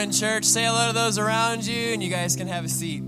Morning, 0.00 0.18
church. 0.18 0.44
Say 0.44 0.64
hello 0.64 0.86
to 0.86 0.94
those 0.94 1.18
around 1.18 1.66
you, 1.66 1.92
and 1.92 2.02
you 2.02 2.08
guys 2.08 2.34
can 2.34 2.48
have 2.48 2.64
a 2.64 2.68
seat. 2.70 3.02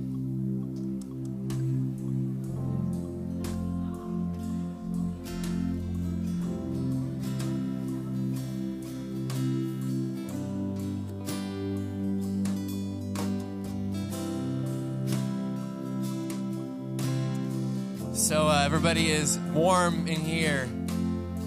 So, 18.14 18.48
uh, 18.48 18.62
everybody 18.66 19.10
is 19.10 19.38
warm 19.54 20.06
in 20.06 20.20
here, 20.20 20.64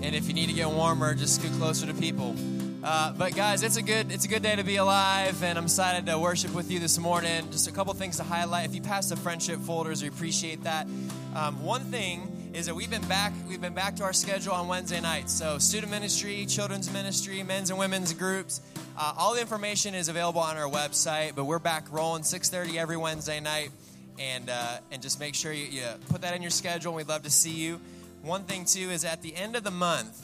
and 0.02 0.16
if 0.16 0.28
you 0.28 0.34
need 0.34 0.48
to 0.48 0.54
get 0.54 0.72
warmer, 0.72 1.14
just 1.14 1.36
scoot 1.36 1.52
closer 1.60 1.86
to 1.86 1.94
people. 1.94 2.36
Uh, 2.86 3.12
but 3.14 3.36
guys, 3.36 3.64
it's 3.64 3.78
a 3.78 3.82
good 3.82 4.12
it's 4.12 4.26
a 4.26 4.28
good 4.28 4.44
day 4.44 4.56
to 4.56 4.64
be 4.64 4.76
alive, 4.76 5.42
and 5.42 5.58
I'm 5.58 5.64
excited 5.64 6.06
to 6.06 6.20
worship 6.20 6.54
with 6.54 6.70
you 6.70 6.78
this 6.78 7.00
morning. 7.00 7.50
Just 7.50 7.68
a 7.68 7.72
couple 7.72 7.92
things 7.96 8.18
to 8.18 8.24
highlight. 8.24 8.70
If 8.70 8.76
you 8.76 8.82
pass 8.82 9.10
the 9.10 9.16
friendship 9.16 9.60
folders, 9.62 10.04
we 10.04 10.08
appreciate 10.08 10.64
that. 10.66 10.86
Um, 11.36 11.64
one 11.64 11.82
thing 11.86 12.52
is 12.54 12.68
that 12.68 12.76
we've 12.76 12.92
been 12.92 13.08
back 13.08 13.34
we've 13.50 13.60
been 13.60 13.74
back 13.74 13.96
to 13.96 14.04
our 14.04 14.14
schedule 14.14 14.54
on 14.54 14.68
Wednesday 14.68 15.02
nights. 15.02 15.34
So 15.34 15.58
student 15.58 15.92
ministry, 15.92 16.46
children's 16.46 16.94
ministry, 16.94 17.42
men's 17.42 17.72
and 17.72 17.80
women's 17.80 18.14
groups. 18.14 18.62
Uh, 18.96 19.16
all 19.18 19.34
the 19.34 19.42
information 19.42 19.96
is 19.96 20.08
available 20.08 20.42
on 20.42 20.56
our 20.56 20.70
website. 20.70 21.34
But 21.34 21.46
we're 21.46 21.58
back 21.58 21.92
rolling 21.92 22.22
6:30 22.22 22.78
every 22.78 22.98
Wednesday 22.98 23.40
night, 23.40 23.72
and 24.20 24.48
uh, 24.48 24.78
and 24.92 25.02
just 25.02 25.20
make 25.20 25.34
sure 25.34 25.52
you, 25.52 25.66
you 25.66 25.88
put 26.10 26.22
that 26.22 26.36
in 26.36 26.44
your 26.44 26.52
schedule. 26.52 26.94
We'd 26.94 27.08
love 27.08 27.24
to 27.24 27.32
see 27.32 27.50
you. 27.50 27.82
One 28.22 28.44
thing 28.44 28.64
too 28.64 28.92
is 28.92 29.06
at 29.06 29.24
the 29.24 29.36
end 29.36 29.56
of 29.56 29.64
the 29.64 29.72
month. 29.72 30.24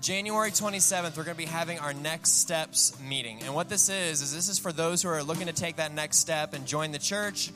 January 0.00 0.50
27th, 0.50 1.16
we're 1.16 1.24
going 1.24 1.34
to 1.34 1.42
be 1.42 1.46
having 1.46 1.78
our 1.78 1.94
next 1.94 2.40
steps 2.40 2.98
meeting. 3.00 3.42
And 3.42 3.54
what 3.54 3.68
this 3.68 3.88
is, 3.88 4.22
is 4.22 4.34
this 4.34 4.48
is 4.48 4.58
for 4.58 4.70
those 4.70 5.02
who 5.02 5.08
are 5.08 5.22
looking 5.22 5.46
to 5.46 5.52
take 5.52 5.76
that 5.76 5.92
next 5.92 6.18
step 6.18 6.54
and 6.54 6.66
join 6.66 6.92
the 6.92 6.98
church 6.98 7.50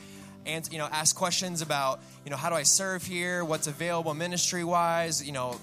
and, 0.47 0.67
you 0.73 0.79
know, 0.79 0.89
ask 0.91 1.15
questions 1.15 1.63
about, 1.63 2.01
you 2.25 2.31
know, 2.31 2.37
how 2.37 2.49
do 2.49 2.57
I 2.57 2.63
serve 2.63 3.05
here? 3.05 3.45
What's 3.45 3.67
available 3.67 4.15
ministry 4.15 4.65
wise? 4.65 5.25
You 5.25 5.33
know, 5.33 5.61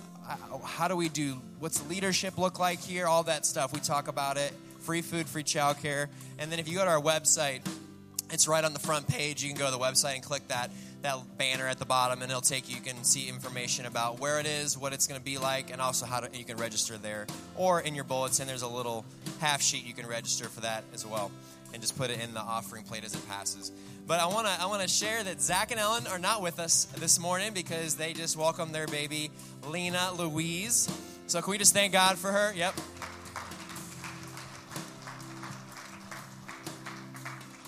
how 0.64 0.88
do 0.88 0.96
we 0.96 1.10
do, 1.10 1.42
what's 1.60 1.88
leadership 1.90 2.38
look 2.38 2.60
like 2.60 2.80
here? 2.80 3.08
All 3.08 3.24
that 3.24 3.46
stuff. 3.46 3.74
We 3.74 3.80
talk 3.80 4.08
about 4.08 4.38
it. 4.38 4.54
Free 4.82 5.02
food, 5.02 5.28
free 5.28 5.44
childcare. 5.44 6.08
And 6.38 6.52
then 6.52 6.60
if 6.60 6.70
you 6.70 6.78
go 6.78 6.86
to 6.86 6.92
our 6.92 7.02
website, 7.02 7.68
it's 8.32 8.48
right 8.48 8.64
on 8.64 8.74
the 8.74 8.80
front 8.80 9.08
page. 9.08 9.44
You 9.44 9.50
can 9.50 9.58
go 9.58 9.66
to 9.66 9.72
the 9.72 9.80
website 9.80 10.16
and 10.16 10.24
click 10.24 10.48
that 10.50 10.72
that 11.08 11.38
banner 11.38 11.68
at 11.68 11.80
the 11.80 11.86
bottom, 11.86 12.22
and 12.22 12.30
it'll 12.30 12.42
take 12.42 12.70
you. 12.70 12.76
You 12.76 12.82
can 12.82 13.04
see 13.04 13.30
information 13.30 13.86
about 13.86 14.20
where 14.20 14.40
it 14.40 14.46
is, 14.46 14.78
what 14.78 14.92
it's 14.92 15.08
going 15.08 15.20
to 15.20 15.24
be 15.24 15.38
like, 15.38 15.72
and 15.72 15.82
also 15.82 16.06
how 16.06 16.20
to, 16.20 16.38
you 16.38 16.44
can 16.44 16.58
register 16.58 16.98
there. 16.98 17.26
Or 17.56 17.80
in 17.80 17.96
your 17.96 18.04
bulletin, 18.04 18.46
there's 18.46 18.62
a 18.62 18.68
little 18.68 19.06
half 19.40 19.62
sheet 19.62 19.86
you 19.86 19.94
can 19.94 20.06
register 20.06 20.46
for 20.46 20.62
that 20.62 20.84
as 20.94 21.06
well, 21.06 21.32
and 21.74 21.82
just 21.82 21.98
put 21.98 22.10
it 22.10 22.20
in 22.20 22.34
the 22.34 22.42
offering 22.42 22.84
plate 22.84 23.06
as 23.06 23.16
it 23.16 23.26
passes. 23.30 23.72
But 24.06 24.20
I 24.20 24.28
want 24.28 24.48
to 24.48 24.54
I 24.62 24.66
want 24.68 24.82
to 24.82 24.88
share 24.88 25.24
that 25.24 25.42
Zach 25.42 25.72
and 25.72 25.80
Ellen 25.80 26.08
are 26.08 26.20
not 26.20 26.42
with 26.42 26.60
us 26.60 26.86
this 26.98 27.20
morning 27.20 27.54
because 27.54 27.96
they 27.96 28.14
just 28.14 28.38
welcomed 28.38 28.74
their 28.74 28.88
baby 28.88 29.32
Lena 29.68 30.12
Louise. 30.18 30.90
So 31.28 31.42
can 31.42 31.52
we 31.52 31.58
just 31.58 31.74
thank 31.74 31.92
God 31.94 32.18
for 32.18 32.32
her? 32.32 32.54
Yep. 32.54 32.76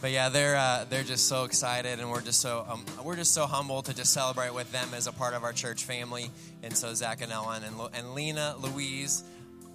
But 0.02 0.12
yeah, 0.12 0.30
they're 0.30 0.56
uh, 0.56 0.86
they're 0.90 1.04
just 1.04 1.28
so 1.28 1.44
excited, 1.44 2.00
and 2.00 2.10
we're 2.10 2.22
just 2.22 2.40
so 2.40 2.66
um, 2.70 2.86
we're 3.04 3.18
just 3.18 3.34
so 3.34 3.46
humbled 3.46 3.86
to 3.86 3.94
just 3.94 4.14
celebrate 4.14 4.54
with 4.54 4.72
them 4.72 4.88
as 4.94 5.08
a 5.08 5.12
part 5.12 5.34
of 5.34 5.44
our 5.44 5.52
church 5.52 5.84
family. 5.84 6.32
And 6.64 6.76
so 6.76 6.94
Zach 6.94 7.22
and 7.22 7.32
Ellen 7.32 7.64
and, 7.64 7.76
and 7.94 8.14
Lena 8.14 8.56
Louise 8.60 9.24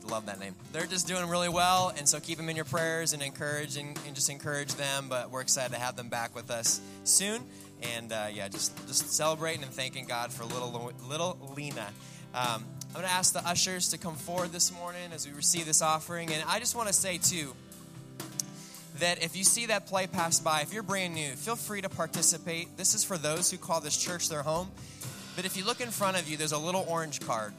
love 0.08 0.26
that 0.26 0.40
name. 0.40 0.54
They're 0.72 0.86
just 0.86 1.06
doing 1.06 1.28
really 1.28 1.50
well, 1.50 1.92
and 1.96 2.08
so 2.08 2.20
keep 2.20 2.38
them 2.38 2.48
in 2.48 2.56
your 2.56 2.64
prayers 2.64 3.12
and 3.12 3.22
encourage 3.22 3.76
and, 3.76 3.98
and 4.06 4.14
just 4.14 4.30
encourage 4.30 4.74
them. 4.74 5.06
But 5.10 5.30
we're 5.30 5.42
excited 5.42 5.74
to 5.74 5.78
have 5.78 5.96
them 5.96 6.08
back 6.08 6.34
with 6.34 6.50
us 6.50 6.80
soon, 7.04 7.42
and 7.82 8.10
uh, 8.10 8.26
yeah, 8.32 8.48
just 8.48 8.74
just 8.86 9.12
celebrating 9.12 9.62
and 9.62 9.72
thanking 9.72 10.06
God 10.06 10.32
for 10.32 10.44
little 10.44 10.92
little 11.06 11.52
Lena. 11.54 11.92
Um, 12.34 12.64
I'm 12.88 13.00
going 13.00 13.06
to 13.06 13.12
ask 13.12 13.32
the 13.32 13.46
ushers 13.46 13.90
to 13.90 13.98
come 13.98 14.14
forward 14.14 14.52
this 14.52 14.72
morning 14.72 15.12
as 15.12 15.26
we 15.26 15.34
receive 15.34 15.66
this 15.66 15.82
offering, 15.82 16.32
and 16.32 16.42
I 16.48 16.60
just 16.60 16.74
want 16.74 16.88
to 16.88 16.94
say 16.94 17.18
too 17.18 17.52
that 19.00 19.22
if 19.22 19.36
you 19.36 19.44
see 19.44 19.66
that 19.66 19.86
play 19.86 20.06
pass 20.06 20.40
by, 20.40 20.60
if 20.60 20.72
you're 20.72 20.82
brand 20.82 21.14
new, 21.14 21.30
feel 21.30 21.56
free 21.56 21.80
to 21.80 21.88
participate. 21.88 22.76
This 22.76 22.94
is 22.94 23.04
for 23.04 23.18
those 23.18 23.50
who 23.50 23.56
call 23.56 23.80
this 23.80 23.96
church 23.96 24.28
their 24.28 24.42
home. 24.42 24.70
But 25.36 25.44
if 25.44 25.56
you 25.56 25.64
look 25.64 25.80
in 25.80 25.90
front 25.90 26.18
of 26.18 26.28
you, 26.28 26.36
there's 26.36 26.52
a 26.52 26.58
little 26.58 26.84
orange 26.88 27.20
card 27.20 27.52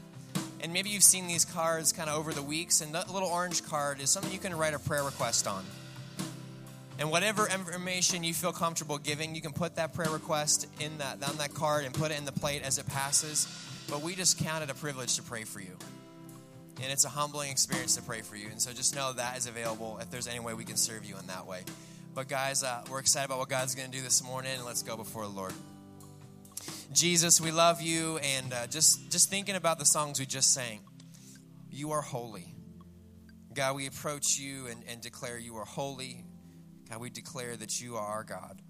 and 0.60 0.72
maybe 0.72 0.90
you've 0.90 1.02
seen 1.02 1.26
these 1.26 1.44
cards 1.44 1.92
kind 1.92 2.08
of 2.08 2.16
over 2.16 2.32
the 2.32 2.42
weeks, 2.42 2.80
and 2.80 2.94
that 2.94 3.12
little 3.12 3.28
orange 3.28 3.64
card 3.64 4.00
is 4.00 4.10
something 4.10 4.32
you 4.32 4.38
can 4.38 4.56
write 4.56 4.74
a 4.74 4.78
prayer 4.78 5.04
request 5.04 5.46
on. 5.46 5.64
And 6.98 7.10
whatever 7.10 7.46
information 7.46 8.24
you 8.24 8.32
feel 8.32 8.52
comfortable 8.52 8.96
giving, 8.96 9.34
you 9.34 9.42
can 9.42 9.52
put 9.52 9.76
that 9.76 9.92
prayer 9.92 10.10
request 10.10 10.66
in 10.80 10.96
that 10.98 11.22
on 11.28 11.36
that 11.36 11.52
card 11.52 11.84
and 11.84 11.94
put 11.94 12.10
it 12.10 12.18
in 12.18 12.24
the 12.24 12.32
plate 12.32 12.62
as 12.64 12.78
it 12.78 12.86
passes. 12.86 13.46
But 13.88 14.00
we 14.00 14.14
just 14.14 14.38
count 14.38 14.64
it 14.64 14.70
a 14.70 14.74
privilege 14.74 15.14
to 15.16 15.22
pray 15.22 15.44
for 15.44 15.60
you. 15.60 15.76
And 16.82 16.92
it's 16.92 17.04
a 17.04 17.08
humbling 17.08 17.50
experience 17.50 17.96
to 17.96 18.02
pray 18.02 18.20
for 18.20 18.36
you. 18.36 18.48
And 18.48 18.60
so 18.60 18.72
just 18.72 18.94
know 18.94 19.12
that 19.14 19.38
is 19.38 19.46
available 19.46 19.98
if 20.00 20.10
there's 20.10 20.28
any 20.28 20.40
way 20.40 20.54
we 20.54 20.64
can 20.64 20.76
serve 20.76 21.04
you 21.04 21.16
in 21.18 21.26
that 21.28 21.46
way. 21.46 21.62
But 22.14 22.28
guys, 22.28 22.62
uh, 22.62 22.82
we're 22.90 23.00
excited 23.00 23.26
about 23.26 23.38
what 23.38 23.48
God's 23.48 23.74
going 23.74 23.90
to 23.90 23.96
do 23.96 24.02
this 24.02 24.24
morning, 24.24 24.52
and 24.56 24.64
let's 24.64 24.82
go 24.82 24.96
before 24.96 25.24
the 25.24 25.32
Lord. 25.32 25.52
Jesus, 26.92 27.40
we 27.40 27.50
love 27.50 27.82
you, 27.82 28.18
and 28.18 28.52
uh, 28.52 28.66
just 28.68 29.10
just 29.10 29.28
thinking 29.28 29.54
about 29.54 29.78
the 29.78 29.84
songs 29.84 30.18
we 30.18 30.24
just 30.24 30.54
sang. 30.54 30.80
You 31.70 31.90
are 31.90 32.00
holy, 32.00 32.54
God. 33.52 33.76
We 33.76 33.86
approach 33.86 34.38
you 34.38 34.66
and, 34.68 34.82
and 34.88 35.02
declare 35.02 35.38
you 35.38 35.56
are 35.56 35.66
holy. 35.66 36.24
God, 36.88 37.00
we 37.00 37.10
declare 37.10 37.56
that 37.56 37.80
you 37.80 37.96
are 37.96 38.06
our 38.06 38.24
God. 38.24 38.62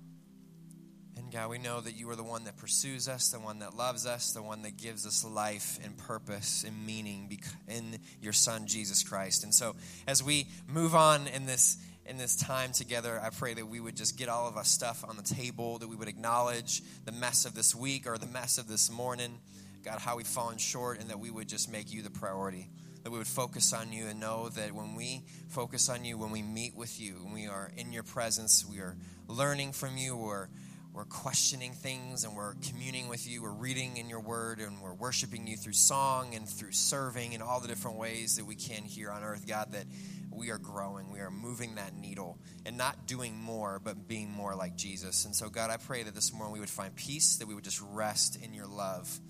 And 1.16 1.32
God, 1.32 1.49
we 1.49 1.58
know 1.58 1.80
that 1.80 1.96
you 1.96 2.11
are 2.11 2.16
the 2.16 2.23
one 2.23 2.44
that 2.44 2.58
pursues 2.58 3.08
us, 3.08 3.30
the 3.30 3.40
one 3.40 3.61
that 3.61 3.75
loves 3.75 4.04
us, 4.04 4.32
the 4.32 4.42
one 4.42 4.62
that 4.62 4.76
gives 4.76 5.06
us 5.06 5.25
life 5.25 5.78
and 5.82 5.96
purpose 5.96 6.62
and 6.62 6.85
meaning 6.85 7.35
in 7.68 7.99
your 8.20 8.35
Son, 8.35 8.66
Jesus 8.66 9.02
Christ. 9.02 9.42
And 9.42 9.54
so, 9.54 9.76
as 10.06 10.23
we 10.23 10.46
move 10.68 10.94
on 10.94 11.26
in 11.28 11.46
this 11.46 11.78
in 12.08 12.18
this 12.18 12.37
time 12.37 12.73
together, 12.73 13.20
I 13.20 13.30
pray 13.30 13.54
that 13.54 13.66
we 13.66 13.80
would 13.80 13.96
just 13.96 14.16
get 14.16 14.28
all 14.28 14.46
of 14.46 14.56
our 14.56 14.64
stuff 14.64 15.04
on 15.08 15.16
the 15.16 15.23
table, 15.23 15.78
that 15.78 15.88
we 15.88 15.96
would 15.96 16.08
acknowledge 16.08 16.82
the 17.04 17.12
mess 17.12 17.46
of 17.46 17.54
this 17.54 17.75
week 17.75 18.06
or 18.06 18.16
the 18.16 18.26
mess 18.26 18.58
of 18.58 18.68
this 18.68 18.90
morning, 18.90 19.40
God, 19.85 19.99
how 19.99 20.16
we've 20.16 20.26
fallen 20.26 20.58
short, 20.58 21.00
and 21.00 21.11
that 21.11 21.18
we 21.18 21.30
would 21.30 21.49
just 21.49 21.70
make 21.70 21.92
you 21.92 22.02
the 22.02 22.11
priority. 22.11 22.68
That 23.02 23.11
we 23.11 23.18
would 23.18 23.26
focus 23.26 23.73
on 23.73 23.92
you 23.92 24.06
and 24.06 24.18
know 24.18 24.49
that 24.50 24.73
when 24.73 24.94
we 24.96 25.23
focus 25.49 25.88
on 25.88 26.04
you, 26.04 26.18
when 26.18 26.32
we 26.32 26.42
meet 26.42 26.76
with 26.76 27.00
you, 27.00 27.14
when 27.23 27.32
we 27.32 27.46
are 27.46 27.70
in 27.76 27.92
your 27.92 28.02
presence, 28.02 28.64
we 28.68 28.78
are 28.78 28.96
learning 29.28 29.73
from 29.73 29.96
you, 29.96 30.16
we're, 30.16 30.49
we're 30.97 31.05
questioning 31.05 31.73
things, 31.73 32.25
and 32.25 32.35
we're 32.35 32.55
communing 32.67 33.07
with 33.07 33.29
you, 33.29 33.43
we're 33.43 33.50
reading 33.50 33.99
in 33.99 34.09
your 34.09 34.21
word, 34.21 34.61
and 34.61 34.81
we're 34.81 34.95
worshiping 34.95 35.47
you 35.47 35.55
through 35.55 35.75
song 35.75 36.35
and 36.35 36.49
through 36.49 36.73
serving 36.73 37.35
and 37.35 37.43
all 37.43 37.61
the 37.61 37.69
different 37.69 37.99
ways 37.99 38.37
that 38.37 38.47
we 38.47 38.55
can 38.55 38.83
here 38.83 39.11
on 39.11 39.23
earth, 39.23 39.47
God, 39.47 39.73
that 39.73 39.85
we 40.33 40.50
are 40.50 40.57
growing. 40.57 41.12
We 41.12 41.21
are 41.21 41.31
moving 41.31 41.75
that 41.75 41.95
needle 41.95 42.38
and 42.65 42.79
not 42.79 43.07
doing 43.07 43.38
more, 43.38 43.79
but 43.79 44.09
being 44.09 44.31
more 44.31 44.55
like 44.55 44.75
Jesus. 44.75 45.26
And 45.26 45.37
so, 45.37 45.50
God, 45.50 45.69
I 45.69 45.76
pray 45.76 46.03
that 46.03 46.15
this 46.15 46.33
morning 46.33 46.55
we 46.55 46.61
would 46.61 46.71
find 46.71 46.97
peace, 46.97 47.37
that 47.37 47.47
we 47.47 47.55
would 47.55 47.65
just 47.65 47.83
rest 47.91 48.43
in 48.43 48.55
your 48.55 48.67
love, 48.67 49.21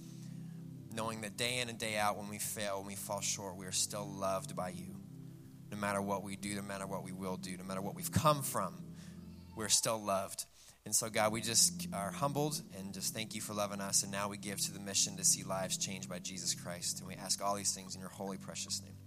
knowing 0.93 1.23
that 1.23 1.37
day 1.37 1.59
in 1.59 1.69
and 1.69 1.81
day 1.81 1.97
out, 1.97 2.17
when 2.17 2.29
we 2.29 2.39
fail, 2.39 2.79
when 2.79 2.87
we 2.87 2.95
fall 2.95 3.21
short, 3.21 3.57
we 3.57 3.67
are 3.67 3.73
still 3.73 4.07
loved 4.07 4.55
by 4.55 4.69
you. 4.69 4.95
No 5.73 5.79
matter 5.79 6.01
what 6.01 6.23
we 6.23 6.37
do, 6.37 6.55
no 6.55 6.63
matter 6.63 6.87
what 6.87 7.03
we 7.03 7.11
will 7.11 7.37
do, 7.37 7.57
no 7.57 7.65
matter 7.65 7.83
what 7.83 7.97
we've 7.97 8.13
come 8.13 8.43
from, 8.43 8.73
we're 9.57 9.69
still 9.69 10.01
loved. 10.01 10.45
And 10.87 10.95
so, 10.95 11.11
God, 11.11 11.33
we 11.33 11.41
just 11.41 11.89
are 11.93 12.13
humbled 12.13 12.63
and 12.79 12.95
just 12.95 13.13
thank 13.13 13.35
you 13.35 13.41
for 13.41 13.53
loving 13.53 13.81
us. 13.81 14.05
And 14.05 14.13
now 14.13 14.29
we 14.29 14.39
give 14.39 14.61
to 14.61 14.73
the 14.73 14.79
mission 14.79 15.17
to 15.17 15.25
see 15.25 15.43
lives 15.43 15.77
changed 15.77 16.09
by 16.09 16.21
Jesus 16.21 16.55
Christ. 16.55 17.01
And 17.01 17.09
we 17.09 17.17
ask 17.17 17.43
all 17.45 17.57
these 17.57 17.75
things 17.75 17.97
in 17.97 18.01
your 18.01 18.11
holy, 18.11 18.39
precious 18.39 18.81
name. 18.81 19.06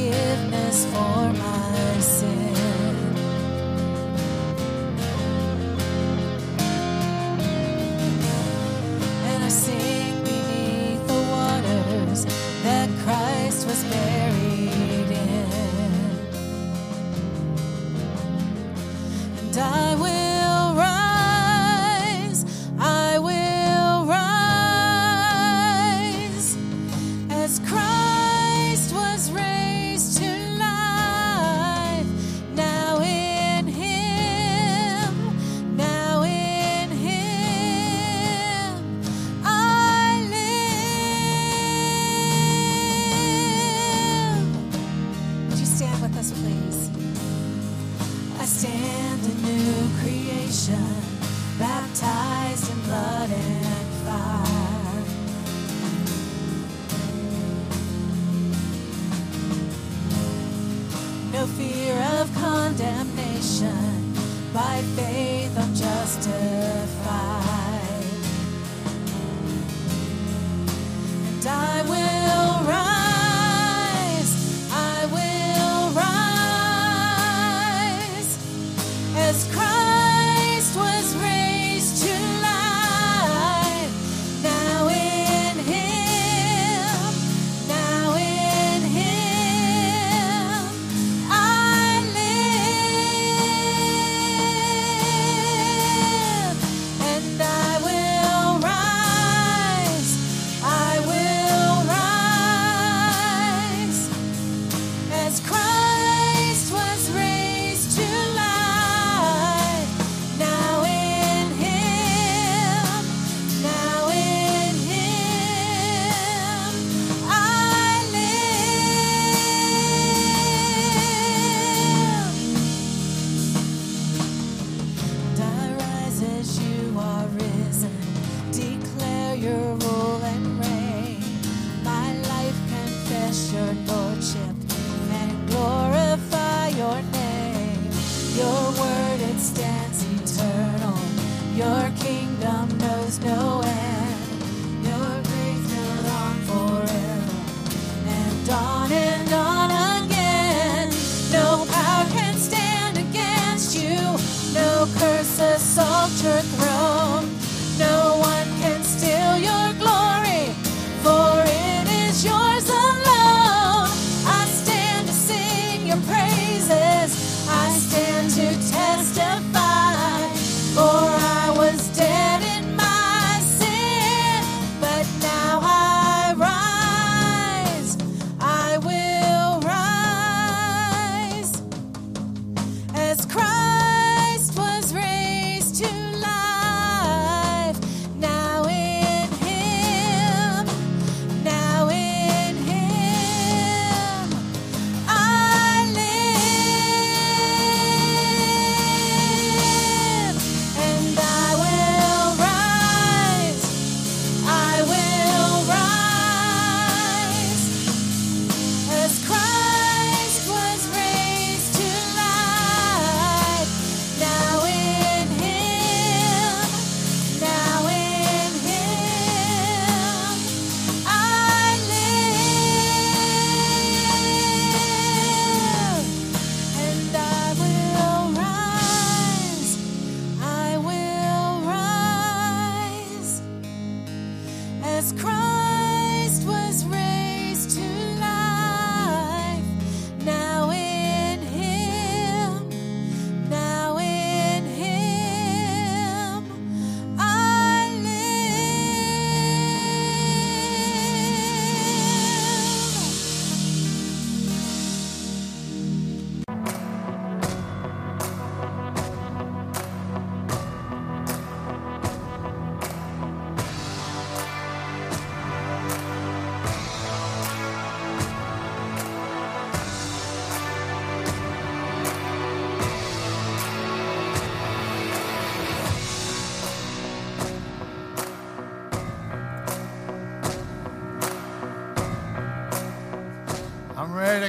Jesus 0.00 0.49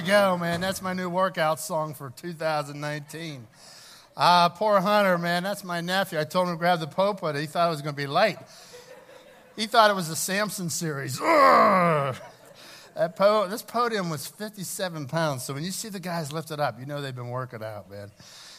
Go, 0.05 0.37
man. 0.37 0.61
That's 0.61 0.81
my 0.81 0.93
new 0.93 1.09
workout 1.09 1.59
song 1.59 1.93
for 1.93 2.11
2019. 2.15 3.47
Uh, 4.17 4.49
poor 4.49 4.79
Hunter, 4.79 5.17
man. 5.17 5.43
That's 5.43 5.63
my 5.63 5.81
nephew. 5.81 6.19
I 6.19 6.23
told 6.23 6.47
him 6.47 6.55
to 6.55 6.57
grab 6.57 6.79
the 6.79 6.87
pulpit. 6.87 7.35
He 7.35 7.45
thought 7.45 7.67
it 7.67 7.71
was 7.71 7.81
going 7.81 7.93
to 7.93 8.01
be 8.01 8.07
light. 8.07 8.39
He 9.55 9.67
thought 9.67 9.91
it 9.91 9.95
was 9.95 10.09
the 10.09 10.15
Samson 10.15 10.69
series. 10.69 11.19
That 12.93 13.15
po- 13.15 13.47
this 13.47 13.61
podium 13.61 14.09
was 14.09 14.27
57 14.27 15.07
pounds. 15.07 15.43
So 15.43 15.53
when 15.53 15.63
you 15.63 15.71
see 15.71 15.89
the 15.89 15.99
guys 15.99 16.33
lift 16.33 16.51
it 16.51 16.59
up, 16.59 16.79
you 16.79 16.85
know 16.85 17.01
they've 17.01 17.15
been 17.15 17.29
working 17.29 17.63
out, 17.63 17.89
man. 17.89 18.11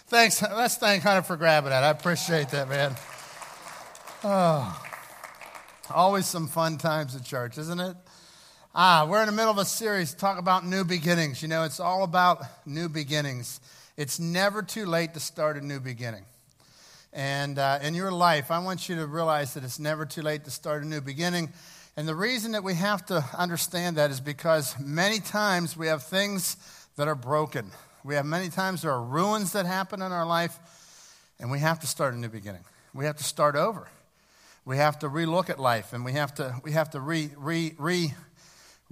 Thanks. 0.06 0.40
Let's 0.42 0.76
thank 0.76 1.02
Hunter 1.02 1.22
for 1.22 1.36
grabbing 1.36 1.70
that. 1.70 1.84
I 1.84 1.90
appreciate 1.90 2.48
that, 2.48 2.68
man. 2.68 2.94
Oh, 4.24 4.82
always 5.90 6.26
some 6.26 6.48
fun 6.48 6.78
times 6.78 7.14
at 7.14 7.24
church, 7.24 7.58
isn't 7.58 7.80
it? 7.80 7.96
Ah, 8.74 9.06
we're 9.06 9.20
in 9.20 9.26
the 9.26 9.32
middle 9.32 9.50
of 9.50 9.58
a 9.58 9.66
series 9.66 10.12
to 10.12 10.16
talk 10.16 10.38
about 10.38 10.64
new 10.64 10.82
beginnings. 10.82 11.42
You 11.42 11.48
know, 11.48 11.64
it's 11.64 11.78
all 11.78 12.04
about 12.04 12.42
new 12.64 12.88
beginnings. 12.88 13.60
It's 13.98 14.18
never 14.18 14.62
too 14.62 14.86
late 14.86 15.12
to 15.12 15.20
start 15.20 15.58
a 15.58 15.60
new 15.60 15.78
beginning. 15.78 16.24
And 17.12 17.58
uh, 17.58 17.80
in 17.82 17.94
your 17.94 18.10
life, 18.10 18.50
I 18.50 18.60
want 18.60 18.88
you 18.88 18.96
to 18.96 19.06
realize 19.06 19.52
that 19.52 19.62
it's 19.62 19.78
never 19.78 20.06
too 20.06 20.22
late 20.22 20.44
to 20.44 20.50
start 20.50 20.82
a 20.82 20.86
new 20.86 21.02
beginning. 21.02 21.52
And 21.98 22.08
the 22.08 22.14
reason 22.14 22.52
that 22.52 22.64
we 22.64 22.72
have 22.76 23.04
to 23.06 23.22
understand 23.36 23.98
that 23.98 24.10
is 24.10 24.20
because 24.22 24.74
many 24.80 25.20
times 25.20 25.76
we 25.76 25.88
have 25.88 26.02
things 26.04 26.56
that 26.96 27.08
are 27.08 27.14
broken. 27.14 27.72
We 28.04 28.14
have 28.14 28.24
many 28.24 28.48
times 28.48 28.80
there 28.80 28.92
are 28.92 29.04
ruins 29.04 29.52
that 29.52 29.66
happen 29.66 30.00
in 30.00 30.12
our 30.12 30.24
life, 30.24 30.58
and 31.38 31.50
we 31.50 31.58
have 31.58 31.80
to 31.80 31.86
start 31.86 32.14
a 32.14 32.16
new 32.16 32.30
beginning. 32.30 32.64
We 32.94 33.04
have 33.04 33.16
to 33.16 33.24
start 33.24 33.54
over. 33.54 33.88
We 34.64 34.78
have 34.78 34.98
to 35.00 35.10
relook 35.10 35.50
at 35.50 35.60
life, 35.60 35.92
and 35.92 36.06
we 36.06 36.12
have 36.12 36.34
to, 36.36 36.58
we 36.64 36.72
have 36.72 36.88
to 36.92 37.00
re, 37.00 37.32
re, 37.36 37.74
re, 37.76 38.14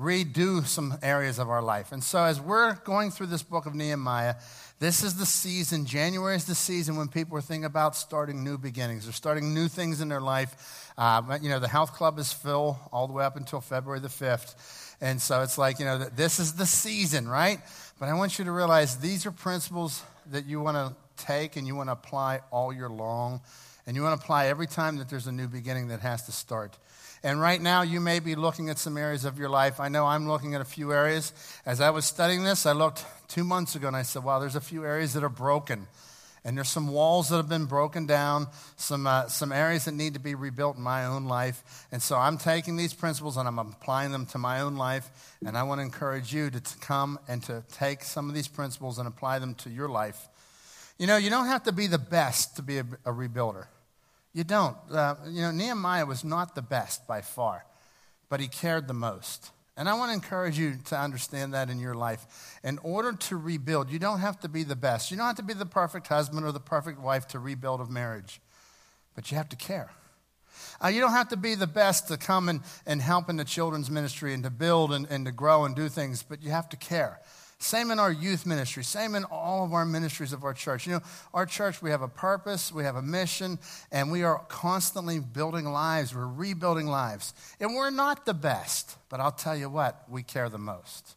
redo 0.01 0.67
some 0.67 0.97
areas 1.03 1.39
of 1.39 1.51
our 1.51 1.63
life. 1.63 1.93
And 1.93 2.03
so, 2.03 2.25
as 2.25 2.41
we're 2.41 2.75
going 2.77 3.11
through 3.11 3.27
this 3.27 3.43
book 3.43 3.67
of 3.67 3.75
Nehemiah, 3.75 4.37
this 4.79 5.05
is 5.05 5.17
the 5.17 5.27
season, 5.27 5.85
January 5.85 6.37
is 6.37 6.47
the 6.47 6.55
season 6.55 6.97
when 6.97 7.09
people 7.09 7.37
are 7.37 7.43
thinking 7.43 7.67
about 7.67 7.95
starting 7.95 8.43
new 8.43 8.57
beginnings. 8.57 9.05
They're 9.05 9.13
starting 9.13 9.53
new 9.53 9.69
things 9.69 10.01
in 10.01 10.09
their 10.09 10.23
life. 10.23 10.91
Uh, 10.97 11.39
you 11.43 11.51
know, 11.51 11.59
the 11.59 11.69
health 11.69 11.93
club 11.93 12.19
is 12.19 12.33
full 12.33 12.81
all 12.91 13.07
the 13.07 13.13
way 13.13 13.25
up 13.25 13.37
until 13.37 13.61
February 13.61 14.01
the 14.01 14.09
5th. 14.09 14.55
And 15.03 15.21
so 15.21 15.43
it's 15.43 15.59
like, 15.59 15.79
you 15.79 15.85
know, 15.85 15.99
this 15.99 16.41
is 16.41 16.55
the 16.55 16.65
season, 16.65 17.29
right? 17.29 17.59
But 17.99 18.09
I 18.09 18.15
want 18.15 18.39
you 18.39 18.47
to 18.47 18.53
realize 18.53 18.97
these 18.97 19.27
are 19.27 19.31
principles 19.31 20.03
that 20.31 20.47
you 20.47 20.61
want 20.61 20.77
to 20.77 20.97
take 21.23 21.57
and 21.57 21.67
you 21.67 21.77
want 21.77 21.89
to 21.89 21.93
apply 21.93 22.41
all 22.51 22.73
year 22.73 22.89
long. 22.89 23.43
And 23.91 23.97
you 23.97 24.05
want 24.05 24.21
to 24.21 24.25
apply 24.25 24.47
every 24.47 24.69
time 24.69 24.99
that 24.99 25.09
there's 25.09 25.27
a 25.27 25.33
new 25.33 25.49
beginning 25.49 25.89
that 25.89 25.99
has 25.99 26.23
to 26.27 26.31
start. 26.31 26.79
And 27.25 27.41
right 27.41 27.61
now, 27.61 27.83
you 27.83 27.99
may 27.99 28.21
be 28.21 28.37
looking 28.37 28.71
at 28.71 28.79
some 28.79 28.97
areas 28.97 29.25
of 29.25 29.37
your 29.37 29.49
life. 29.49 29.81
I 29.81 29.89
know 29.89 30.07
I'm 30.07 30.29
looking 30.29 30.55
at 30.55 30.61
a 30.61 30.65
few 30.65 30.93
areas. 30.93 31.33
As 31.67 31.81
I 31.81 31.91
was 31.91 32.05
studying 32.05 32.45
this, 32.45 32.67
I 32.67 32.71
looked 32.71 33.05
two 33.27 33.43
months 33.43 33.75
ago 33.75 33.89
and 33.89 33.97
I 33.97 34.03
said, 34.03 34.23
wow, 34.23 34.39
there's 34.39 34.55
a 34.55 34.61
few 34.61 34.85
areas 34.85 35.15
that 35.15 35.25
are 35.25 35.29
broken. 35.29 35.89
And 36.45 36.57
there's 36.57 36.69
some 36.69 36.87
walls 36.87 37.31
that 37.31 37.39
have 37.39 37.49
been 37.49 37.65
broken 37.65 38.07
down, 38.07 38.47
some, 38.77 39.09
uh, 39.09 39.27
some 39.27 39.51
areas 39.51 39.87
that 39.87 39.95
need 39.95 40.15
to 40.15 40.21
be 40.21 40.37
rebuilt 40.37 40.77
in 40.77 40.85
my 40.85 41.07
own 41.07 41.25
life. 41.25 41.89
And 41.91 42.01
so 42.01 42.17
I'm 42.17 42.39
taking 42.39 42.77
these 42.77 42.95
principles 42.95 43.37
and 43.37 43.49
I'm 43.49 43.59
applying 43.59 44.13
them 44.13 44.25
to 44.27 44.39
my 44.39 44.61
own 44.61 44.77
life. 44.77 45.35
And 45.45 45.59
I 45.59 45.65
want 45.65 45.81
to 45.81 45.83
encourage 45.83 46.33
you 46.33 46.49
to, 46.49 46.61
to 46.61 46.79
come 46.79 47.19
and 47.27 47.43
to 47.43 47.65
take 47.73 48.05
some 48.05 48.29
of 48.29 48.37
these 48.37 48.47
principles 48.47 49.01
and 49.01 49.09
apply 49.09 49.41
them 49.41 49.57
to 49.57 49.69
your 49.69 49.89
life. 49.89 50.29
You 50.97 51.09
know, 51.09 51.17
you 51.17 51.29
don't 51.29 51.47
have 51.47 51.65
to 51.65 51.73
be 51.73 51.89
the 51.89 51.99
best 51.99 52.55
to 52.55 52.63
be 52.63 52.79
a, 52.79 52.87
a 53.05 53.11
rebuilder. 53.11 53.67
You 54.33 54.45
don't. 54.45 54.77
Uh, 54.91 55.17
you 55.29 55.43
know, 55.43 55.51
Nehemiah 55.51 56.07
was 56.07 56.25
not 56.25 56.55
the 56.55 56.63
best 56.63 57.07
by 57.07 57.21
far, 57.21 57.65
but 58.29 58.41
he 58.41 58.49
cared 58.49 58.87
the 58.87 58.95
most. 58.95 59.51
And 59.77 59.89
I 59.89 59.95
want 59.95 60.11
to 60.11 60.15
encourage 60.15 60.59
you 60.59 60.77
to 60.87 60.99
understand 60.99 61.55
that 61.55 61.71
in 61.71 61.81
your 61.81 61.95
life. 61.95 62.59
In 62.63 62.79
order 62.83 63.13
to 63.13 63.37
rebuild, 63.37 63.91
you 63.91 63.99
don't 63.99 64.21
have 64.21 64.39
to 64.41 64.49
be 64.49 64.63
the 64.63 64.77
best. 64.77 65.11
You 65.11 65.17
don't 65.17 65.27
have 65.27 65.37
to 65.37 65.43
be 65.43 65.55
the 65.55 65.67
perfect 65.67 66.09
husband 66.09 66.45
or 66.45 66.53
the 66.53 66.61
perfect 66.61 67.01
wife 67.01 67.27
to 67.29 67.39
rebuild 67.39 67.81
a 67.81 67.87
marriage, 67.87 68.41
but 69.15 69.31
you 69.31 69.37
have 69.37 69.49
to 69.49 69.57
care. 69.57 69.91
Uh, 70.83 70.89
you 70.89 71.01
don't 71.01 71.13
have 71.13 71.29
to 71.29 71.37
be 71.37 71.55
the 71.55 71.67
best 71.67 72.09
to 72.09 72.17
come 72.17 72.49
and, 72.49 72.61
and 72.87 73.01
help 73.01 73.31
in 73.31 73.37
the 73.37 73.45
children's 73.45 73.91
ministry 73.91 74.35
and 74.35 74.43
to 74.45 74.51
build 74.51 74.93
and, 74.93 75.07
and 75.11 75.27
to 75.27 75.33
grow 75.33 75.65
and 75.65 75.75
do 75.75 75.89
things, 75.89 76.23
but 76.23 76.43
you 76.43 76.51
have 76.51 76.69
to 76.69 76.77
care. 76.77 77.21
Same 77.63 77.91
in 77.91 77.99
our 77.99 78.11
youth 78.11 78.47
ministry, 78.47 78.83
same 78.83 79.15
in 79.15 79.25
all 79.25 79.67
of 79.67 79.75
our 79.75 79.85
ministries 79.85 80.33
of 80.33 80.45
our 80.45 80.55
church. 80.55 80.87
You 80.87 80.95
know, 80.95 81.01
our 81.35 81.45
church, 81.45 81.83
we 81.83 81.91
have 81.91 82.01
a 82.01 82.09
purpose, 82.09 82.73
we 82.73 82.85
have 82.85 82.97
a 82.97 83.03
mission, 83.03 83.59
and 83.93 84.11
we 84.11 84.23
are 84.23 84.39
constantly 84.49 85.19
building 85.19 85.67
lives. 85.67 86.15
We're 86.15 86.27
rebuilding 86.27 86.87
lives. 86.87 87.35
And 87.61 87.75
we're 87.75 87.91
not 87.91 88.25
the 88.25 88.33
best, 88.33 88.97
but 89.11 89.21
I'll 89.21 89.31
tell 89.31 89.55
you 89.55 89.69
what, 89.69 90.05
we 90.09 90.23
care 90.23 90.49
the 90.49 90.59
most. 90.59 91.17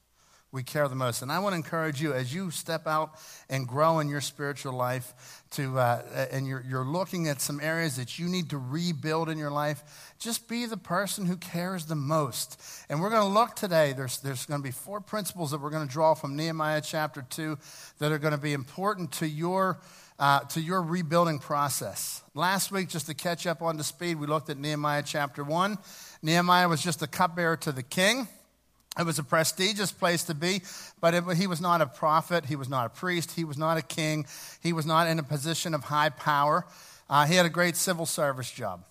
We 0.54 0.62
care 0.62 0.88
the 0.88 0.94
most. 0.94 1.24
And 1.24 1.32
I 1.32 1.39
want 1.39 1.54
to 1.54 1.58
encourage 1.58 2.00
you 2.00 2.13
as 2.13 2.32
you 2.32 2.52
step 2.52 2.86
out 2.86 3.20
and 3.50 3.68
grow 3.68 3.98
in 3.98 4.08
your 4.08 4.22
spiritual 4.22 4.74
life, 4.74 5.42
to, 5.54 5.80
uh, 5.80 6.28
and 6.32 6.46
you're, 6.46 6.63
you're 6.70 6.86
looking 6.86 7.28
at 7.28 7.42
some 7.42 7.60
areas 7.60 7.96
that 7.98 8.20
you 8.20 8.28
need 8.28 8.52
to 8.52 8.60
rebuild 8.60 9.30
in 9.30 9.39
your 9.39 9.50
life, 9.50 10.13
just 10.20 10.48
be 10.48 10.68
the 10.68 10.78
person 10.78 11.26
who 11.26 11.38
cares 11.38 11.88
the 11.88 11.96
most. 11.96 12.62
And 12.88 13.02
we're 13.02 13.10
going 13.10 13.24
to 13.24 13.34
look 13.34 13.56
today, 13.56 13.94
there's, 13.94 14.20
there's 14.20 14.46
going 14.46 14.62
to 14.62 14.63
be 14.63 14.72
four 14.72 15.02
principles 15.02 15.50
that 15.50 15.60
we're 15.60 15.72
going 15.72 15.88
to 15.88 15.92
draw 15.92 16.13
from 16.13 16.36
Nehemiah 16.36 16.82
chapter 16.82 17.26
2 17.28 17.58
that 17.98 18.12
are 18.12 18.20
going 18.20 18.36
to 18.36 18.39
be 18.39 18.54
important 18.54 19.12
to 19.13 19.28
your, 19.28 19.80
uh, 20.20 20.42
to 20.42 20.62
your 20.62 20.84
rebuilding 20.84 21.39
process. 21.39 22.22
Last 22.36 22.72
week, 22.72 22.89
just 22.89 23.08
to 23.08 23.16
catch 23.16 23.48
up 23.48 23.63
on 23.63 23.78
the 23.78 23.84
speed, 23.84 24.20
we 24.20 24.28
looked 24.28 24.52
at 24.52 24.60
Nehemiah 24.60 25.02
chapter 25.04 25.44
1. 25.44 25.80
Nehemiah 26.22 26.70
was 26.70 26.84
just 26.84 27.02
a 27.02 27.08
cupbearer 27.08 27.58
to 27.58 27.72
the 27.72 27.82
king. 27.82 28.28
It 28.98 29.06
was 29.06 29.18
a 29.18 29.24
prestigious 29.24 29.92
place 29.92 30.24
to 30.26 30.36
be, 30.36 30.62
but 31.02 31.14
it, 31.14 31.24
he 31.36 31.48
was 31.48 31.60
not 31.60 31.82
a 31.82 31.88
prophet. 31.88 32.46
He 32.46 32.56
was 32.56 32.70
not 32.70 32.86
a 32.86 32.90
priest. 32.90 33.32
He 33.32 33.44
was 33.44 33.58
not 33.58 33.78
a 33.78 33.82
king. 33.82 34.26
He 34.62 34.72
was 34.72 34.86
not 34.86 35.08
in 35.08 35.18
a 35.18 35.24
position 35.24 35.74
of 35.74 35.86
high 35.86 36.10
power. 36.10 36.66
Uh, 37.10 37.26
he 37.26 37.36
had 37.36 37.46
a 37.46 37.50
great 37.50 37.76
civil 37.76 38.06
service 38.06 38.52
job. 38.52 38.84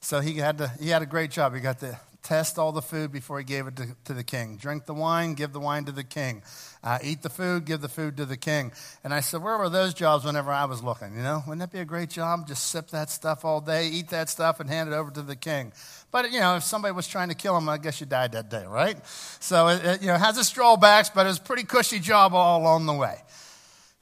So 0.00 0.20
he 0.20 0.38
had, 0.38 0.58
to, 0.58 0.68
he 0.80 0.88
had 0.88 1.02
a 1.02 1.06
great 1.06 1.30
job. 1.30 1.54
He 1.54 1.60
got 1.60 1.78
to 1.80 1.98
test 2.22 2.58
all 2.58 2.72
the 2.72 2.82
food 2.82 3.12
before 3.12 3.38
he 3.38 3.44
gave 3.44 3.66
it 3.66 3.76
to, 3.76 3.86
to 4.04 4.14
the 4.14 4.24
king. 4.24 4.56
Drink 4.56 4.86
the 4.86 4.94
wine, 4.94 5.34
give 5.34 5.52
the 5.52 5.60
wine 5.60 5.84
to 5.86 5.92
the 5.92 6.04
king. 6.04 6.42
Uh, 6.82 6.98
eat 7.02 7.22
the 7.22 7.30
food, 7.30 7.64
give 7.64 7.80
the 7.80 7.88
food 7.88 8.16
to 8.16 8.24
the 8.24 8.36
king. 8.36 8.72
And 9.04 9.12
I 9.12 9.20
said, 9.20 9.42
where 9.42 9.58
were 9.58 9.68
those 9.68 9.94
jobs 9.94 10.24
whenever 10.24 10.50
I 10.50 10.64
was 10.64 10.82
looking? 10.82 11.14
You 11.16 11.22
know, 11.22 11.42
wouldn't 11.46 11.60
that 11.60 11.72
be 11.72 11.80
a 11.80 11.84
great 11.84 12.10
job? 12.10 12.46
Just 12.46 12.68
sip 12.68 12.88
that 12.90 13.10
stuff 13.10 13.44
all 13.44 13.60
day, 13.60 13.88
eat 13.88 14.08
that 14.10 14.28
stuff, 14.28 14.60
and 14.60 14.68
hand 14.68 14.90
it 14.90 14.94
over 14.94 15.10
to 15.10 15.22
the 15.22 15.36
king. 15.36 15.72
But, 16.10 16.30
you 16.32 16.40
know, 16.40 16.56
if 16.56 16.62
somebody 16.62 16.92
was 16.92 17.06
trying 17.06 17.28
to 17.28 17.34
kill 17.34 17.56
him, 17.56 17.68
I 17.68 17.78
guess 17.78 18.00
you 18.00 18.06
died 18.06 18.32
that 18.32 18.50
day, 18.50 18.64
right? 18.66 18.98
So, 19.06 19.68
it, 19.68 19.84
it 19.84 20.00
you 20.02 20.08
know, 20.08 20.16
has 20.16 20.38
its 20.38 20.50
drawbacks, 20.50 21.10
but 21.10 21.26
it's 21.26 21.38
a 21.38 21.42
pretty 21.42 21.64
cushy 21.64 22.00
job 22.00 22.34
all 22.34 22.60
along 22.60 22.86
the 22.86 22.94
way. 22.94 23.22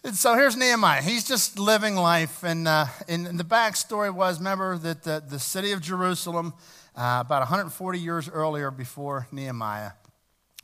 And 0.05 0.15
so 0.15 0.37
here's 0.37 0.57
Nehemiah. 0.57 1.03
He's 1.03 1.27
just 1.27 1.59
living 1.59 1.97
life. 1.97 2.45
And, 2.45 2.69
uh, 2.69 2.87
and 3.09 3.27
the 3.39 3.45
backstory 3.45 4.15
was 4.15 4.39
remember 4.39 4.79
that 4.79 5.03
the, 5.03 5.23
the 5.27 5.41
city 5.41 5.73
of 5.73 5.81
Jerusalem, 5.83 6.55
uh, 6.99 7.23
about 7.25 7.43
140 7.43 8.01
years 8.01 8.29
earlier 8.29 8.73
before 8.73 9.29
Nehemiah, 9.31 9.93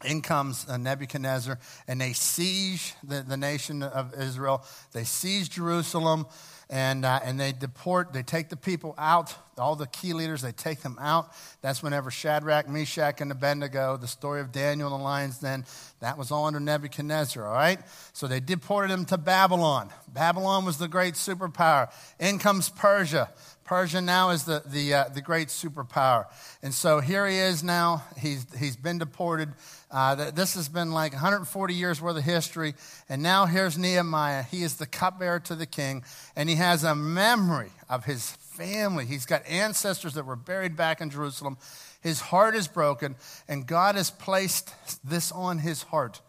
in 0.05 0.21
comes 0.21 0.69
uh, 0.69 0.77
Nebuchadnezzar, 0.77 1.61
and 1.87 2.01
they 2.01 2.13
siege 2.13 2.95
the, 3.05 3.23
the 3.23 3.37
nation 3.37 3.85
of 3.85 4.13
Israel. 4.21 4.65
They 4.93 5.05
siege 5.05 5.49
Jerusalem. 5.51 6.27
and, 6.71 7.05
uh, 7.05 7.21
and 7.23 7.39
they 7.39 7.53
deport, 7.53 8.13
they 8.13 8.23
take 8.23 8.49
the 8.49 8.57
people 8.57 8.95
out, 8.99 9.35
all 9.59 9.77
the 9.77 9.87
key 9.87 10.13
leaders, 10.13 10.43
they 10.43 10.51
take 10.51 10.81
them 10.81 10.99
out. 11.01 11.31
That's 11.61 11.83
whenever 11.83 12.11
Shadrach, 12.11 12.69
Meshach, 12.69 13.21
and 13.21 13.31
Abednego, 13.31 13.97
the 13.97 14.09
story 14.09 14.41
of 14.41 14.51
Daniel 14.51 14.93
and 14.93 15.01
the 15.01 15.05
lions, 15.05 15.39
then 15.39 15.67
that 16.01 16.19
was 16.19 16.33
all 16.33 16.47
under 16.47 16.59
Nebuchadnezzar, 16.59 17.47
all 17.47 17.55
right? 17.55 17.79
So 18.13 18.27
they 18.27 18.41
deported 18.41 18.91
them 18.91 19.05
to 19.07 19.19
Babylon. 19.19 19.91
Babylon 20.09 20.65
was 20.65 20.79
the 20.79 20.89
great 20.89 21.15
superpower. 21.15 21.93
In 22.19 22.39
comes 22.39 22.71
Persia. 22.71 23.31
Persia 23.65 24.03
now 24.03 24.31
is 24.31 24.45
the, 24.45 24.63
the, 24.67 24.95
uh, 24.95 25.05
the 25.09 25.23
great 25.23 25.49
superpower. 25.49 26.27
And 26.63 26.75
so 26.75 27.01
here 27.01 27.27
he 27.27 27.39
is 27.39 27.65
now. 27.65 28.05
He's, 28.19 28.47
he's 28.59 28.77
been 28.77 28.99
deported. 28.99 29.51
Uh, 29.91 30.31
this 30.31 30.55
has 30.55 30.69
been 30.69 30.93
like 30.93 31.13
140 31.13 31.75
years 31.75 32.01
worth 32.01 32.17
of 32.17 32.25
history. 32.25 32.75
And 33.09 33.23
now 33.23 33.47
here's 33.47 33.79
Nehemiah. 33.79 34.43
He 34.43 34.63
is 34.63 34.75
the 34.75 34.87
cupbearer 34.87 35.41
to 35.41 35.55
the 35.55 35.67
king. 35.67 36.05
And 36.37 36.49
he 36.49 36.57
has 36.57 36.85
a 36.85 36.95
memory 36.95 37.71
of 37.89 38.05
his 38.05 38.33
family. 38.33 39.07
He's 39.07 39.25
got 39.25 39.47
ancestors 39.47 40.15
that 40.15 40.27
were 40.27 40.37
buried 40.37 40.77
back 40.77 41.01
in 41.01 41.09
Jerusalem. 41.09 41.57
His 42.03 42.21
heart 42.21 42.55
is 42.55 42.69
broken. 42.69 43.17
And 43.49 43.67
God 43.67 43.95
has 43.95 44.11
placed 44.11 44.75
this 45.03 45.33
on 45.33 45.59
his 45.59 45.85
heart 45.85 46.21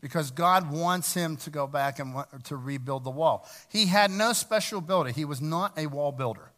because 0.00 0.30
God 0.30 0.70
wants 0.70 1.14
him 1.14 1.38
to 1.38 1.50
go 1.50 1.66
back 1.66 1.98
and 1.98 2.14
to 2.44 2.56
rebuild 2.56 3.04
the 3.04 3.10
wall. 3.10 3.48
He 3.68 3.86
had 3.86 4.10
no 4.10 4.32
special 4.32 4.78
ability, 4.78 5.12
he 5.12 5.24
was 5.24 5.40
not 5.40 5.76
a 5.76 5.86
wall 5.86 6.12
builder. 6.12 6.50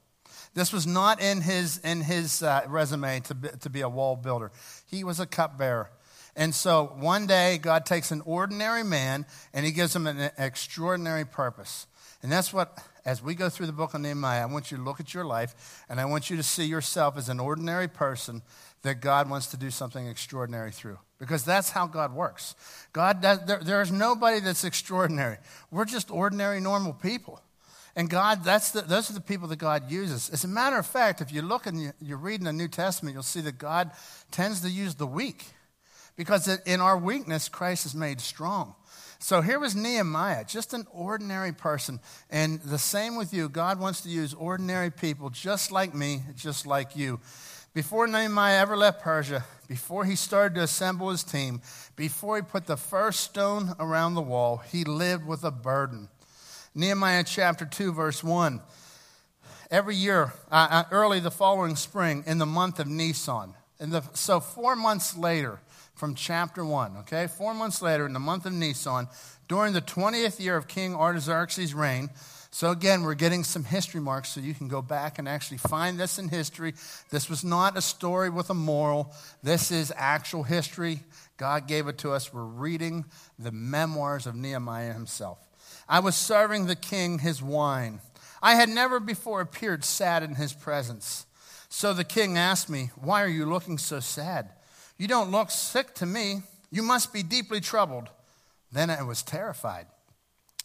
This 0.57 0.73
was 0.73 0.87
not 0.87 1.21
in 1.21 1.42
his, 1.42 1.77
in 1.85 2.01
his 2.01 2.42
uh, 2.42 2.62
resume 2.66 3.21
to 3.21 3.35
be, 3.35 3.49
to 3.61 3.69
be 3.69 3.83
a 3.83 3.88
wall 3.90 4.16
builder. 4.16 4.51
He 4.87 5.05
was 5.05 5.21
a 5.21 5.27
cupbearer. 5.27 5.90
And 6.35 6.55
so 6.55 6.95
one 6.99 7.27
day, 7.27 7.59
God 7.59 7.85
takes 7.85 8.11
an 8.11 8.23
ordinary 8.25 8.83
man 8.83 9.27
and 9.53 9.66
he 9.66 9.71
gives 9.71 9.95
him 9.95 10.07
an 10.07 10.31
extraordinary 10.38 11.27
purpose. 11.27 11.87
And 12.23 12.33
that's 12.33 12.55
what, 12.55 12.83
as 13.05 13.23
we 13.23 13.35
go 13.35 13.51
through 13.51 13.66
the 13.66 13.73
book 13.75 13.92
of 13.92 14.01
Nehemiah, 14.01 14.45
I 14.45 14.47
want 14.47 14.71
you 14.71 14.79
to 14.79 14.83
look 14.83 14.99
at 14.99 15.12
your 15.12 15.27
life 15.27 15.85
and 15.90 16.01
I 16.01 16.07
want 16.07 16.31
you 16.31 16.38
to 16.38 16.42
see 16.42 16.64
yourself 16.64 17.19
as 17.19 17.29
an 17.29 17.38
ordinary 17.38 17.87
person 17.87 18.40
that 18.81 19.03
God 19.03 19.29
wants 19.29 19.49
to 19.49 19.59
do 19.59 19.71
something 19.71 20.07
extraordinary 20.07 20.73
through. 20.73 20.99
Because 21.19 21.45
that's 21.45 21.69
how 21.69 21.87
God 21.87 22.14
works. 22.14 22.55
God 22.95 23.21
does, 23.21 23.45
there, 23.45 23.61
there's 23.62 23.92
nobody 23.92 24.40
that's 24.40 24.64
extraordinary. 24.64 25.37
We're 25.71 25.85
just 25.85 26.11
ordinary, 26.11 26.61
normal 26.61 26.95
people. 26.95 27.42
And 27.97 28.11
God, 28.11 28.45
that's 28.45 28.73
the, 28.73 28.83
those 28.83 29.11
are 29.11 29.15
the 29.15 29.23
people 29.23 29.49
that 29.49 29.59
God 29.59 29.91
uses. 29.91 30.29
As 30.29 30.45
a 30.45 30.49
matter 30.49 30.77
of 30.77 30.87
fact, 30.87 31.23
if 31.23 31.33
you 31.33 31.41
look 31.41 31.67
and 31.67 31.81
you, 31.81 31.93
you 32.01 32.17
read 32.17 32.41
in 32.41 32.45
the 32.45 32.53
New 32.53 32.69
Testament, 32.69 33.15
you'll 33.15 33.23
see 33.23 33.41
that 33.41 33.57
God 33.57 33.91
tends 34.31 34.61
to 34.61 34.71
use 34.71 34.95
the 34.95 35.07
weak. 35.07 35.47
Because 36.15 36.47
in 36.67 36.81
our 36.81 36.99
weakness, 36.99 37.49
Christ 37.49 37.87
is 37.87 37.95
made 37.95 38.21
strong. 38.21 38.75
So 39.19 39.41
here 39.41 39.59
was 39.59 39.75
Nehemiah, 39.75 40.45
just 40.45 40.75
an 40.75 40.87
ordinary 40.93 41.53
person. 41.53 42.01
And 42.31 42.61
the 42.61 42.79
same 42.79 43.17
with 43.17 43.33
you. 43.33 43.49
God 43.49 43.81
wants 43.81 44.03
to 44.03 44.11
use 44.11 44.35
ordinary 44.35 44.91
people 44.91 45.31
just 45.31 45.73
like 45.73 45.95
me, 45.95 46.21
just 46.37 46.67
like 46.67 46.97
you. 46.97 47.19
Before 47.73 48.07
Nehemiah 48.07 48.61
ever 48.61 48.77
left 48.77 49.03
Persia, 49.03 49.45
before 49.69 50.05
he 50.05 50.17
started 50.17 50.55
to 50.57 50.63
assemble 50.63 51.11
his 51.11 51.25
team, 51.25 51.61
before 51.95 52.37
he 52.37 52.43
put 52.43 52.67
the 52.67 52.77
first 52.77 53.21
stone 53.21 53.75
around 53.79 54.15
the 54.15 54.23
wall, 54.23 54.59
he 54.59 54.85
lived 54.85 55.27
with 55.27 55.45
a 55.45 55.51
burden. 55.51 56.09
Nehemiah 56.77 57.25
chapter 57.25 57.65
2, 57.65 57.95
verse 57.95 58.23
1. 58.23 58.61
Every 59.71 59.97
year, 59.97 60.35
uh, 60.51 60.69
uh, 60.71 60.85
early 60.91 61.21
the 61.21 61.31
following 61.31 61.75
spring, 61.75 62.23
in 62.27 62.37
the 62.37 62.45
month 62.45 62.79
of 62.79 62.87
Nisan. 62.87 63.55
And 63.81 63.93
the, 63.93 64.03
so, 64.12 64.41
four 64.41 64.77
months 64.77 65.17
later 65.17 65.59
from 65.95 66.15
chapter 66.15 66.62
1, 66.62 66.99
okay? 66.99 67.29
Four 67.29 67.55
months 67.55 67.81
later, 67.81 68.05
in 68.05 68.12
the 68.12 68.21
month 68.21 68.45
of 68.45 68.53
Nisan, 68.53 69.09
during 69.49 69.73
the 69.73 69.81
20th 69.81 70.39
year 70.39 70.55
of 70.55 70.69
King 70.69 70.95
Artaxerxes' 70.95 71.73
reign, 71.73 72.11
so 72.51 72.71
again, 72.71 73.03
we're 73.03 73.15
getting 73.15 73.43
some 73.43 73.65
history 73.65 74.03
marks 74.03 74.29
so 74.29 74.41
you 74.41 74.53
can 74.53 74.69
go 74.69 74.83
back 74.83 75.19
and 75.19 75.27
actually 75.27 75.59
find 75.59 75.99
this 75.99 76.19
in 76.19 76.29
history. 76.29 76.75
This 77.11 77.31
was 77.31 77.43
not 77.43 77.79
a 77.79 77.83
story 77.83 78.29
with 78.29 78.51
a 78.51 78.55
moral. 78.55 79.15
This 79.43 79.71
is 79.71 79.93
actual 79.97 80.43
history. 80.43 81.01
God 81.39 81.69
gave 81.69 81.89
it 81.89 81.97
to 81.99 82.12
us. 82.12 82.35
We're 82.35 82.45
reading 82.45 83.07
the 83.39 83.53
memoirs 83.53 84.27
of 84.27 84.35
Nehemiah 84.35 84.93
himself. 84.93 85.46
I 85.88 86.01
was 86.01 86.16
serving 86.16 86.66
the 86.66 86.77
king 86.77 87.20
his 87.20 87.42
wine. 87.42 88.01
I 88.42 88.55
had 88.55 88.68
never 88.68 89.01
before 89.01 89.40
appeared 89.40 89.85
sad 89.85 90.22
in 90.22 90.35
his 90.35 90.53
presence. 90.53 91.27
So 91.68 91.92
the 91.92 92.05
king 92.05 92.38
asked 92.38 92.68
me, 92.68 92.90
Why 92.96 93.22
are 93.22 93.29
you 93.29 93.46
looking 93.46 93.79
so 93.79 94.01
sad? 94.01 94.51
You 94.99 95.09
don't 95.09 95.31
look 95.31 95.51
sick 95.51 95.94
to 95.96 96.07
me. 96.07 96.42
You 96.70 96.83
must 96.83 97.12
be 97.12 97.22
deeply 97.22 97.61
troubled. 97.61 98.09
Then 98.72 98.90
I 98.90 99.03
was 99.03 99.22
terrified. 99.22 99.87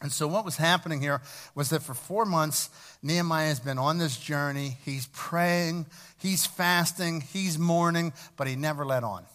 And 0.01 0.11
so, 0.11 0.27
what 0.27 0.45
was 0.45 0.57
happening 0.57 0.99
here 0.99 1.21
was 1.53 1.69
that 1.69 1.83
for 1.83 1.93
four 1.93 2.25
months, 2.25 2.71
Nehemiah 3.03 3.49
has 3.49 3.59
been 3.59 3.77
on 3.77 3.99
this 3.99 4.17
journey. 4.17 4.77
He's 4.83 5.07
praying, 5.13 5.85
he's 6.17 6.45
fasting, 6.45 7.21
he's 7.21 7.59
mourning, 7.59 8.13
but 8.35 8.47
he 8.47 8.55
never 8.55 8.83
let 8.83 9.03
on. 9.03 9.25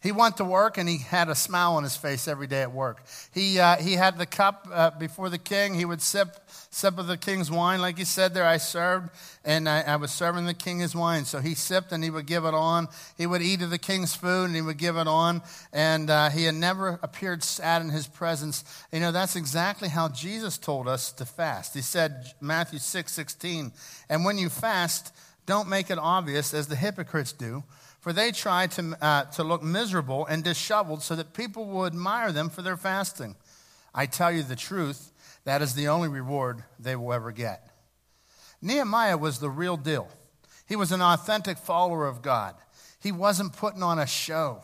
He 0.00 0.12
went 0.12 0.36
to 0.36 0.44
work 0.44 0.78
and 0.78 0.88
he 0.88 0.98
had 0.98 1.28
a 1.28 1.34
smile 1.34 1.72
on 1.72 1.82
his 1.82 1.96
face 1.96 2.28
every 2.28 2.46
day 2.46 2.62
at 2.62 2.72
work. 2.72 3.02
He, 3.32 3.58
uh, 3.58 3.76
he 3.76 3.94
had 3.94 4.16
the 4.16 4.26
cup 4.26 4.68
uh, 4.72 4.90
before 4.90 5.28
the 5.28 5.38
king. 5.38 5.74
He 5.74 5.84
would 5.84 6.00
sip, 6.00 6.36
sip 6.70 6.98
of 6.98 7.08
the 7.08 7.16
king's 7.16 7.50
wine. 7.50 7.80
Like 7.80 7.98
he 7.98 8.04
said 8.04 8.32
there, 8.32 8.46
I 8.46 8.58
served 8.58 9.10
and 9.44 9.68
I, 9.68 9.80
I, 9.80 9.96
was 9.96 10.12
serving 10.12 10.46
the 10.46 10.54
king 10.54 10.78
his 10.78 10.94
wine. 10.94 11.24
So 11.24 11.40
he 11.40 11.54
sipped 11.54 11.90
and 11.90 12.04
he 12.04 12.10
would 12.10 12.26
give 12.26 12.44
it 12.44 12.54
on. 12.54 12.86
He 13.16 13.26
would 13.26 13.42
eat 13.42 13.60
of 13.62 13.70
the 13.70 13.78
king's 13.78 14.14
food 14.14 14.44
and 14.44 14.54
he 14.54 14.62
would 14.62 14.78
give 14.78 14.96
it 14.96 15.08
on. 15.08 15.42
And 15.72 16.10
uh, 16.10 16.30
he 16.30 16.44
had 16.44 16.54
never 16.54 17.00
appeared 17.02 17.42
sad 17.42 17.82
in 17.82 17.88
his 17.88 18.06
presence. 18.06 18.62
You 18.92 19.00
know, 19.00 19.10
that's 19.10 19.34
exactly 19.34 19.88
how 19.88 20.08
Jesus 20.08 20.58
told 20.58 20.86
us 20.86 21.10
to 21.12 21.24
fast. 21.24 21.74
He 21.74 21.82
said, 21.82 22.34
Matthew 22.40 22.78
6 22.78 23.12
16, 23.12 23.72
and 24.08 24.24
when 24.24 24.38
you 24.38 24.48
fast, 24.48 25.12
don't 25.44 25.68
make 25.68 25.90
it 25.90 25.98
obvious 25.98 26.54
as 26.54 26.68
the 26.68 26.76
hypocrites 26.76 27.32
do 27.32 27.64
for 28.00 28.12
they 28.12 28.32
try 28.32 28.66
to, 28.68 28.96
uh, 29.00 29.24
to 29.24 29.44
look 29.44 29.62
miserable 29.62 30.26
and 30.26 30.44
disheveled 30.44 31.02
so 31.02 31.16
that 31.16 31.34
people 31.34 31.66
will 31.66 31.86
admire 31.86 32.32
them 32.32 32.48
for 32.48 32.62
their 32.62 32.76
fasting. 32.76 33.36
I 33.94 34.06
tell 34.06 34.30
you 34.30 34.42
the 34.42 34.56
truth, 34.56 35.12
that 35.44 35.62
is 35.62 35.74
the 35.74 35.88
only 35.88 36.08
reward 36.08 36.62
they 36.78 36.94
will 36.94 37.12
ever 37.12 37.32
get. 37.32 37.68
Nehemiah 38.60 39.18
was 39.18 39.38
the 39.38 39.50
real 39.50 39.76
deal. 39.76 40.08
He 40.66 40.76
was 40.76 40.92
an 40.92 41.00
authentic 41.00 41.58
follower 41.58 42.06
of 42.06 42.22
God. 42.22 42.54
He 43.00 43.12
wasn't 43.12 43.56
putting 43.56 43.82
on 43.82 43.98
a 43.98 44.06
show. 44.06 44.62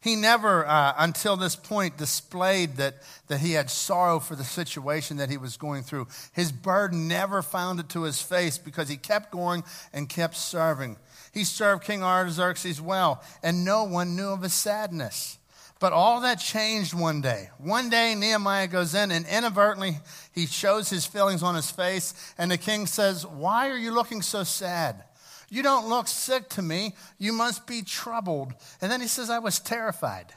He 0.00 0.16
never, 0.16 0.66
uh, 0.66 0.92
until 0.98 1.36
this 1.36 1.56
point, 1.56 1.96
displayed 1.96 2.76
that, 2.76 2.96
that 3.28 3.40
he 3.40 3.52
had 3.52 3.70
sorrow 3.70 4.20
for 4.20 4.36
the 4.36 4.44
situation 4.44 5.16
that 5.16 5.30
he 5.30 5.38
was 5.38 5.56
going 5.56 5.82
through. 5.82 6.08
His 6.34 6.52
burden 6.52 7.08
never 7.08 7.40
found 7.40 7.80
it 7.80 7.88
to 7.90 8.02
his 8.02 8.20
face 8.20 8.58
because 8.58 8.88
he 8.88 8.98
kept 8.98 9.30
going 9.30 9.64
and 9.94 10.06
kept 10.06 10.36
serving. 10.36 10.98
He 11.34 11.44
served 11.44 11.84
King 11.84 12.02
Artaxerxes 12.02 12.80
well, 12.80 13.22
and 13.42 13.64
no 13.64 13.84
one 13.84 14.16
knew 14.16 14.28
of 14.28 14.42
his 14.42 14.54
sadness. 14.54 15.38
But 15.80 15.92
all 15.92 16.20
that 16.20 16.36
changed 16.36 16.94
one 16.94 17.20
day. 17.20 17.50
One 17.58 17.90
day, 17.90 18.14
Nehemiah 18.14 18.68
goes 18.68 18.94
in 18.94 19.10
and 19.10 19.26
inadvertently 19.26 19.98
he 20.32 20.46
shows 20.46 20.88
his 20.88 21.04
feelings 21.04 21.42
on 21.42 21.56
his 21.56 21.70
face, 21.70 22.14
and 22.38 22.50
the 22.50 22.56
king 22.56 22.86
says, 22.86 23.26
Why 23.26 23.68
are 23.68 23.76
you 23.76 23.90
looking 23.90 24.22
so 24.22 24.44
sad? 24.44 25.04
You 25.50 25.62
don't 25.62 25.88
look 25.88 26.08
sick 26.08 26.48
to 26.50 26.62
me. 26.62 26.94
You 27.18 27.32
must 27.32 27.66
be 27.66 27.82
troubled. 27.82 28.54
And 28.80 28.90
then 28.90 29.00
he 29.00 29.06
says, 29.06 29.30
I 29.30 29.40
was 29.40 29.60
terrified. 29.60 30.32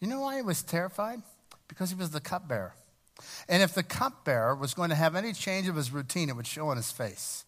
You 0.00 0.08
know 0.08 0.20
why 0.20 0.36
he 0.36 0.42
was 0.42 0.62
terrified? 0.62 1.22
Because 1.68 1.90
he 1.90 1.96
was 1.96 2.10
the 2.10 2.20
cupbearer. 2.20 2.74
And 3.48 3.62
if 3.62 3.74
the 3.74 3.82
cupbearer 3.82 4.54
was 4.54 4.74
going 4.74 4.90
to 4.90 4.96
have 4.96 5.14
any 5.14 5.32
change 5.32 5.68
of 5.68 5.76
his 5.76 5.92
routine, 5.92 6.28
it 6.28 6.36
would 6.36 6.46
show 6.46 6.68
on 6.68 6.76
his 6.76 6.90
face. 6.90 7.44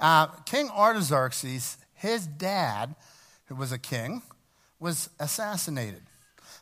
Uh, 0.00 0.26
king 0.46 0.68
Artaxerxes 0.70 1.76
his 1.98 2.26
dad, 2.26 2.94
who 3.46 3.54
was 3.54 3.72
a 3.72 3.78
king, 3.78 4.22
was 4.80 5.10
assassinated. 5.18 6.02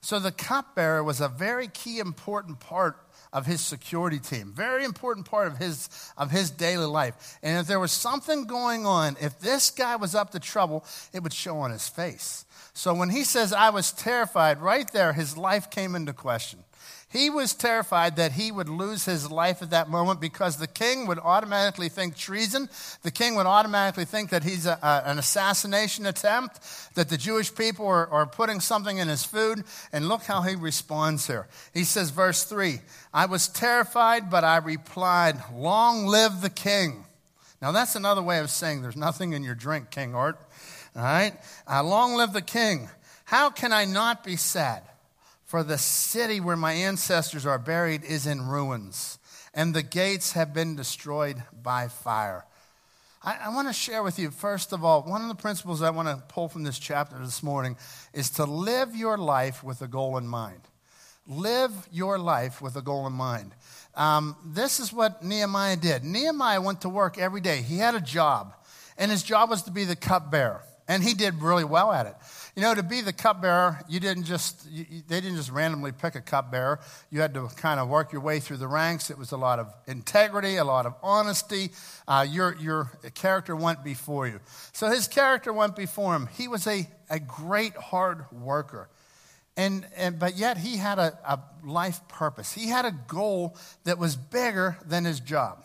So 0.00 0.18
the 0.18 0.32
cupbearer 0.32 1.02
was 1.02 1.20
a 1.20 1.28
very 1.28 1.68
key 1.68 1.98
important 1.98 2.60
part 2.60 2.96
of 3.32 3.44
his 3.44 3.60
security 3.60 4.18
team, 4.18 4.52
very 4.54 4.84
important 4.84 5.26
part 5.26 5.46
of 5.46 5.58
his, 5.58 5.88
of 6.16 6.30
his 6.30 6.50
daily 6.50 6.86
life. 6.86 7.38
And 7.42 7.58
if 7.58 7.66
there 7.66 7.80
was 7.80 7.92
something 7.92 8.44
going 8.44 8.86
on, 8.86 9.16
if 9.20 9.38
this 9.40 9.70
guy 9.70 9.96
was 9.96 10.14
up 10.14 10.30
to 10.30 10.40
trouble, 10.40 10.84
it 11.12 11.22
would 11.22 11.32
show 11.32 11.58
on 11.58 11.70
his 11.70 11.88
face. 11.88 12.44
So 12.72 12.94
when 12.94 13.10
he 13.10 13.24
says, 13.24 13.52
I 13.52 13.70
was 13.70 13.92
terrified, 13.92 14.60
right 14.60 14.90
there, 14.92 15.12
his 15.12 15.36
life 15.36 15.70
came 15.70 15.94
into 15.94 16.12
question. 16.12 16.60
He 17.08 17.30
was 17.30 17.54
terrified 17.54 18.16
that 18.16 18.32
he 18.32 18.50
would 18.50 18.68
lose 18.68 19.04
his 19.04 19.30
life 19.30 19.62
at 19.62 19.70
that 19.70 19.88
moment 19.88 20.20
because 20.20 20.56
the 20.56 20.66
king 20.66 21.06
would 21.06 21.20
automatically 21.20 21.88
think 21.88 22.16
treason. 22.16 22.68
The 23.02 23.12
king 23.12 23.36
would 23.36 23.46
automatically 23.46 24.04
think 24.04 24.30
that 24.30 24.42
he's 24.42 24.66
a, 24.66 24.78
a, 24.82 25.02
an 25.06 25.18
assassination 25.18 26.04
attempt, 26.04 26.60
that 26.94 27.08
the 27.08 27.16
Jewish 27.16 27.54
people 27.54 27.86
are, 27.86 28.08
are 28.08 28.26
putting 28.26 28.58
something 28.58 28.98
in 28.98 29.06
his 29.06 29.24
food. 29.24 29.62
And 29.92 30.08
look 30.08 30.24
how 30.24 30.42
he 30.42 30.56
responds 30.56 31.28
here. 31.28 31.46
He 31.72 31.84
says, 31.84 32.10
verse 32.10 32.42
3 32.42 32.80
I 33.14 33.26
was 33.26 33.46
terrified, 33.46 34.28
but 34.28 34.42
I 34.42 34.56
replied, 34.56 35.36
Long 35.54 36.06
live 36.06 36.40
the 36.40 36.50
king. 36.50 37.04
Now, 37.62 37.72
that's 37.72 37.94
another 37.94 38.22
way 38.22 38.40
of 38.40 38.50
saying 38.50 38.82
there's 38.82 38.96
nothing 38.96 39.32
in 39.32 39.44
your 39.44 39.54
drink, 39.54 39.90
King 39.90 40.14
Art. 40.14 40.38
All 40.94 41.02
right? 41.02 41.32
Uh, 41.70 41.82
long 41.84 42.14
live 42.16 42.32
the 42.32 42.42
king. 42.42 42.88
How 43.24 43.50
can 43.50 43.72
I 43.72 43.84
not 43.84 44.24
be 44.24 44.36
sad? 44.36 44.82
For 45.46 45.62
the 45.62 45.78
city 45.78 46.40
where 46.40 46.56
my 46.56 46.72
ancestors 46.72 47.46
are 47.46 47.58
buried 47.60 48.02
is 48.02 48.26
in 48.26 48.48
ruins, 48.48 49.20
and 49.54 49.72
the 49.72 49.82
gates 49.84 50.32
have 50.32 50.52
been 50.52 50.74
destroyed 50.74 51.40
by 51.62 51.86
fire. 51.86 52.44
I, 53.22 53.36
I 53.44 53.54
want 53.54 53.68
to 53.68 53.72
share 53.72 54.02
with 54.02 54.18
you, 54.18 54.32
first 54.32 54.72
of 54.72 54.84
all, 54.84 55.02
one 55.02 55.22
of 55.22 55.28
the 55.28 55.36
principles 55.36 55.82
I 55.82 55.90
want 55.90 56.08
to 56.08 56.16
pull 56.26 56.48
from 56.48 56.64
this 56.64 56.80
chapter 56.80 57.16
this 57.20 57.44
morning 57.44 57.76
is 58.12 58.28
to 58.30 58.44
live 58.44 58.96
your 58.96 59.16
life 59.16 59.62
with 59.62 59.80
a 59.82 59.86
goal 59.86 60.16
in 60.16 60.26
mind. 60.26 60.62
Live 61.28 61.70
your 61.92 62.18
life 62.18 62.60
with 62.60 62.74
a 62.74 62.82
goal 62.82 63.06
in 63.06 63.12
mind. 63.12 63.54
Um, 63.94 64.34
this 64.44 64.80
is 64.80 64.92
what 64.92 65.22
Nehemiah 65.22 65.76
did. 65.76 66.02
Nehemiah 66.02 66.60
went 66.60 66.80
to 66.80 66.88
work 66.88 67.18
every 67.18 67.40
day. 67.40 67.62
He 67.62 67.78
had 67.78 67.94
a 67.94 68.00
job, 68.00 68.52
and 68.98 69.12
his 69.12 69.22
job 69.22 69.48
was 69.48 69.62
to 69.62 69.70
be 69.70 69.84
the 69.84 69.94
cupbearer, 69.94 70.62
and 70.88 71.04
he 71.04 71.14
did 71.14 71.40
really 71.40 71.64
well 71.64 71.92
at 71.92 72.06
it. 72.06 72.16
You 72.56 72.62
know, 72.62 72.74
to 72.74 72.82
be 72.82 73.02
the 73.02 73.12
cupbearer, 73.12 73.80
you 73.86 74.00
didn't 74.00 74.24
just 74.24 74.66
you, 74.70 74.86
they 75.06 75.20
didn't 75.20 75.36
just 75.36 75.50
randomly 75.50 75.92
pick 75.92 76.14
a 76.14 76.22
cupbearer. 76.22 76.80
You 77.10 77.20
had 77.20 77.34
to 77.34 77.48
kind 77.48 77.78
of 77.78 77.88
work 77.88 78.12
your 78.12 78.22
way 78.22 78.40
through 78.40 78.56
the 78.56 78.66
ranks. 78.66 79.10
It 79.10 79.18
was 79.18 79.32
a 79.32 79.36
lot 79.36 79.58
of 79.58 79.74
integrity, 79.86 80.56
a 80.56 80.64
lot 80.64 80.86
of 80.86 80.94
honesty. 81.02 81.70
Uh, 82.08 82.26
your 82.26 82.56
your 82.56 82.90
character 83.14 83.54
went 83.54 83.84
before 83.84 84.26
you. 84.26 84.40
So 84.72 84.88
his 84.88 85.06
character 85.06 85.52
went 85.52 85.76
before 85.76 86.16
him. 86.16 86.30
He 86.32 86.48
was 86.48 86.66
a 86.66 86.88
a 87.10 87.20
great 87.20 87.76
hard 87.76 88.24
worker. 88.32 88.88
And, 89.58 89.86
and, 89.96 90.18
but 90.18 90.36
yet 90.36 90.58
he 90.58 90.76
had 90.76 90.98
a, 90.98 91.18
a 91.26 91.40
life 91.64 92.00
purpose. 92.08 92.52
He 92.52 92.68
had 92.68 92.84
a 92.84 92.90
goal 92.90 93.56
that 93.84 93.98
was 93.98 94.16
bigger 94.16 94.76
than 94.84 95.04
his 95.04 95.20
job. 95.20 95.64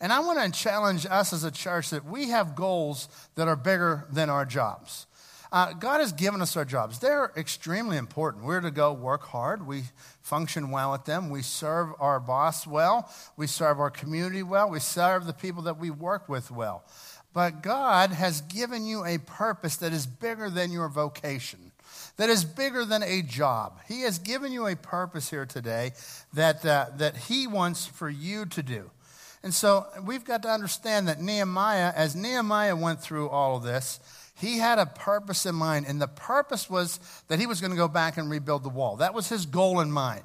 And 0.00 0.12
I 0.12 0.20
want 0.20 0.40
to 0.40 0.58
challenge 0.58 1.06
us 1.06 1.32
as 1.32 1.44
a 1.44 1.50
church 1.50 1.90
that 1.90 2.04
we 2.04 2.28
have 2.30 2.54
goals 2.54 3.08
that 3.36 3.48
are 3.48 3.56
bigger 3.56 4.06
than 4.12 4.28
our 4.28 4.44
jobs. 4.44 5.06
Uh, 5.52 5.72
God 5.72 6.00
has 6.00 6.12
given 6.12 6.40
us 6.40 6.56
our 6.56 6.64
jobs. 6.64 6.98
They're 6.98 7.32
extremely 7.36 7.96
important. 7.96 8.44
We're 8.44 8.60
to 8.60 8.70
go 8.70 8.92
work 8.92 9.22
hard. 9.24 9.66
We 9.66 9.84
function 10.20 10.70
well 10.70 10.94
at 10.94 11.04
them. 11.04 11.30
We 11.30 11.42
serve 11.42 11.90
our 11.98 12.18
boss 12.20 12.66
well. 12.66 13.10
We 13.36 13.46
serve 13.46 13.78
our 13.78 13.90
community 13.90 14.42
well. 14.42 14.70
We 14.70 14.80
serve 14.80 15.26
the 15.26 15.32
people 15.32 15.62
that 15.62 15.78
we 15.78 15.90
work 15.90 16.28
with 16.28 16.50
well. 16.50 16.84
But 17.32 17.62
God 17.62 18.10
has 18.10 18.40
given 18.42 18.86
you 18.86 19.04
a 19.04 19.18
purpose 19.18 19.76
that 19.76 19.92
is 19.92 20.06
bigger 20.06 20.48
than 20.48 20.70
your 20.70 20.88
vocation, 20.88 21.72
that 22.16 22.30
is 22.30 22.44
bigger 22.44 22.84
than 22.84 23.02
a 23.02 23.22
job. 23.22 23.80
He 23.88 24.02
has 24.02 24.20
given 24.20 24.52
you 24.52 24.68
a 24.68 24.76
purpose 24.76 25.30
here 25.30 25.44
today 25.44 25.92
that, 26.32 26.64
uh, 26.64 26.86
that 26.96 27.16
He 27.16 27.48
wants 27.48 27.86
for 27.86 28.08
you 28.08 28.46
to 28.46 28.62
do. 28.62 28.90
And 29.42 29.52
so 29.52 29.86
we've 30.06 30.24
got 30.24 30.42
to 30.44 30.48
understand 30.48 31.08
that 31.08 31.20
Nehemiah, 31.20 31.92
as 31.94 32.16
Nehemiah 32.16 32.76
went 32.76 33.02
through 33.02 33.28
all 33.28 33.56
of 33.56 33.62
this, 33.62 34.00
he 34.34 34.58
had 34.58 34.78
a 34.78 34.86
purpose 34.86 35.46
in 35.46 35.54
mind, 35.54 35.86
and 35.86 36.00
the 36.00 36.08
purpose 36.08 36.68
was 36.68 36.98
that 37.28 37.38
he 37.38 37.46
was 37.46 37.60
going 37.60 37.70
to 37.70 37.76
go 37.76 37.88
back 37.88 38.16
and 38.16 38.28
rebuild 38.28 38.64
the 38.64 38.68
wall. 38.68 38.96
That 38.96 39.14
was 39.14 39.28
his 39.28 39.46
goal 39.46 39.80
in 39.80 39.90
mind. 39.90 40.24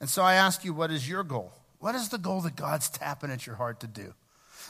And 0.00 0.08
so 0.08 0.22
I 0.22 0.34
ask 0.34 0.64
you, 0.64 0.74
what 0.74 0.90
is 0.90 1.08
your 1.08 1.22
goal? 1.22 1.52
What 1.78 1.94
is 1.94 2.08
the 2.08 2.18
goal 2.18 2.40
that 2.42 2.56
God's 2.56 2.88
tapping 2.88 3.30
at 3.30 3.46
your 3.46 3.56
heart 3.56 3.80
to 3.80 3.86
do? 3.86 4.14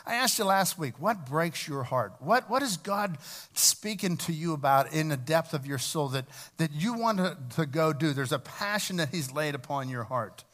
I 0.06 0.14
asked 0.14 0.38
you 0.38 0.44
last 0.44 0.78
week, 0.78 1.00
what 1.00 1.26
breaks 1.26 1.66
your 1.66 1.82
heart? 1.82 2.14
What, 2.20 2.48
what 2.48 2.62
is 2.62 2.76
God 2.76 3.18
speaking 3.54 4.16
to 4.18 4.32
you 4.32 4.52
about 4.52 4.92
in 4.92 5.08
the 5.08 5.16
depth 5.16 5.54
of 5.54 5.66
your 5.66 5.78
soul 5.78 6.08
that, 6.08 6.26
that 6.58 6.72
you 6.72 6.94
want 6.94 7.18
to, 7.18 7.36
to 7.56 7.66
go 7.66 7.92
do? 7.92 8.12
There's 8.12 8.32
a 8.32 8.38
passion 8.38 8.96
that 8.96 9.10
He's 9.10 9.32
laid 9.32 9.54
upon 9.54 9.88
your 9.88 10.04
heart. 10.04 10.44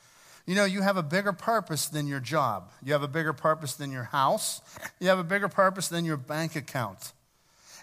You 0.47 0.55
know, 0.55 0.65
you 0.65 0.83
have 0.83 0.97
a 0.97 1.03
bigger 1.03 1.33
purpose 1.33 1.87
than 1.87 2.07
your 2.07 2.21
job. 2.21 2.71
You 2.83 2.93
have 2.93 3.03
a 3.03 3.09
bigger 3.09 3.33
purpose 3.33 3.75
than 3.75 3.91
your 3.91 4.05
house. 4.05 4.61
You 5.01 5.09
have 5.09 5.19
a 5.19 5.25
bigger 5.25 5.49
purpose 5.49 5.89
than 5.89 6.05
your 6.05 6.17
bank 6.17 6.55
account. 6.57 7.13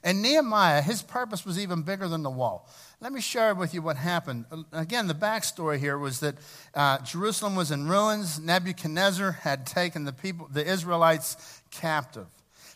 And 0.03 0.21
Nehemiah, 0.21 0.81
his 0.81 1.03
purpose 1.03 1.45
was 1.45 1.59
even 1.59 1.83
bigger 1.83 2.07
than 2.07 2.23
the 2.23 2.29
wall. 2.29 2.67
Let 2.99 3.13
me 3.13 3.21
share 3.21 3.53
with 3.53 3.73
you 3.73 3.81
what 3.81 3.97
happened. 3.97 4.45
Again, 4.71 5.07
the 5.07 5.13
backstory 5.13 5.77
here 5.77 5.97
was 5.97 6.19
that 6.21 6.35
uh, 6.73 6.99
Jerusalem 6.99 7.55
was 7.55 7.71
in 7.71 7.87
ruins. 7.87 8.39
Nebuchadnezzar 8.39 9.31
had 9.31 9.65
taken 9.65 10.05
the 10.05 10.13
people, 10.13 10.47
the 10.51 10.65
Israelites, 10.65 11.61
captive. 11.69 12.27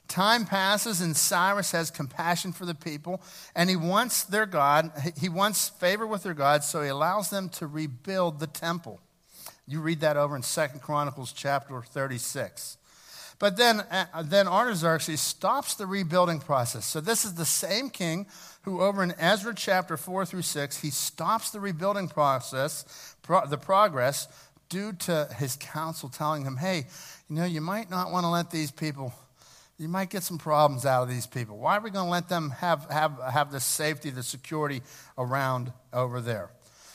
Time 0.08 0.46
passes, 0.46 1.02
and 1.02 1.18
Cyrus 1.18 1.72
has 1.72 1.90
compassion 1.90 2.52
for 2.52 2.66
the 2.66 2.76
people, 2.76 3.22
and 3.56 3.72
he 3.72 3.76
wants 3.76 4.24
their 4.24 4.46
God, 4.46 4.92
he 5.20 5.30
wants 5.30 5.70
favor 5.70 6.06
with 6.06 6.22
their 6.24 6.36
God, 6.36 6.64
so 6.64 6.84
he 6.84 6.90
allows 6.90 7.32
them 7.32 7.50
to 7.50 7.66
rebuild 7.66 8.40
the 8.40 8.46
temple. 8.46 9.02
You 9.68 9.82
read 9.82 10.02
that 10.02 10.16
over 10.16 10.36
in 10.36 10.44
Second 10.44 10.82
Chronicles 10.82 11.32
chapter 11.32 11.82
36. 11.82 12.78
But 13.38 13.58
then, 13.58 13.82
uh, 13.82 14.24
then 14.24 14.48
Artaxerxes 14.48 15.20
stops 15.20 15.76
the 15.76 15.86
rebuilding 15.86 16.40
process. 16.40 16.86
So 16.86 17.02
this 17.02 17.26
is 17.26 17.34
the 17.34 17.46
same 17.46 17.90
king 17.90 18.28
who, 18.62 18.82
over 18.82 19.04
in 19.04 19.14
Ezra 19.20 19.54
chapter 19.54 19.98
4 19.98 20.26
through 20.26 20.42
6, 20.44 20.82
he 20.82 20.90
stops 20.90 21.52
the 21.52 21.60
rebuilding 21.60 22.08
process, 22.08 23.16
pro- 23.22 23.46
the 23.46 23.58
progress, 23.58 24.28
due 24.70 24.94
to 24.94 25.28
his 25.38 25.58
council 25.58 26.10
telling 26.10 26.44
him, 26.44 26.58
hey, 26.58 26.88
you 27.30 27.36
know, 27.36 27.46
you 27.46 27.62
might 27.62 27.90
not 27.90 28.12
want 28.12 28.24
to 28.24 28.30
let 28.30 28.52
these 28.52 28.72
people, 28.72 29.14
you 29.78 29.88
might 29.88 30.10
get 30.10 30.24
some 30.24 30.38
problems 30.38 30.86
out 30.86 31.04
of 31.04 31.10
these 31.10 31.28
people. 31.28 31.58
Why 31.58 31.78
are 31.78 31.82
we 31.82 31.92
going 31.92 32.06
to 32.06 32.12
let 32.12 32.30
them 32.30 32.52
have, 32.52 32.90
have, 32.90 33.20
have 33.20 33.52
the 33.52 33.60
safety, 33.60 34.10
the 34.10 34.24
security 34.24 34.82
around 35.18 35.74
over 35.94 36.22
there? 36.22 36.52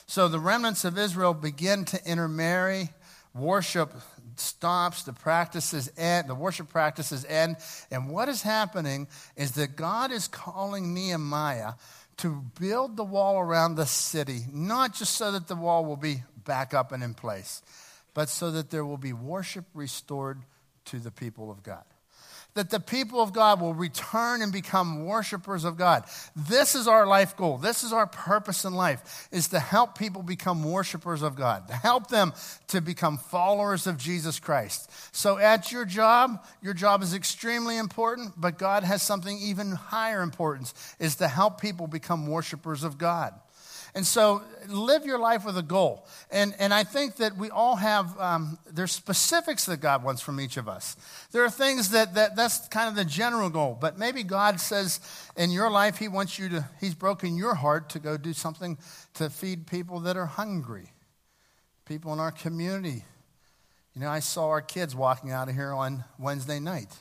So 0.06 0.26
the 0.26 0.40
remnants 0.40 0.84
of 0.84 0.98
Israel 0.98 1.34
begin 1.34 1.84
to 1.86 2.00
intermarry, 2.04 2.90
worship 3.34 3.92
stops, 4.40 5.02
the 5.02 5.12
practices 5.12 5.90
end, 5.96 6.28
the 6.28 6.34
worship 6.34 6.68
practices 6.68 7.24
end. 7.28 7.56
And 7.90 8.10
what 8.10 8.28
is 8.28 8.42
happening 8.42 9.08
is 9.36 9.52
that 9.52 9.76
God 9.76 10.10
is 10.10 10.28
calling 10.28 10.94
Nehemiah 10.94 11.74
to 12.18 12.44
build 12.58 12.96
the 12.96 13.04
wall 13.04 13.38
around 13.38 13.76
the 13.76 13.86
city, 13.86 14.40
not 14.52 14.94
just 14.94 15.14
so 15.14 15.32
that 15.32 15.48
the 15.48 15.54
wall 15.54 15.84
will 15.84 15.96
be 15.96 16.22
back 16.44 16.74
up 16.74 16.92
and 16.92 17.02
in 17.02 17.14
place, 17.14 17.62
but 18.14 18.28
so 18.28 18.50
that 18.50 18.70
there 18.70 18.84
will 18.84 18.98
be 18.98 19.12
worship 19.12 19.64
restored 19.74 20.42
to 20.86 20.98
the 20.98 21.10
people 21.10 21.50
of 21.50 21.62
God 21.62 21.84
that 22.54 22.70
the 22.70 22.80
people 22.80 23.20
of 23.20 23.32
God 23.32 23.60
will 23.60 23.74
return 23.74 24.42
and 24.42 24.52
become 24.52 25.04
worshipers 25.04 25.64
of 25.64 25.76
God. 25.76 26.04
This 26.34 26.74
is 26.74 26.88
our 26.88 27.06
life 27.06 27.36
goal. 27.36 27.58
This 27.58 27.84
is 27.84 27.92
our 27.92 28.06
purpose 28.06 28.64
in 28.64 28.74
life 28.74 29.28
is 29.30 29.48
to 29.48 29.60
help 29.60 29.98
people 29.98 30.22
become 30.22 30.64
worshipers 30.64 31.22
of 31.22 31.36
God, 31.36 31.68
to 31.68 31.74
help 31.74 32.08
them 32.08 32.32
to 32.68 32.80
become 32.80 33.18
followers 33.18 33.86
of 33.86 33.96
Jesus 33.96 34.40
Christ. 34.40 34.90
So 35.12 35.38
at 35.38 35.70
your 35.70 35.84
job, 35.84 36.44
your 36.62 36.74
job 36.74 37.02
is 37.02 37.14
extremely 37.14 37.78
important, 37.78 38.32
but 38.36 38.58
God 38.58 38.84
has 38.84 39.02
something 39.02 39.38
even 39.38 39.72
higher 39.72 40.22
importance 40.22 40.74
is 40.98 41.16
to 41.16 41.28
help 41.28 41.60
people 41.60 41.86
become 41.86 42.26
worshipers 42.26 42.82
of 42.82 42.98
God. 42.98 43.34
And 43.94 44.06
so 44.06 44.42
live 44.68 45.04
your 45.04 45.18
life 45.18 45.44
with 45.44 45.58
a 45.58 45.62
goal. 45.62 46.06
And, 46.30 46.54
and 46.58 46.72
I 46.72 46.84
think 46.84 47.16
that 47.16 47.36
we 47.36 47.50
all 47.50 47.76
have, 47.76 48.18
um, 48.20 48.58
there's 48.70 48.92
specifics 48.92 49.66
that 49.66 49.78
God 49.78 50.04
wants 50.04 50.22
from 50.22 50.40
each 50.40 50.56
of 50.56 50.68
us. 50.68 50.96
There 51.32 51.44
are 51.44 51.50
things 51.50 51.90
that, 51.90 52.14
that 52.14 52.36
that's 52.36 52.68
kind 52.68 52.88
of 52.88 52.94
the 52.94 53.04
general 53.04 53.50
goal, 53.50 53.76
but 53.80 53.98
maybe 53.98 54.22
God 54.22 54.60
says 54.60 55.00
in 55.36 55.50
your 55.50 55.70
life, 55.70 55.98
He 55.98 56.08
wants 56.08 56.38
you 56.38 56.48
to, 56.50 56.68
He's 56.80 56.94
broken 56.94 57.36
your 57.36 57.54
heart 57.54 57.90
to 57.90 57.98
go 57.98 58.16
do 58.16 58.32
something 58.32 58.78
to 59.14 59.28
feed 59.28 59.66
people 59.66 60.00
that 60.00 60.16
are 60.16 60.26
hungry, 60.26 60.92
people 61.84 62.12
in 62.12 62.20
our 62.20 62.32
community. 62.32 63.04
You 63.94 64.02
know, 64.02 64.08
I 64.08 64.20
saw 64.20 64.48
our 64.50 64.62
kids 64.62 64.94
walking 64.94 65.32
out 65.32 65.48
of 65.48 65.56
here 65.56 65.72
on 65.72 66.04
Wednesday 66.16 66.60
night. 66.60 66.94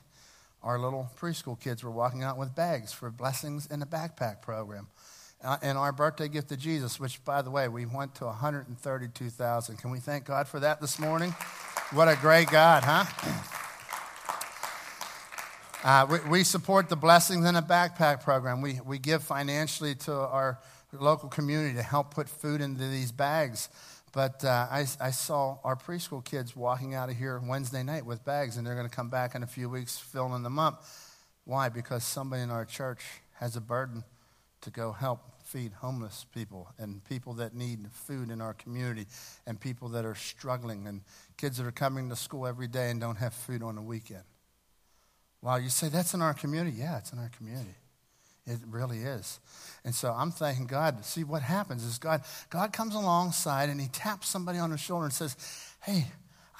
Our 0.64 0.80
little 0.80 1.10
preschool 1.18 1.58
kids 1.58 1.84
were 1.84 1.92
walking 1.92 2.24
out 2.24 2.38
with 2.38 2.56
bags 2.56 2.92
for 2.92 3.12
blessings 3.12 3.68
in 3.68 3.80
the 3.80 3.86
backpack 3.86 4.42
program 4.42 4.88
and 5.42 5.78
our 5.78 5.92
birthday 5.92 6.28
gift 6.28 6.50
to 6.50 6.58
Jesus, 6.58 7.00
which, 7.00 7.24
by 7.24 7.42
the 7.42 7.50
way, 7.50 7.68
we 7.68 7.86
went 7.86 8.16
to 8.16 8.26
132,000. 8.26 9.78
Can 9.78 9.92
we 9.92 10.00
thank 10.00 10.26
God 10.26 10.48
for 10.48 10.60
that 10.60 10.82
this 10.82 11.00
morning? 11.00 11.32
What 11.92 12.08
a 12.08 12.18
great 12.18 12.50
God, 12.50 12.84
huh? 12.84 13.06
Uh, 15.82 16.06
we, 16.10 16.30
we, 16.30 16.44
support 16.44 16.90
the 16.90 16.98
Blessings 16.98 17.46
in 17.46 17.56
a 17.56 17.62
Backpack 17.62 18.22
program. 18.22 18.62
We, 18.62 18.82
we 18.86 19.00
give 19.00 19.24
financially 19.24 19.96
to 19.96 20.14
our 20.14 20.60
local 20.92 21.30
community 21.30 21.76
to 21.76 21.84
help 21.84 22.14
put 22.14 22.28
food 22.28 22.60
into 22.60 22.86
these 22.88 23.14
bags. 23.14 23.70
But 24.12 24.44
uh, 24.44 24.68
I, 24.70 24.86
I, 25.00 25.12
saw 25.12 25.60
our 25.64 25.78
preschool 25.78 26.26
kids 26.26 26.54
walking 26.54 26.96
out 26.96 27.10
of 27.10 27.16
here 27.16 27.40
Wednesday 27.40 27.84
night 27.84 28.06
with 28.06 28.26
bags, 28.26 28.58
and 28.58 28.68
they're 28.68 28.76
going 28.76 28.90
to 28.90 28.96
come 28.96 29.10
back 29.10 29.36
in 29.36 29.44
a 29.44 29.48
few 29.48 29.70
weeks 29.70 29.98
filling 29.98 30.44
them 30.44 30.60
up. 30.60 30.84
Why? 31.46 31.70
Because 31.70 32.04
somebody 32.04 32.42
in 32.42 32.50
our 32.50 32.66
church 32.66 33.04
has 33.36 33.56
a 33.56 33.62
burden 33.62 34.04
to 34.62 34.70
go 34.70 34.92
help 34.92 35.22
feed 35.44 35.74
homeless 35.74 36.26
people 36.34 36.70
and 36.78 37.04
people 37.06 37.34
that 37.34 37.56
need 37.56 37.80
food 37.92 38.30
in 38.30 38.42
our 38.42 38.54
community 38.54 39.06
and 39.48 39.60
people 39.60 39.90
that 39.90 40.06
are 40.06 40.16
struggling 40.16 40.88
and 40.88 41.02
kids 41.38 41.58
that 41.58 41.66
are 41.66 41.72
coming 41.72 42.10
to 42.10 42.16
school 42.16 42.46
every 42.46 42.68
day 42.68 42.90
and 42.90 43.02
don't 43.02 43.18
have 43.18 43.34
food 43.34 43.64
on 43.64 43.76
the 43.76 43.82
weekend. 43.82 44.24
Wow, 45.42 45.56
you 45.56 45.70
say 45.70 45.90
that's 45.90 46.14
in 46.14 46.22
our 46.22 46.34
community? 46.34 46.78
Yeah, 46.78 46.98
it's 46.98 47.14
in 47.14 47.20
our 47.20 47.30
community. 47.30 47.76
It 48.46 48.60
really 48.68 49.00
is. 49.00 49.40
And 49.86 49.94
so 49.94 50.12
I'm 50.12 50.32
thanking 50.32 50.66
God. 50.66 51.06
See 51.06 51.24
what 51.24 51.42
happens 51.44 51.86
is 51.86 51.98
God 51.98 52.24
God 52.50 52.74
comes 52.74 52.96
alongside 52.96 53.70
and 53.70 53.80
he 53.80 53.88
taps 53.88 54.28
somebody 54.28 54.58
on 54.58 54.72
the 54.72 54.78
shoulder 54.78 55.06
and 55.06 55.14
says, 55.14 55.38
"Hey, 55.82 56.08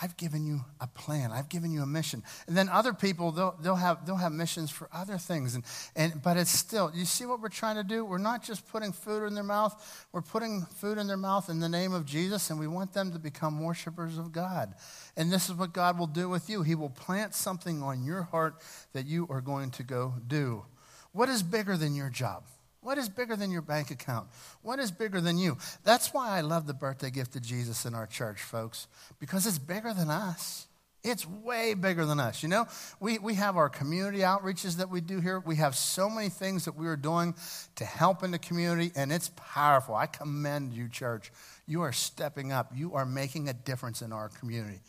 I've 0.02 0.16
given 0.16 0.46
you 0.46 0.62
a 0.80 0.88
plan. 0.88 1.32
I've 1.32 1.50
given 1.50 1.72
you 1.72 1.82
a 1.82 1.86
mission. 1.86 2.24
And 2.48 2.56
then 2.56 2.70
other 2.70 2.94
people, 2.94 3.32
they'll, 3.32 3.56
they'll, 3.62 3.76
have, 3.76 4.06
they'll 4.06 4.16
have 4.16 4.32
missions 4.32 4.72
for 4.72 4.88
other 4.94 5.18
things. 5.18 5.56
And, 5.56 5.64
and, 5.96 6.22
but 6.22 6.38
it's 6.38 6.52
still, 6.52 6.90
you 6.96 7.04
see 7.04 7.26
what 7.26 7.42
we're 7.42 7.50
trying 7.50 7.76
to 7.76 7.84
do? 7.84 8.06
We're 8.06 8.18
not 8.18 8.42
just 8.42 8.66
putting 8.72 8.94
food 8.94 9.26
in 9.26 9.36
their 9.36 9.44
mouth, 9.44 10.08
we're 10.14 10.22
putting 10.22 10.62
food 10.62 10.98
in 10.98 11.08
their 11.08 11.18
mouth 11.18 11.50
in 11.50 11.60
the 11.60 11.68
name 11.68 11.94
of 11.94 12.06
Jesus, 12.06 12.50
and 12.50 12.60
we 12.60 12.68
want 12.68 12.94
them 12.94 13.12
to 13.12 13.20
become 13.20 13.62
worshipers 13.62 14.18
of 14.18 14.32
God. 14.32 14.74
And 15.18 15.32
this 15.32 15.50
is 15.50 15.56
what 15.56 15.74
God 15.74 16.00
will 16.00 16.08
do 16.08 16.30
with 16.30 16.50
you. 16.50 16.64
He 16.64 16.76
will 16.76 16.90
plant 16.90 17.36
something 17.36 17.84
on 17.84 18.04
your 18.04 18.24
heart 18.24 18.56
that 18.94 19.06
you 19.06 19.28
are 19.30 19.42
going 19.42 19.72
to 19.72 19.84
go 19.84 20.14
do. 20.26 20.64
What 21.12 21.28
is 21.28 21.44
bigger 21.44 21.76
than 21.76 21.96
your 21.96 22.10
job? 22.10 22.44
What 22.82 22.98
is 22.98 23.10
bigger 23.10 23.36
than 23.36 23.52
your 23.52 23.62
bank 23.62 23.92
account? 23.92 24.28
What 24.62 24.80
is 24.80 24.92
bigger 24.92 25.20
than 25.20 25.38
you? 25.38 25.58
That's 25.84 26.14
why 26.14 26.38
I 26.38 26.42
love 26.42 26.66
the 26.66 26.74
birthday 26.74 27.10
gift 27.10 27.36
of 27.36 27.42
Jesus 27.42 27.86
in 27.86 27.94
our 27.94 28.08
church, 28.08 28.42
folks, 28.42 28.88
because 29.20 29.46
it's 29.46 29.60
bigger 29.60 29.94
than 29.94 30.10
us. 30.10 30.68
It's 31.02 31.26
way 31.26 31.76
bigger 31.76 32.06
than 32.06 32.20
us. 32.20 32.44
You 32.44 32.50
know, 32.50 32.68
we, 33.00 33.20
we 33.20 33.36
have 33.36 33.56
our 33.56 33.70
community 33.70 34.20
outreaches 34.20 34.78
that 34.78 34.90
we 34.90 35.00
do 35.00 35.22
here. 35.22 35.40
We 35.40 35.56
have 35.56 35.76
so 35.76 36.10
many 36.10 36.28
things 36.28 36.66
that 36.66 36.76
we 36.76 36.88
are 36.88 36.98
doing 36.98 37.36
to 37.76 37.86
help 37.86 38.22
in 38.22 38.32
the 38.32 38.40
community, 38.40 38.92
and 38.96 39.12
it's 39.12 39.32
powerful. 39.36 39.96
I 39.96 40.08
commend 40.08 40.74
you, 40.74 40.90
church. 40.90 41.32
You 41.68 41.84
are 41.84 41.94
stepping 41.94 42.52
up, 42.52 42.72
you 42.76 42.96
are 42.96 43.06
making 43.06 43.48
a 43.48 43.54
difference 43.54 44.02
in 44.02 44.12
our 44.12 44.28
community. 44.28 44.80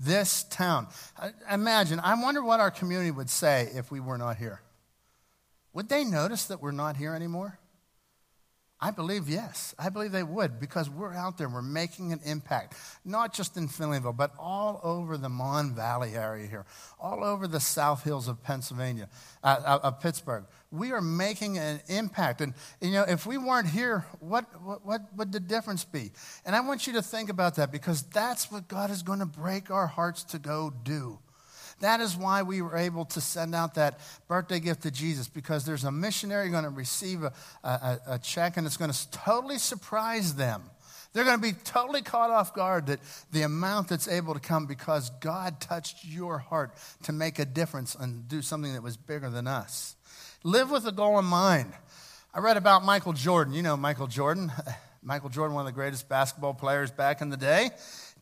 This 0.00 0.44
town, 0.44 0.88
imagine, 1.50 2.00
I 2.00 2.20
wonder 2.20 2.42
what 2.42 2.58
our 2.58 2.70
community 2.70 3.10
would 3.10 3.30
say 3.30 3.70
if 3.74 3.90
we 3.92 4.00
were 4.00 4.18
not 4.18 4.38
here. 4.38 4.62
Would 5.72 5.88
they 5.88 6.04
notice 6.04 6.46
that 6.46 6.60
we're 6.60 6.72
not 6.72 6.96
here 6.96 7.14
anymore? 7.14 7.58
I 8.82 8.90
believe 8.90 9.28
yes. 9.28 9.74
I 9.78 9.90
believe 9.90 10.10
they 10.10 10.22
would 10.22 10.58
because 10.58 10.88
we're 10.88 11.12
out 11.12 11.36
there. 11.36 11.50
We're 11.50 11.60
making 11.60 12.14
an 12.14 12.20
impact, 12.24 12.74
not 13.04 13.34
just 13.34 13.58
in 13.58 13.68
Finleyville, 13.68 14.16
but 14.16 14.32
all 14.38 14.80
over 14.82 15.18
the 15.18 15.28
Mon 15.28 15.74
Valley 15.74 16.14
area 16.14 16.46
here, 16.46 16.64
all 16.98 17.22
over 17.22 17.46
the 17.46 17.60
South 17.60 18.04
Hills 18.04 18.26
of 18.26 18.42
Pennsylvania, 18.42 19.10
uh, 19.44 19.60
uh 19.64 19.78
of 19.82 20.00
Pittsburgh. 20.00 20.44
We 20.70 20.92
are 20.92 21.02
making 21.02 21.58
an 21.58 21.80
impact. 21.88 22.40
And, 22.40 22.54
you 22.80 22.92
know, 22.92 23.02
if 23.02 23.26
we 23.26 23.36
weren't 23.36 23.68
here, 23.68 24.06
what, 24.18 24.46
what, 24.62 24.86
what 24.86 25.02
would 25.14 25.30
the 25.30 25.40
difference 25.40 25.84
be? 25.84 26.12
And 26.46 26.56
I 26.56 26.60
want 26.60 26.86
you 26.86 26.94
to 26.94 27.02
think 27.02 27.28
about 27.28 27.56
that 27.56 27.70
because 27.70 28.02
that's 28.02 28.50
what 28.50 28.66
God 28.66 28.90
is 28.90 29.02
going 29.02 29.18
to 29.18 29.26
break 29.26 29.70
our 29.70 29.88
hearts 29.88 30.24
to 30.24 30.38
go 30.38 30.72
do. 30.84 31.18
That 31.80 32.00
is 32.00 32.16
why 32.16 32.42
we 32.42 32.62
were 32.62 32.76
able 32.76 33.06
to 33.06 33.20
send 33.20 33.54
out 33.54 33.74
that 33.74 34.00
birthday 34.28 34.60
gift 34.60 34.82
to 34.82 34.90
Jesus 34.90 35.28
because 35.28 35.64
there's 35.64 35.84
a 35.84 35.90
missionary 35.90 36.50
going 36.50 36.64
to 36.64 36.70
receive 36.70 37.22
a, 37.22 37.32
a, 37.64 37.98
a 38.06 38.18
check 38.18 38.56
and 38.56 38.66
it's 38.66 38.76
going 38.76 38.92
to 38.92 39.10
totally 39.10 39.58
surprise 39.58 40.34
them. 40.34 40.62
They're 41.12 41.24
going 41.24 41.38
to 41.38 41.42
be 41.42 41.52
totally 41.64 42.02
caught 42.02 42.30
off 42.30 42.54
guard 42.54 42.86
that 42.86 43.00
the 43.32 43.42
amount 43.42 43.88
that's 43.88 44.06
able 44.06 44.34
to 44.34 44.40
come 44.40 44.66
because 44.66 45.10
God 45.20 45.60
touched 45.60 46.04
your 46.04 46.38
heart 46.38 46.72
to 47.04 47.12
make 47.12 47.38
a 47.38 47.44
difference 47.44 47.96
and 47.96 48.28
do 48.28 48.42
something 48.42 48.74
that 48.74 48.82
was 48.82 48.96
bigger 48.96 49.28
than 49.28 49.48
us. 49.48 49.96
Live 50.44 50.70
with 50.70 50.86
a 50.86 50.92
goal 50.92 51.18
in 51.18 51.24
mind. 51.24 51.72
I 52.32 52.38
read 52.38 52.56
about 52.56 52.84
Michael 52.84 53.12
Jordan. 53.12 53.54
You 53.54 53.62
know 53.62 53.76
Michael 53.76 54.06
Jordan. 54.06 54.52
Michael 55.02 55.30
Jordan, 55.30 55.54
one 55.54 55.66
of 55.66 55.72
the 55.72 55.76
greatest 55.76 56.10
basketball 56.10 56.52
players 56.52 56.90
back 56.90 57.22
in 57.22 57.30
the 57.30 57.36
day 57.38 57.70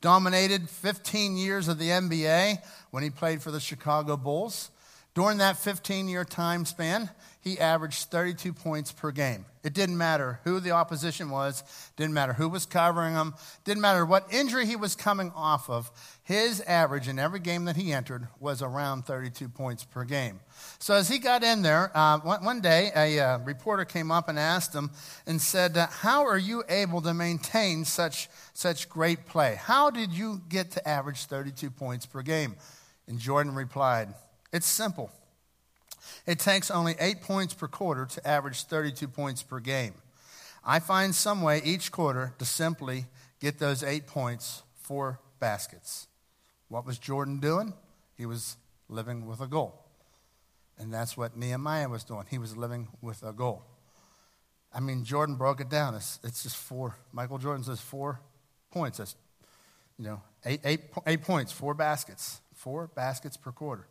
dominated 0.01 0.69
15 0.69 1.37
years 1.37 1.69
of 1.69 1.79
the 1.79 1.89
NBA 1.89 2.59
when 2.91 3.03
he 3.03 3.11
played 3.11 3.43
for 3.43 3.51
the 3.51 3.61
Chicago 3.61 4.17
Bulls. 4.17 4.71
During 5.15 5.39
that 5.39 5.57
15 5.57 6.09
year 6.09 6.25
time 6.25 6.65
span, 6.65 7.11
he 7.49 7.59
averaged 7.59 8.11
32 8.11 8.53
points 8.53 8.93
per 8.93 9.11
game. 9.11 9.47
It 9.65 9.73
didn't 9.73 9.97
matter 9.97 10.41
who 10.45 10.61
the 10.61 10.73
opposition 10.73 11.31
was, 11.31 11.65
didn't 11.97 12.13
matter 12.13 12.35
who 12.35 12.49
was 12.49 12.67
covering 12.67 13.15
him, 13.15 13.35
didn't 13.65 13.81
matter 13.81 14.05
what 14.05 14.33
injury 14.33 14.67
he 14.67 14.77
was 14.77 14.95
coming 14.95 15.33
off 15.35 15.71
of. 15.71 15.91
His 16.23 16.61
average 16.63 17.09
in 17.09 17.19
every 17.19 17.41
game 17.41 17.65
that 17.65 17.77
he 17.77 17.93
entered 17.93 18.29
was 18.39 18.61
around 18.61 19.07
32 19.07 19.49
points 19.49 19.85
per 19.85 20.05
game. 20.05 20.41
So 20.79 20.95
as 20.95 21.09
he 21.09 21.19
got 21.19 21.43
in 21.43 21.63
there, 21.63 21.91
uh, 21.97 22.19
one, 22.21 22.45
one, 22.45 22.61
day 22.61 22.91
a 22.95 23.19
uh, 23.19 23.39
reporter 23.39 23.87
came 23.87 24.11
up 24.11 24.29
and 24.29 24.39
asked 24.39 24.75
him 24.75 24.91
and 25.27 25.41
said, 25.41 25.77
uh, 25.77 25.87
How 25.87 26.27
are 26.27 26.39
you 26.39 26.65
able 26.69 27.01
to 27.01 27.15
maintain 27.15 27.85
such, 27.85 28.29
such 28.53 28.89
great 28.89 29.27
play? 29.27 29.59
How 29.61 29.91
did 29.91 30.13
you 30.13 30.43
get 30.49 30.73
to 30.73 30.87
average 30.87 31.25
32 31.25 31.71
points 31.71 32.05
per 32.05 32.21
game? 32.21 32.57
And 33.07 33.19
Jordan 33.19 33.55
replied, 33.55 34.13
It's 34.53 34.67
simple. 34.67 35.11
It 36.27 36.39
takes 36.39 36.71
only 36.71 36.95
eight 37.01 37.23
points 37.23 37.55
per 37.55 37.69
quarter 37.69 38.07
to 38.07 38.27
average 38.27 38.65
32 38.65 39.09
points 39.09 39.43
per 39.43 39.61
game. 39.61 39.95
I 40.65 40.81
find 40.81 41.15
some 41.15 41.43
way 41.43 41.63
each 41.65 41.93
quarter 41.93 42.35
to 42.39 42.45
simply 42.45 43.07
get 43.41 43.59
those 43.59 43.83
eight 43.83 44.07
points, 44.07 44.63
for 44.89 45.21
baskets. 45.39 46.07
What 46.69 46.87
was 46.87 46.99
Jordan 46.99 47.41
doing? 47.41 47.75
He 48.17 48.25
was 48.25 48.57
living 48.89 49.27
with 49.27 49.43
a 49.43 49.47
goal. 49.47 49.85
And 50.79 50.93
that's 50.93 51.15
what 51.15 51.37
Nehemiah 51.37 51.91
was 51.91 52.05
doing. 52.05 52.25
He 52.31 52.39
was 52.39 52.57
living 52.57 52.89
with 53.03 53.23
a 53.23 53.35
goal. 53.35 53.65
I 54.73 54.81
mean, 54.81 55.05
Jordan 55.05 55.37
broke 55.37 55.61
it 55.61 55.69
down. 55.69 55.95
It's, 55.95 56.19
it's 56.25 56.43
just 56.43 56.57
four. 56.57 56.97
Michael 57.13 57.37
Jordan 57.37 57.65
says 57.65 57.83
four 57.83 58.19
points. 58.71 58.97
That's, 58.97 59.15
you 59.99 60.07
know, 60.07 60.23
eight, 60.47 60.61
eight, 60.65 60.81
eight 61.07 61.21
points, 61.21 61.53
four 61.53 61.75
baskets. 61.75 62.41
Four 62.55 62.87
baskets 62.87 63.37
per 63.37 63.53
quarter. 63.53 63.89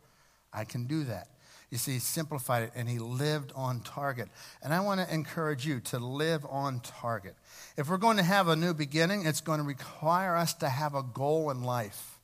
I 0.52 0.64
can 0.64 0.86
do 0.86 1.04
that. 1.04 1.28
You 1.70 1.76
see, 1.76 1.94
he 1.94 1.98
simplified 1.98 2.62
it 2.62 2.72
and 2.74 2.88
he 2.88 2.98
lived 2.98 3.52
on 3.54 3.80
target. 3.80 4.28
And 4.62 4.72
I 4.72 4.80
want 4.80 5.00
to 5.00 5.14
encourage 5.14 5.66
you 5.66 5.80
to 5.80 5.98
live 5.98 6.46
on 6.48 6.80
target. 6.80 7.34
If 7.76 7.90
we're 7.90 7.98
going 7.98 8.16
to 8.16 8.22
have 8.22 8.48
a 8.48 8.56
new 8.56 8.72
beginning, 8.72 9.26
it's 9.26 9.42
going 9.42 9.58
to 9.58 9.66
require 9.66 10.34
us 10.34 10.54
to 10.54 10.68
have 10.68 10.94
a 10.94 11.02
goal 11.02 11.50
in 11.50 11.62
life. 11.62 12.18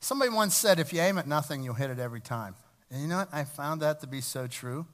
Somebody 0.00 0.30
once 0.30 0.54
said, 0.54 0.78
if 0.78 0.92
you 0.92 1.00
aim 1.00 1.18
at 1.18 1.26
nothing, 1.26 1.64
you'll 1.64 1.74
hit 1.74 1.90
it 1.90 1.98
every 1.98 2.20
time. 2.20 2.54
And 2.90 3.02
you 3.02 3.08
know 3.08 3.18
what? 3.18 3.28
I 3.32 3.44
found 3.44 3.82
that 3.82 4.00
to 4.00 4.06
be 4.06 4.20
so 4.20 4.46
true. 4.46 4.86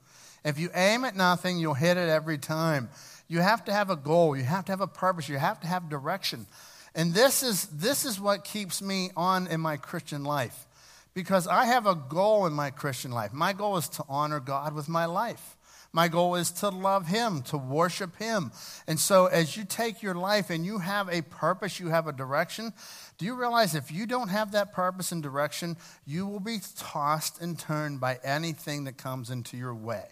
If 0.45 0.59
you 0.59 0.70
aim 0.74 1.05
at 1.05 1.14
nothing, 1.14 1.59
you'll 1.59 1.74
hit 1.74 1.99
it 1.99 2.09
every 2.09 2.39
time. 2.39 2.89
You 3.28 3.41
have 3.41 3.64
to 3.66 3.72
have 3.72 3.91
a 3.91 3.97
goal, 3.97 4.37
you 4.37 4.45
have 4.45 4.64
to 4.66 4.72
have 4.72 4.80
a 4.80 4.87
purpose, 4.87 5.28
you 5.28 5.39
have 5.39 5.61
to 5.61 5.66
have 5.66 5.89
direction. 5.89 6.47
And 6.95 7.14
this 7.14 7.43
is, 7.43 7.66
this 7.66 8.05
is 8.05 8.20
what 8.20 8.45
keeps 8.45 8.82
me 8.82 9.11
on 9.16 9.47
in 9.47 9.61
my 9.61 9.76
Christian 9.76 10.24
life 10.24 10.66
because 11.15 11.47
I 11.47 11.67
have 11.67 11.87
a 11.87 11.95
goal 11.95 12.47
in 12.47 12.53
my 12.53 12.71
Christian 12.71 13.12
life. 13.12 13.33
My 13.33 13.53
goal 13.53 13.77
is 13.77 13.89
to 13.91 14.05
honor 14.09 14.41
God 14.41 14.75
with 14.75 14.89
my 14.89 15.07
life. 15.07 15.57
My 15.93 16.09
goal 16.09 16.35
is 16.35 16.51
to 16.51 16.71
love 16.71 17.07
Him, 17.07 17.43
to 17.43 17.57
worship 17.57 18.17
Him. 18.17 18.51
And 18.89 18.99
so, 18.99 19.27
as 19.27 19.57
you 19.57 19.65
take 19.65 20.03
your 20.03 20.17
life 20.17 20.51
and 20.51 20.67
you 20.67 20.79
have 20.79 21.09
a 21.09 21.23
purpose, 21.23 21.79
you 21.79 21.87
have 21.87 22.09
a 22.09 22.12
direction, 22.12 22.73
do 23.17 23.25
you 23.25 23.35
realize 23.35 23.77
if 23.77 23.93
you 23.93 24.05
don't 24.05 24.29
have 24.29 24.51
that 24.53 24.73
purpose 24.73 25.12
and 25.12 25.23
direction, 25.23 25.77
you 26.05 26.27
will 26.27 26.41
be 26.41 26.59
tossed 26.77 27.41
and 27.41 27.57
turned 27.57 28.01
by 28.01 28.19
anything 28.25 28.85
that 28.85 28.97
comes 28.97 29.31
into 29.31 29.57
your 29.57 29.75
way? 29.75 30.07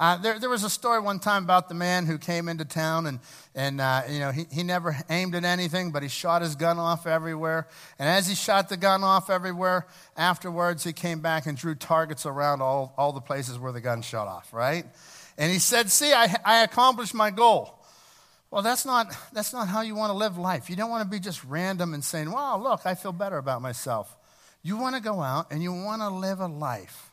Uh, 0.00 0.16
there, 0.16 0.38
there, 0.38 0.48
was 0.48 0.64
a 0.64 0.70
story 0.70 0.98
one 0.98 1.18
time 1.18 1.44
about 1.44 1.68
the 1.68 1.74
man 1.74 2.06
who 2.06 2.16
came 2.16 2.48
into 2.48 2.64
town 2.64 3.04
and, 3.04 3.20
and 3.54 3.82
uh, 3.82 4.00
you 4.08 4.18
know, 4.18 4.30
he, 4.30 4.46
he 4.50 4.62
never 4.62 4.96
aimed 5.10 5.34
at 5.34 5.44
anything, 5.44 5.90
but 5.90 6.02
he 6.02 6.08
shot 6.08 6.40
his 6.40 6.54
gun 6.56 6.78
off 6.78 7.06
everywhere. 7.06 7.68
And 7.98 8.08
as 8.08 8.26
he 8.26 8.34
shot 8.34 8.70
the 8.70 8.78
gun 8.78 9.04
off 9.04 9.28
everywhere, 9.28 9.86
afterwards 10.16 10.84
he 10.84 10.94
came 10.94 11.20
back 11.20 11.44
and 11.44 11.54
drew 11.54 11.74
targets 11.74 12.24
around 12.24 12.62
all, 12.62 12.94
all 12.96 13.12
the 13.12 13.20
places 13.20 13.58
where 13.58 13.72
the 13.72 13.82
gun 13.82 14.00
shot 14.00 14.26
off, 14.26 14.54
right? 14.54 14.86
And 15.36 15.52
he 15.52 15.58
said, 15.58 15.90
See, 15.90 16.14
I, 16.14 16.34
I 16.46 16.62
accomplished 16.62 17.12
my 17.12 17.30
goal. 17.30 17.78
Well, 18.50 18.62
that's 18.62 18.86
not, 18.86 19.14
that's 19.34 19.52
not 19.52 19.68
how 19.68 19.82
you 19.82 19.94
want 19.94 20.12
to 20.12 20.16
live 20.16 20.38
life. 20.38 20.70
You 20.70 20.76
don't 20.76 20.88
want 20.88 21.04
to 21.04 21.10
be 21.10 21.20
just 21.20 21.44
random 21.44 21.92
and 21.92 22.02
saying, 22.02 22.30
Wow, 22.30 22.58
look, 22.58 22.86
I 22.86 22.94
feel 22.94 23.12
better 23.12 23.36
about 23.36 23.60
myself. 23.60 24.16
You 24.62 24.78
want 24.78 24.96
to 24.96 25.02
go 25.02 25.20
out 25.20 25.52
and 25.52 25.62
you 25.62 25.74
want 25.74 26.00
to 26.00 26.08
live 26.08 26.40
a 26.40 26.46
life 26.46 27.09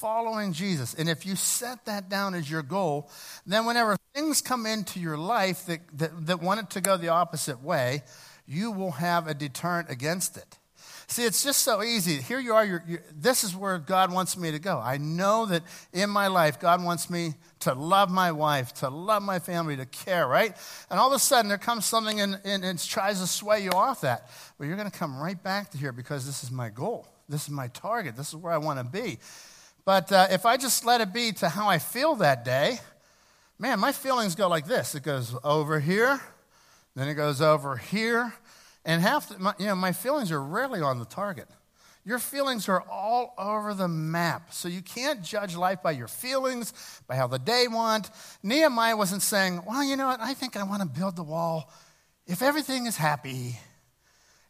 following 0.00 0.52
Jesus. 0.52 0.94
And 0.94 1.08
if 1.08 1.24
you 1.26 1.36
set 1.36 1.84
that 1.86 2.08
down 2.08 2.34
as 2.34 2.50
your 2.50 2.62
goal, 2.62 3.10
then 3.46 3.66
whenever 3.66 3.96
things 4.14 4.42
come 4.42 4.66
into 4.66 5.00
your 5.00 5.16
life 5.16 5.66
that, 5.66 5.80
that, 5.98 6.26
that 6.26 6.42
want 6.42 6.60
it 6.60 6.70
to 6.70 6.80
go 6.80 6.96
the 6.96 7.08
opposite 7.08 7.62
way, 7.62 8.02
you 8.46 8.70
will 8.70 8.92
have 8.92 9.26
a 9.26 9.34
deterrent 9.34 9.90
against 9.90 10.36
it. 10.36 10.58
See, 11.06 11.24
it's 11.24 11.44
just 11.44 11.60
so 11.60 11.82
easy. 11.82 12.16
Here 12.16 12.40
you 12.40 12.54
are. 12.54 12.64
You're, 12.64 12.82
you're, 12.88 13.02
this 13.14 13.44
is 13.44 13.54
where 13.54 13.78
God 13.78 14.10
wants 14.10 14.36
me 14.38 14.50
to 14.52 14.58
go. 14.58 14.78
I 14.78 14.96
know 14.96 15.46
that 15.46 15.62
in 15.92 16.08
my 16.08 16.28
life, 16.28 16.58
God 16.58 16.82
wants 16.82 17.10
me 17.10 17.34
to 17.60 17.74
love 17.74 18.10
my 18.10 18.32
wife, 18.32 18.72
to 18.74 18.88
love 18.88 19.22
my 19.22 19.38
family, 19.38 19.76
to 19.76 19.86
care, 19.86 20.26
right? 20.26 20.56
And 20.90 20.98
all 20.98 21.08
of 21.08 21.12
a 21.12 21.18
sudden, 21.18 21.48
there 21.48 21.58
comes 21.58 21.84
something 21.84 22.20
and, 22.20 22.40
and 22.44 22.64
it 22.64 22.78
tries 22.78 23.20
to 23.20 23.26
sway 23.26 23.62
you 23.62 23.70
off 23.70 24.00
that. 24.00 24.30
But 24.58 24.66
you're 24.66 24.76
going 24.76 24.90
to 24.90 24.98
come 24.98 25.18
right 25.20 25.40
back 25.40 25.70
to 25.72 25.78
here 25.78 25.92
because 25.92 26.24
this 26.24 26.42
is 26.42 26.50
my 26.50 26.70
goal. 26.70 27.06
This 27.28 27.44
is 27.44 27.50
my 27.50 27.68
target. 27.68 28.16
This 28.16 28.28
is 28.28 28.36
where 28.36 28.52
I 28.52 28.58
want 28.58 28.78
to 28.78 28.84
be. 28.84 29.18
But 29.84 30.10
uh, 30.10 30.28
if 30.30 30.46
I 30.46 30.56
just 30.56 30.84
let 30.84 31.00
it 31.00 31.12
be 31.12 31.32
to 31.32 31.48
how 31.48 31.68
I 31.68 31.78
feel 31.78 32.14
that 32.16 32.44
day, 32.44 32.78
man, 33.58 33.80
my 33.80 33.92
feelings 33.92 34.34
go 34.34 34.48
like 34.48 34.66
this. 34.66 34.94
It 34.94 35.02
goes 35.02 35.34
over 35.44 35.78
here, 35.78 36.20
then 36.94 37.08
it 37.08 37.14
goes 37.14 37.42
over 37.42 37.76
here, 37.76 38.32
and 38.84 39.02
half, 39.02 39.28
the, 39.28 39.38
my, 39.38 39.54
you 39.58 39.66
know, 39.66 39.74
my 39.74 39.92
feelings 39.92 40.30
are 40.32 40.42
rarely 40.42 40.80
on 40.80 40.98
the 40.98 41.04
target. 41.04 41.48
Your 42.06 42.18
feelings 42.18 42.68
are 42.68 42.82
all 42.90 43.34
over 43.38 43.72
the 43.72 43.88
map. 43.88 44.52
So 44.52 44.68
you 44.68 44.82
can't 44.82 45.22
judge 45.22 45.56
life 45.56 45.82
by 45.82 45.92
your 45.92 46.08
feelings, 46.08 46.72
by 47.06 47.16
how 47.16 47.26
the 47.26 47.38
day 47.38 47.66
went. 47.70 48.10
Nehemiah 48.42 48.96
wasn't 48.96 49.22
saying, 49.22 49.62
well, 49.66 49.82
you 49.82 49.96
know 49.96 50.08
what, 50.08 50.20
I 50.20 50.34
think 50.34 50.56
I 50.56 50.64
want 50.64 50.82
to 50.82 50.88
build 50.88 51.16
the 51.16 51.22
wall. 51.22 51.70
If 52.26 52.42
everything 52.42 52.86
is 52.86 52.96
happy, 52.96 53.58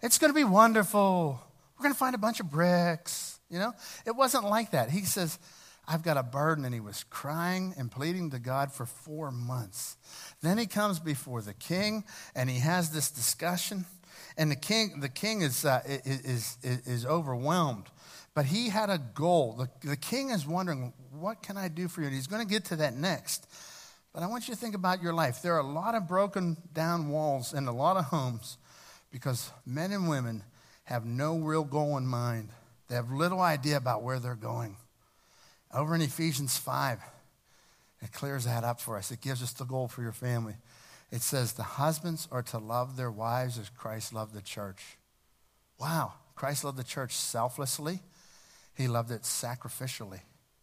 it's 0.02 0.18
going 0.18 0.32
to 0.32 0.34
be 0.34 0.44
wonderful. 0.44 1.40
we're 1.76 1.82
going 1.82 1.94
to 1.94 1.98
find 1.98 2.14
a 2.14 2.18
bunch 2.18 2.40
of 2.40 2.50
bricks. 2.50 3.33
You 3.50 3.58
know, 3.58 3.72
it 4.06 4.16
wasn't 4.16 4.44
like 4.44 4.72
that. 4.72 4.90
He 4.90 5.02
says, 5.02 5.38
I've 5.86 6.02
got 6.02 6.16
a 6.16 6.22
burden. 6.22 6.64
And 6.64 6.74
he 6.74 6.80
was 6.80 7.04
crying 7.04 7.74
and 7.76 7.90
pleading 7.90 8.30
to 8.30 8.38
God 8.38 8.72
for 8.72 8.86
four 8.86 9.30
months. 9.30 9.96
Then 10.42 10.58
he 10.58 10.66
comes 10.66 10.98
before 10.98 11.42
the 11.42 11.54
king 11.54 12.04
and 12.34 12.48
he 12.48 12.58
has 12.58 12.90
this 12.90 13.10
discussion. 13.10 13.84
And 14.36 14.50
the 14.50 14.56
king, 14.56 15.00
the 15.00 15.08
king 15.08 15.42
is, 15.42 15.64
uh, 15.64 15.80
is, 15.86 16.58
is, 16.62 16.86
is 16.86 17.06
overwhelmed. 17.06 17.86
But 18.34 18.46
he 18.46 18.68
had 18.68 18.90
a 18.90 18.98
goal. 18.98 19.54
The, 19.54 19.88
the 19.88 19.96
king 19.96 20.30
is 20.30 20.46
wondering, 20.46 20.92
what 21.12 21.42
can 21.42 21.56
I 21.56 21.68
do 21.68 21.86
for 21.86 22.00
you? 22.00 22.08
And 22.08 22.16
he's 22.16 22.26
going 22.26 22.42
to 22.42 22.48
get 22.48 22.64
to 22.66 22.76
that 22.76 22.94
next. 22.94 23.46
But 24.12 24.22
I 24.22 24.26
want 24.26 24.48
you 24.48 24.54
to 24.54 24.60
think 24.60 24.74
about 24.74 25.02
your 25.02 25.12
life. 25.12 25.42
There 25.42 25.54
are 25.54 25.60
a 25.60 25.66
lot 25.66 25.94
of 25.94 26.08
broken 26.08 26.56
down 26.72 27.08
walls 27.08 27.52
in 27.52 27.66
a 27.66 27.72
lot 27.72 27.96
of 27.96 28.06
homes 28.06 28.58
because 29.10 29.50
men 29.66 29.92
and 29.92 30.08
women 30.08 30.42
have 30.84 31.04
no 31.04 31.38
real 31.38 31.64
goal 31.64 31.96
in 31.96 32.06
mind. 32.06 32.50
They 32.94 32.98
have 32.98 33.10
little 33.10 33.40
idea 33.40 33.76
about 33.76 34.04
where 34.04 34.20
they're 34.20 34.36
going. 34.36 34.76
Over 35.74 35.96
in 35.96 36.00
Ephesians 36.00 36.56
5, 36.56 37.00
it 38.00 38.12
clears 38.12 38.44
that 38.44 38.62
up 38.62 38.80
for 38.80 38.96
us. 38.96 39.10
It 39.10 39.20
gives 39.20 39.42
us 39.42 39.52
the 39.52 39.64
goal 39.64 39.88
for 39.88 40.00
your 40.00 40.12
family. 40.12 40.54
It 41.10 41.20
says, 41.20 41.54
The 41.54 41.64
husbands 41.64 42.28
are 42.30 42.44
to 42.44 42.58
love 42.58 42.96
their 42.96 43.10
wives 43.10 43.58
as 43.58 43.68
Christ 43.68 44.12
loved 44.12 44.32
the 44.32 44.40
church. 44.40 44.96
Wow. 45.80 46.12
Christ 46.36 46.62
loved 46.62 46.78
the 46.78 46.84
church 46.84 47.16
selflessly, 47.16 47.98
he 48.76 48.86
loved 48.86 49.10
it 49.10 49.22
sacrificially. 49.22 50.20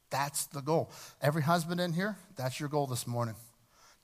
That's 0.10 0.46
the 0.46 0.62
goal. 0.62 0.90
Every 1.22 1.42
husband 1.42 1.82
in 1.82 1.92
here, 1.92 2.16
that's 2.38 2.62
your 2.62 2.70
goal 2.70 2.88
this 2.88 3.06
morning 3.06 3.36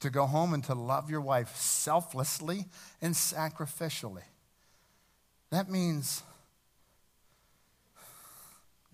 to 0.02 0.10
go 0.10 0.26
home 0.26 0.54
and 0.54 0.66
to 0.66 0.76
love 0.76 1.10
your 1.10 1.22
wife 1.22 1.56
selflessly 1.56 2.66
and 3.02 3.14
sacrificially. 3.14 4.24
That 5.50 5.70
means 5.70 6.24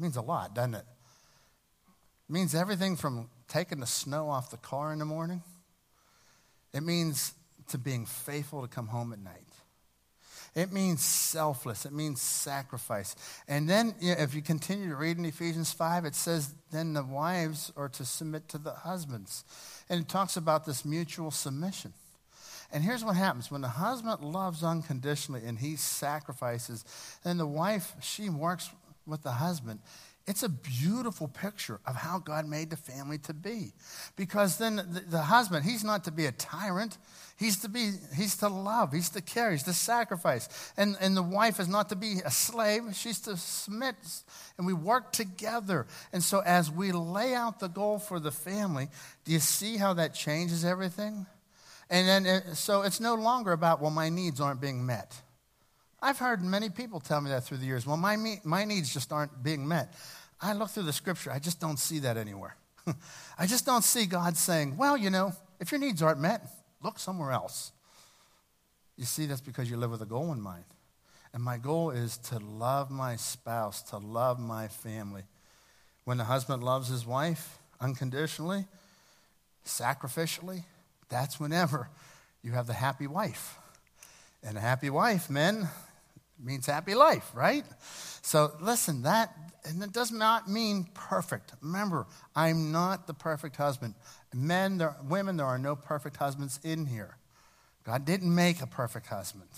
means 0.02 0.18
a 0.18 0.22
lot, 0.22 0.56
doesn't 0.56 0.76
it? 0.76 0.86
It 2.30 2.34
means 2.34 2.56
everything 2.56 2.96
from 2.96 3.30
taking 3.48 3.80
the 3.80 3.88
snow 3.88 4.30
off 4.30 4.50
the 4.50 4.58
car 4.58 4.94
in 4.94 5.00
the 5.00 5.06
morning. 5.06 5.41
It 6.74 6.82
means 6.82 7.34
to 7.70 7.78
being 7.78 8.06
faithful 8.06 8.62
to 8.62 8.68
come 8.68 8.88
home 8.88 9.14
at 9.14 9.20
night. 9.20 9.48
It 10.56 10.72
means 10.72 11.04
selfless. 11.04 11.86
It 11.86 11.94
means 11.94 12.22
sacrifice. 12.22 13.16
And 13.48 13.68
then, 13.68 13.96
you 14.00 14.14
know, 14.14 14.22
if 14.22 14.36
you 14.36 14.41
continue 14.41 14.89
to 14.89 14.96
read 14.96 15.18
in 15.18 15.26
Ephesians 15.26 15.72
5, 15.74 16.06
it 16.06 16.16
says, 16.16 16.54
then 16.72 16.94
the 16.94 17.04
wives 17.04 17.72
are 17.76 17.89
to 17.89 18.06
submit 18.06 18.48
to 18.50 18.60
the 18.60 18.72
husbands. 18.72 19.44
And 19.89 20.02
it 20.02 20.08
talks 20.08 20.38
about 20.38 20.66
this 20.66 20.86
mutual 20.86 21.32
submission. 21.32 21.94
And 22.72 22.84
here's 22.84 23.04
what 23.04 23.16
happens 23.16 23.52
when 23.52 23.62
the 23.62 23.68
husband 23.68 24.22
loves 24.22 24.64
unconditionally 24.64 25.41
and 25.46 25.60
he 25.60 25.76
sacrifices, 25.76 26.86
then 27.24 27.38
the 27.38 27.48
wife, 27.48 27.94
she 28.02 28.30
works 28.30 28.70
with 29.06 29.24
the 29.24 29.32
husband. 29.32 29.80
It's 30.26 30.43
a 30.43 30.49
beautiful 30.49 31.28
picture 31.28 31.82
of 31.86 31.95
how 31.95 32.20
God 32.20 32.47
made 32.47 32.70
the 32.70 32.78
family 32.78 33.18
to 33.20 33.34
be. 33.34 33.74
Because 34.16 34.58
then 34.58 34.78
the, 34.78 35.04
the, 35.06 35.22
husband, 35.24 35.66
he's 35.66 35.84
not 35.84 36.06
to 36.06 36.12
be 36.12 36.26
a 36.28 36.32
tyrant. 36.32 36.97
He's 37.38 37.58
to 37.60 37.70
be, 37.70 37.91
he's 38.16 38.38
to 38.38 38.47
love, 38.47 38.93
he's 38.93 39.10
to 39.10 39.22
care, 39.22 39.51
he's 39.51 39.64
to 39.64 39.74
sacrifice. 39.74 40.72
And, 40.78 40.95
and 41.01 41.18
the 41.18 41.24
wife 41.24 41.60
is 41.60 41.68
not 41.68 41.89
to 41.89 41.97
be 41.97 42.20
a 42.24 42.32
slave, 42.32 42.84
she's 42.93 43.20
to 43.22 43.36
submit. 43.36 43.95
And 44.58 44.66
we 44.66 44.72
work 44.72 45.12
together. 45.12 45.88
And 46.14 46.24
so 46.24 46.39
as 46.39 46.72
we 46.72 46.93
lay 46.93 47.34
out 47.34 47.60
the 47.60 47.68
goal 47.68 47.99
for 47.99 48.20
the 48.20 48.32
family, 48.32 48.88
do 49.26 49.34
you 49.34 49.39
see 49.39 49.76
how 49.76 49.93
that 49.95 50.14
changes 50.14 50.64
everything? 50.64 51.26
And 51.89 52.08
then, 52.08 52.26
it, 52.26 52.56
so 52.56 52.84
it's 52.84 53.01
no 53.01 53.16
longer 53.16 53.51
about, 53.51 53.82
well, 53.82 53.91
my 53.91 54.08
needs 54.08 54.39
aren't 54.39 54.62
being 54.62 54.86
met. 54.86 55.22
I've 56.04 56.20
heard 56.20 56.43
many 56.43 56.70
people 56.70 56.99
tell 56.99 57.22
me 57.22 57.30
that 57.30 57.45
through 57.45 57.60
the 57.60 57.66
years. 57.66 57.88
Well, 57.88 57.95
my, 57.95 58.18
my 58.43 58.66
needs 58.66 58.93
just 58.93 59.14
aren't 59.14 59.41
being 59.41 59.66
met. 59.66 59.93
I 60.41 60.51
look 60.51 60.70
through 60.70 60.84
the 60.84 60.93
scripture, 60.93 61.32
I 61.32 61.39
just 61.39 61.62
don't 61.62 61.80
see 61.80 61.99
that 61.99 62.18
anywhere. 62.18 62.58
I 63.39 63.47
just 63.47 63.66
don't 63.66 63.86
see 63.86 64.06
God 64.06 64.36
saying, 64.36 64.76
well, 64.76 64.97
you 64.97 65.10
know, 65.10 65.32
if 65.62 65.72
your 65.72 65.80
needs 65.80 66.01
aren't 66.01 66.20
met, 66.20 66.45
look 66.84 66.99
somewhere 66.99 67.32
else. 67.32 67.72
You 68.97 69.06
see, 69.06 69.28
that's 69.28 69.39
because 69.39 69.72
you 69.72 69.78
live 69.78 69.91
with 69.91 70.01
a 70.01 70.06
goal 70.06 70.34
in 70.34 70.41
mind. 70.41 70.66
And 71.34 71.41
my 71.41 71.58
goal 71.58 71.91
is 71.91 72.18
to 72.18 72.39
love 72.39 72.91
my 72.91 73.16
spouse, 73.16 73.82
to 73.84 73.97
love 73.97 74.39
my 74.39 74.68
family. 74.68 75.24
When 76.04 76.18
the 76.18 76.26
husband 76.26 76.66
loves 76.66 76.89
his 76.89 77.06
wife 77.06 77.60
unconditionally, 77.80 78.66
sacrificially, 79.66 80.66
that's 81.08 81.39
whenever 81.39 81.89
you 82.43 82.51
have 82.51 82.68
the 82.68 82.74
happy 82.74 83.08
wife. 83.08 83.58
And 84.43 84.58
a 84.58 84.62
happy 84.62 84.89
wife, 84.89 85.30
men, 85.30 85.70
means 86.44 86.66
happy 86.66 86.96
life, 86.96 87.32
right? 87.34 87.66
So 88.22 88.54
listen, 88.60 89.04
that 89.04 89.36
and 89.66 89.82
it 89.82 89.94
does 89.94 90.12
not 90.12 90.50
mean 90.50 90.88
perfect. 90.94 91.54
Remember, 91.62 92.06
I'm 92.36 92.72
not 92.72 93.08
the 93.08 93.14
perfect 93.14 93.56
husband. 93.56 93.96
Men, 94.34 94.78
there, 94.78 94.96
women, 95.08 95.38
there 95.38 95.46
are 95.46 95.58
no 95.58 95.76
perfect 95.76 96.18
husbands 96.18 96.60
in 96.64 96.86
here. 96.86 97.18
God 97.84 98.06
didn't 98.06 98.34
make 98.34 98.62
a 98.62 98.68
perfect 98.68 99.08
husband. 99.08 99.50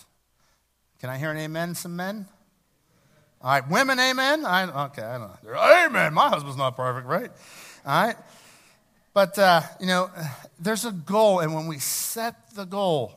Can 0.99 1.09
I 1.09 1.17
hear 1.17 1.31
an 1.31 1.37
amen, 1.37 1.75
some 1.75 1.95
men? 1.95 2.27
All 3.41 3.51
right, 3.51 3.69
women, 3.69 3.99
amen. 3.99 4.45
I, 4.45 4.85
okay, 4.85 5.03
I 5.03 5.17
don't 5.17 5.43
know. 5.43 5.55
Amen. 5.55 6.13
My 6.13 6.29
husband's 6.29 6.57
not 6.57 6.75
perfect, 6.75 7.07
right? 7.07 7.31
All 7.85 8.07
right. 8.07 8.15
But, 9.13 9.37
uh, 9.37 9.61
you 9.79 9.87
know, 9.87 10.09
there's 10.59 10.85
a 10.85 10.91
goal, 10.91 11.39
and 11.39 11.53
when 11.53 11.67
we 11.67 11.79
set 11.79 12.55
the 12.55 12.65
goal, 12.65 13.13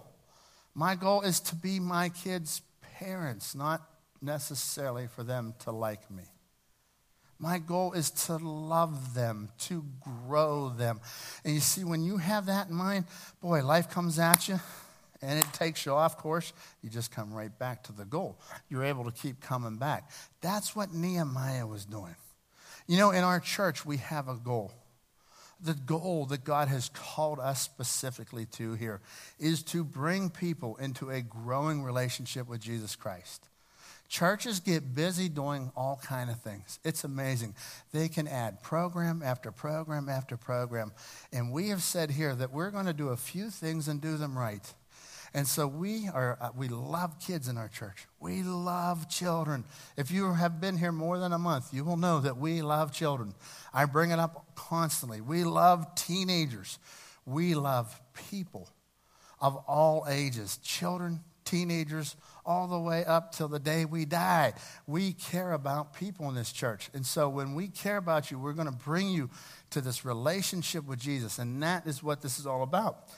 my 0.75 0.95
goal 0.95 1.23
is 1.23 1.41
to 1.41 1.55
be 1.55 1.81
my 1.81 2.09
kids' 2.11 2.61
parents, 2.99 3.55
not 3.55 3.82
necessarily 4.20 5.07
for 5.07 5.22
them 5.22 5.55
to 5.61 5.70
like 5.70 6.11
me. 6.11 6.24
My 7.38 7.59
goal 7.59 7.92
is 7.92 8.11
to 8.26 8.36
love 8.36 9.14
them, 9.14 9.49
to 9.61 9.84
grow 10.01 10.70
them. 10.70 11.01
And 11.44 11.55
you 11.55 11.61
see, 11.61 11.84
when 11.84 12.03
you 12.03 12.16
have 12.16 12.46
that 12.46 12.68
in 12.68 12.74
mind, 12.74 13.05
boy, 13.40 13.64
life 13.64 13.88
comes 13.88 14.18
at 14.18 14.49
you 14.49 14.59
and 15.22 15.38
it 15.38 15.46
takes 15.53 15.86
you 15.86 15.92
off 15.92 16.18
course. 16.18 16.53
You 16.82 16.90
just 16.90 17.12
come 17.12 17.32
right 17.32 17.57
back 17.57 17.84
to 17.84 17.92
the 17.92 18.05
goal. 18.05 18.40
You're 18.68 18.84
able 18.84 19.05
to 19.05 19.12
keep 19.12 19.40
coming 19.40 19.76
back. 19.76 20.11
That's 20.40 20.74
what 20.74 20.92
Nehemiah 20.92 21.66
was 21.66 21.84
doing. 21.84 22.16
You 22.88 22.96
know, 22.96 23.11
in 23.12 23.22
our 23.22 23.38
church, 23.38 23.86
we 23.86 23.99
have 23.99 24.28
a 24.28 24.34
goal 24.34 24.72
the 25.61 25.74
goal 25.74 26.26
that 26.26 26.44
God 26.44 26.68
has 26.68 26.90
called 26.94 27.40
us 27.40 27.61
specifically 27.61 28.46
to 28.52 28.74
here 28.74 29.00
is 29.38 29.62
to 29.64 29.84
bring 29.84 30.30
people 30.30 30.76
into 30.76 31.11
a 31.11 31.20
growing 31.20 31.82
relationship 31.82 32.48
with 32.48 32.61
Jesus 32.61 32.94
Christ. 32.96 33.48
Churches 34.09 34.61
get 34.61 34.94
busy 34.94 35.28
doing 35.28 35.70
all 35.76 36.00
kind 36.02 36.30
of 36.30 36.40
things. 36.40 36.78
It's 36.82 37.04
amazing. 37.04 37.54
They 37.92 38.09
can 38.09 38.26
add 38.26 38.62
program 38.62 39.22
after 39.22 39.52
program 39.52 40.09
after 40.09 40.38
program. 40.38 40.92
And 41.30 41.52
we 41.52 41.68
have 41.68 41.82
said 41.82 42.11
here 42.11 42.34
that 42.34 42.50
we're 42.50 42.70
going 42.70 42.86
to 42.86 42.94
do 42.94 43.09
a 43.09 43.16
few 43.18 43.50
things 43.50 43.86
and 43.86 44.00
do 44.00 44.16
them 44.16 44.38
right. 44.38 44.72
And 45.35 45.47
so 45.47 45.66
we 45.66 46.09
are 46.09 46.39
uh, 46.41 46.51
we 46.57 46.68
love 46.68 47.18
kids 47.20 47.49
in 47.49 47.59
our 47.59 47.68
church. 47.68 48.07
We 48.18 48.43
love 48.43 49.09
children. 49.09 49.64
If 49.97 50.11
you 50.11 50.33
have 50.33 50.61
been 50.61 50.76
here 50.76 50.93
more 50.93 51.18
than 51.18 51.33
a 51.33 51.39
month, 51.39 51.72
you 51.72 51.85
will 51.85 51.97
know 51.97 52.20
that 52.20 52.39
we 52.39 52.62
love 52.62 52.93
children. 52.93 53.35
I 53.72 53.85
bring 53.85 54.11
it 54.11 54.18
up 54.18 54.47
constantly. 54.55 55.20
We 55.20 55.45
love 55.45 55.95
teenagers. 55.95 56.79
We 57.26 57.55
love 57.55 58.01
people 58.31 58.68
of 59.41 59.57
all 59.68 60.07
ages, 60.09 60.59
children, 60.59 61.20
teenagers, 61.45 62.16
all 62.45 62.66
the 62.66 62.79
way 62.79 63.05
up 63.05 63.33
till 63.33 63.49
the 63.49 63.59
day 63.59 63.85
we 63.85 64.05
die. 64.05 64.55
We 64.87 65.12
care 65.12 65.53
about 65.53 65.95
people 65.95 66.29
in 66.29 66.35
this 66.35 66.53
church. 66.53 66.91
And 66.95 67.05
so 67.05 67.29
when 67.29 67.55
we 67.55 67.68
care 67.68 67.99
about 67.99 68.31
you, 68.31 68.39
we're 68.39 68.55
going 68.55 68.70
to 68.70 68.76
bring 68.76 69.09
you 69.09 69.31
to 69.70 69.81
this 69.81 70.05
relationship 70.05 70.87
with 70.87 70.99
Jesus. 70.99 71.39
And 71.39 71.62
that 71.62 71.87
is 71.87 72.03
what 72.03 72.22
this 72.22 72.39
is 72.39 72.47
all 72.47 72.62
about. 72.62 73.09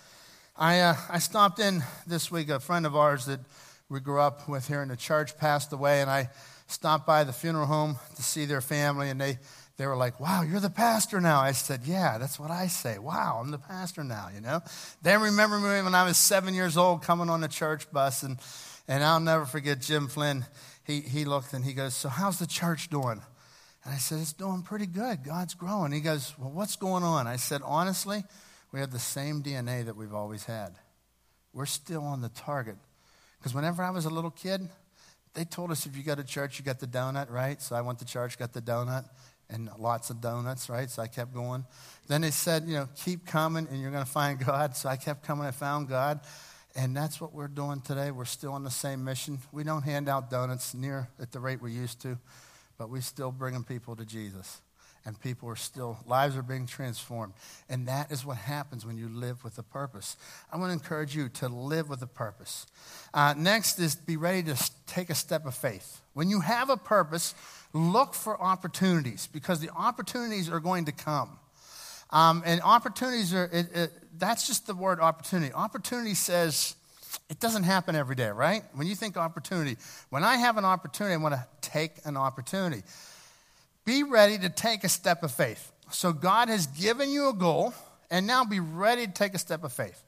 I, 0.60 0.80
uh, 0.80 0.96
I 1.08 1.20
stopped 1.20 1.58
in 1.58 1.82
this 2.06 2.30
week. 2.30 2.50
A 2.50 2.60
friend 2.60 2.84
of 2.84 2.94
ours 2.94 3.24
that 3.24 3.40
we 3.88 3.98
grew 3.98 4.20
up 4.20 4.46
with 4.46 4.68
here 4.68 4.82
in 4.82 4.88
the 4.88 4.96
church 4.96 5.38
passed 5.38 5.72
away, 5.72 6.02
and 6.02 6.10
I 6.10 6.28
stopped 6.66 7.06
by 7.06 7.24
the 7.24 7.32
funeral 7.32 7.64
home 7.64 7.96
to 8.16 8.22
see 8.22 8.44
their 8.44 8.60
family, 8.60 9.08
and 9.08 9.18
they, 9.18 9.38
they 9.78 9.86
were 9.86 9.96
like, 9.96 10.20
Wow, 10.20 10.42
you're 10.42 10.60
the 10.60 10.68
pastor 10.68 11.18
now. 11.18 11.40
I 11.40 11.52
said, 11.52 11.86
Yeah, 11.86 12.18
that's 12.18 12.38
what 12.38 12.50
I 12.50 12.66
say. 12.66 12.98
Wow, 12.98 13.40
I'm 13.42 13.50
the 13.50 13.58
pastor 13.58 14.04
now, 14.04 14.28
you 14.34 14.42
know? 14.42 14.60
They 15.00 15.16
remember 15.16 15.58
me 15.58 15.80
when 15.80 15.94
I 15.94 16.04
was 16.04 16.18
seven 16.18 16.52
years 16.52 16.76
old 16.76 17.02
coming 17.02 17.30
on 17.30 17.40
the 17.40 17.48
church 17.48 17.90
bus, 17.90 18.22
and, 18.22 18.36
and 18.86 19.02
I'll 19.02 19.18
never 19.18 19.46
forget 19.46 19.80
Jim 19.80 20.08
Flynn. 20.08 20.44
He, 20.84 21.00
he 21.00 21.24
looked 21.24 21.54
and 21.54 21.64
he 21.64 21.72
goes, 21.72 21.94
So, 21.94 22.10
how's 22.10 22.38
the 22.38 22.46
church 22.46 22.90
doing? 22.90 23.22
And 23.82 23.94
I 23.94 23.96
said, 23.96 24.18
It's 24.18 24.34
doing 24.34 24.60
pretty 24.60 24.86
good. 24.86 25.24
God's 25.24 25.54
growing. 25.54 25.90
He 25.90 26.00
goes, 26.00 26.34
Well, 26.38 26.50
what's 26.50 26.76
going 26.76 27.02
on? 27.02 27.26
I 27.26 27.36
said, 27.36 27.62
Honestly, 27.64 28.24
we 28.72 28.80
have 28.80 28.90
the 28.90 28.98
same 28.98 29.42
DNA 29.42 29.84
that 29.84 29.96
we've 29.96 30.14
always 30.14 30.44
had. 30.44 30.74
We're 31.52 31.66
still 31.66 32.04
on 32.04 32.20
the 32.20 32.28
target. 32.28 32.76
Because 33.38 33.54
whenever 33.54 33.82
I 33.82 33.90
was 33.90 34.04
a 34.04 34.10
little 34.10 34.30
kid, 34.30 34.68
they 35.34 35.44
told 35.44 35.70
us 35.70 35.86
if 35.86 35.96
you 35.96 36.02
go 36.02 36.14
to 36.14 36.24
church, 36.24 36.58
you 36.58 36.64
got 36.64 36.78
the 36.78 36.86
donut, 36.86 37.30
right? 37.30 37.60
So 37.60 37.74
I 37.74 37.80
went 37.80 37.98
to 38.00 38.04
church, 38.04 38.38
got 38.38 38.52
the 38.52 38.62
donut, 38.62 39.04
and 39.48 39.68
lots 39.78 40.10
of 40.10 40.20
donuts, 40.20 40.68
right? 40.68 40.88
So 40.88 41.02
I 41.02 41.08
kept 41.08 41.34
going. 41.34 41.64
Then 42.06 42.20
they 42.20 42.30
said, 42.30 42.64
you 42.66 42.74
know, 42.74 42.88
keep 42.96 43.26
coming 43.26 43.66
and 43.70 43.80
you're 43.80 43.90
going 43.90 44.04
to 44.04 44.10
find 44.10 44.38
God. 44.44 44.76
So 44.76 44.88
I 44.88 44.96
kept 44.96 45.24
coming, 45.24 45.46
I 45.46 45.50
found 45.50 45.88
God. 45.88 46.20
And 46.76 46.96
that's 46.96 47.20
what 47.20 47.32
we're 47.32 47.48
doing 47.48 47.80
today. 47.80 48.12
We're 48.12 48.24
still 48.24 48.52
on 48.52 48.62
the 48.62 48.70
same 48.70 49.04
mission. 49.04 49.38
We 49.50 49.64
don't 49.64 49.82
hand 49.82 50.08
out 50.08 50.30
donuts 50.30 50.72
near 50.72 51.08
at 51.20 51.32
the 51.32 51.40
rate 51.40 51.60
we 51.60 51.72
used 51.72 52.00
to, 52.02 52.16
but 52.78 52.90
we're 52.90 53.00
still 53.00 53.32
bringing 53.32 53.64
people 53.64 53.96
to 53.96 54.04
Jesus. 54.04 54.60
And 55.06 55.18
people 55.18 55.48
are 55.48 55.56
still, 55.56 55.98
lives 56.06 56.36
are 56.36 56.42
being 56.42 56.66
transformed. 56.66 57.32
And 57.68 57.88
that 57.88 58.12
is 58.12 58.24
what 58.24 58.36
happens 58.36 58.84
when 58.84 58.98
you 58.98 59.08
live 59.08 59.42
with 59.42 59.56
a 59.58 59.62
purpose. 59.62 60.16
I 60.52 60.58
want 60.58 60.70
to 60.70 60.74
encourage 60.74 61.16
you 61.16 61.30
to 61.30 61.48
live 61.48 61.88
with 61.88 62.02
a 62.02 62.06
purpose. 62.06 62.66
Uh, 63.14 63.34
next 63.36 63.78
is 63.78 63.94
be 63.94 64.16
ready 64.16 64.42
to 64.42 64.70
take 64.86 65.08
a 65.08 65.14
step 65.14 65.46
of 65.46 65.54
faith. 65.54 66.02
When 66.12 66.28
you 66.28 66.40
have 66.40 66.68
a 66.68 66.76
purpose, 66.76 67.34
look 67.72 68.12
for 68.12 68.40
opportunities 68.40 69.26
because 69.26 69.60
the 69.60 69.70
opportunities 69.70 70.50
are 70.50 70.60
going 70.60 70.84
to 70.84 70.92
come. 70.92 71.38
Um, 72.10 72.42
and 72.44 72.60
opportunities 72.62 73.32
are, 73.32 73.48
it, 73.52 73.74
it, 73.74 73.92
that's 74.18 74.46
just 74.46 74.66
the 74.66 74.74
word 74.74 75.00
opportunity. 75.00 75.52
Opportunity 75.52 76.14
says 76.14 76.74
it 77.28 77.40
doesn't 77.40 77.62
happen 77.62 77.94
every 77.94 78.16
day, 78.16 78.28
right? 78.28 78.64
When 78.74 78.86
you 78.86 78.94
think 78.94 79.16
opportunity, 79.16 79.76
when 80.10 80.24
I 80.24 80.36
have 80.36 80.56
an 80.56 80.64
opportunity, 80.64 81.14
I 81.14 81.18
want 81.18 81.34
to 81.34 81.46
take 81.60 81.92
an 82.04 82.16
opportunity. 82.16 82.82
Be 83.90 84.04
ready 84.04 84.38
to 84.38 84.48
take 84.48 84.84
a 84.84 84.88
step 84.88 85.24
of 85.24 85.32
faith. 85.32 85.72
So 85.90 86.12
God 86.12 86.48
has 86.48 86.68
given 86.68 87.10
you 87.10 87.28
a 87.28 87.32
goal, 87.32 87.74
and 88.08 88.24
now 88.24 88.44
be 88.44 88.60
ready 88.60 89.04
to 89.04 89.12
take 89.12 89.34
a 89.34 89.38
step 89.38 89.64
of 89.64 89.72
faith. 89.72 90.04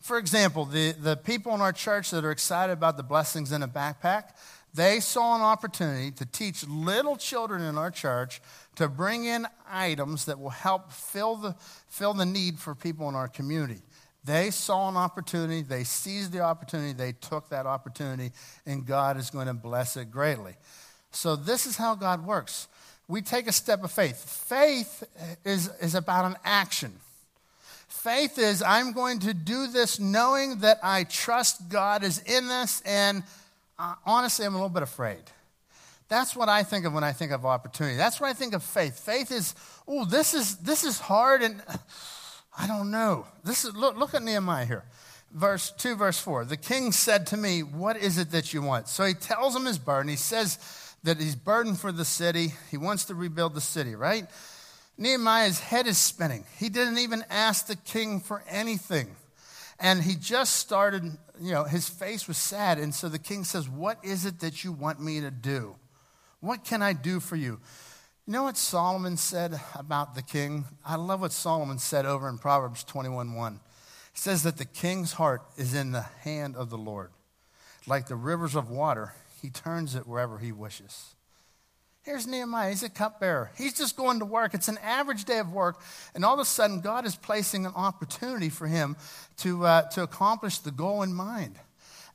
For 0.00 0.18
example, 0.18 0.64
the, 0.64 0.90
the 0.90 1.16
people 1.16 1.54
in 1.54 1.60
our 1.60 1.72
church 1.72 2.10
that 2.10 2.24
are 2.24 2.32
excited 2.32 2.72
about 2.72 2.96
the 2.96 3.04
blessings 3.04 3.52
in 3.52 3.62
a 3.62 3.68
backpack, 3.68 4.30
they 4.74 4.98
saw 4.98 5.36
an 5.36 5.40
opportunity 5.40 6.10
to 6.10 6.26
teach 6.26 6.66
little 6.66 7.14
children 7.14 7.62
in 7.62 7.78
our 7.78 7.92
church 7.92 8.42
to 8.74 8.88
bring 8.88 9.24
in 9.24 9.46
items 9.70 10.24
that 10.24 10.40
will 10.40 10.50
help 10.50 10.90
fill 10.90 11.36
the, 11.36 11.54
fill 11.86 12.14
the 12.14 12.26
need 12.26 12.58
for 12.58 12.74
people 12.74 13.08
in 13.08 13.14
our 13.14 13.28
community. 13.28 13.82
They 14.24 14.50
saw 14.50 14.88
an 14.88 14.96
opportunity, 14.96 15.62
they 15.62 15.84
seized 15.84 16.32
the 16.32 16.40
opportunity, 16.40 16.92
they 16.92 17.12
took 17.12 17.50
that 17.50 17.66
opportunity, 17.66 18.32
and 18.66 18.84
God 18.84 19.16
is 19.16 19.30
going 19.30 19.46
to 19.46 19.54
bless 19.54 19.96
it 19.96 20.10
greatly. 20.10 20.56
So, 21.12 21.36
this 21.36 21.66
is 21.66 21.76
how 21.76 21.94
God 21.94 22.26
works. 22.26 22.66
We 23.12 23.20
take 23.20 23.46
a 23.46 23.52
step 23.52 23.84
of 23.84 23.92
faith. 23.92 24.16
Faith 24.48 25.04
is, 25.44 25.68
is 25.82 25.94
about 25.94 26.24
an 26.24 26.36
action. 26.46 26.94
Faith 27.86 28.38
is, 28.38 28.62
I'm 28.62 28.92
going 28.92 29.18
to 29.18 29.34
do 29.34 29.66
this 29.66 30.00
knowing 30.00 30.60
that 30.60 30.78
I 30.82 31.04
trust 31.04 31.68
God 31.68 32.04
is 32.04 32.22
in 32.22 32.48
this, 32.48 32.80
and 32.86 33.22
uh, 33.78 33.96
honestly, 34.06 34.46
I'm 34.46 34.54
a 34.54 34.56
little 34.56 34.70
bit 34.70 34.82
afraid. 34.82 35.20
That's 36.08 36.34
what 36.34 36.48
I 36.48 36.62
think 36.62 36.86
of 36.86 36.94
when 36.94 37.04
I 37.04 37.12
think 37.12 37.32
of 37.32 37.44
opportunity. 37.44 37.98
That's 37.98 38.18
what 38.18 38.30
I 38.30 38.32
think 38.32 38.54
of 38.54 38.62
faith. 38.62 38.98
Faith 38.98 39.30
is, 39.30 39.54
oh, 39.86 40.06
this 40.06 40.32
is 40.32 40.56
this 40.56 40.82
is 40.82 40.98
hard, 40.98 41.42
and 41.42 41.62
I 42.58 42.66
don't 42.66 42.90
know. 42.90 43.26
This 43.44 43.66
is 43.66 43.76
look, 43.76 43.94
look 43.94 44.14
at 44.14 44.22
Nehemiah 44.22 44.64
here. 44.64 44.84
Verse 45.30 45.70
2, 45.72 45.96
verse 45.96 46.18
4. 46.18 46.46
The 46.46 46.56
king 46.56 46.92
said 46.92 47.26
to 47.26 47.36
me, 47.36 47.62
What 47.62 47.98
is 47.98 48.16
it 48.16 48.30
that 48.30 48.54
you 48.54 48.62
want? 48.62 48.88
So 48.88 49.04
he 49.04 49.12
tells 49.12 49.54
him 49.54 49.66
his 49.66 49.78
burden. 49.78 50.08
He 50.08 50.16
says 50.16 50.58
that 51.04 51.18
he's 51.18 51.34
burdened 51.34 51.78
for 51.78 51.92
the 51.92 52.04
city. 52.04 52.54
He 52.70 52.76
wants 52.76 53.06
to 53.06 53.14
rebuild 53.14 53.54
the 53.54 53.60
city, 53.60 53.94
right? 53.94 54.26
Nehemiah's 54.98 55.58
head 55.58 55.86
is 55.86 55.98
spinning. 55.98 56.44
He 56.58 56.68
didn't 56.68 56.98
even 56.98 57.24
ask 57.30 57.66
the 57.66 57.76
king 57.76 58.20
for 58.20 58.44
anything. 58.48 59.16
And 59.80 60.02
he 60.02 60.14
just 60.14 60.56
started, 60.56 61.02
you 61.40 61.52
know, 61.52 61.64
his 61.64 61.88
face 61.88 62.28
was 62.28 62.36
sad. 62.36 62.78
And 62.78 62.94
so 62.94 63.08
the 63.08 63.18
king 63.18 63.42
says, 63.42 63.68
What 63.68 63.98
is 64.04 64.26
it 64.26 64.40
that 64.40 64.62
you 64.62 64.70
want 64.70 65.00
me 65.00 65.20
to 65.20 65.30
do? 65.30 65.74
What 66.40 66.64
can 66.64 66.82
I 66.82 66.92
do 66.92 67.18
for 67.18 67.36
you? 67.36 67.60
You 68.26 68.32
know 68.32 68.44
what 68.44 68.56
Solomon 68.56 69.16
said 69.16 69.60
about 69.74 70.14
the 70.14 70.22
king? 70.22 70.66
I 70.86 70.94
love 70.94 71.22
what 71.22 71.32
Solomon 71.32 71.78
said 71.78 72.06
over 72.06 72.28
in 72.28 72.38
Proverbs 72.38 72.84
21 72.84 73.34
1. 73.34 73.54
He 73.54 74.18
says 74.18 74.44
that 74.44 74.58
the 74.58 74.64
king's 74.64 75.14
heart 75.14 75.42
is 75.56 75.74
in 75.74 75.90
the 75.90 76.02
hand 76.02 76.54
of 76.54 76.70
the 76.70 76.78
Lord. 76.78 77.10
Like 77.86 78.06
the 78.06 78.14
rivers 78.14 78.54
of 78.54 78.70
water, 78.70 79.14
he 79.42 79.50
turns 79.50 79.94
it 79.96 80.06
wherever 80.06 80.38
he 80.38 80.52
wishes. 80.52 81.14
Here's 82.04 82.26
Nehemiah. 82.26 82.70
He's 82.70 82.82
a 82.82 82.88
cupbearer. 82.88 83.52
He's 83.56 83.74
just 83.74 83.96
going 83.96 84.20
to 84.20 84.24
work. 84.24 84.54
It's 84.54 84.68
an 84.68 84.78
average 84.82 85.24
day 85.24 85.38
of 85.38 85.52
work. 85.52 85.80
And 86.14 86.24
all 86.24 86.34
of 86.34 86.40
a 86.40 86.44
sudden, 86.44 86.80
God 86.80 87.04
is 87.04 87.14
placing 87.14 87.66
an 87.66 87.72
opportunity 87.76 88.48
for 88.48 88.66
him 88.66 88.96
to, 89.38 89.64
uh, 89.64 89.82
to 89.90 90.02
accomplish 90.02 90.58
the 90.58 90.72
goal 90.72 91.02
in 91.02 91.12
mind. 91.14 91.56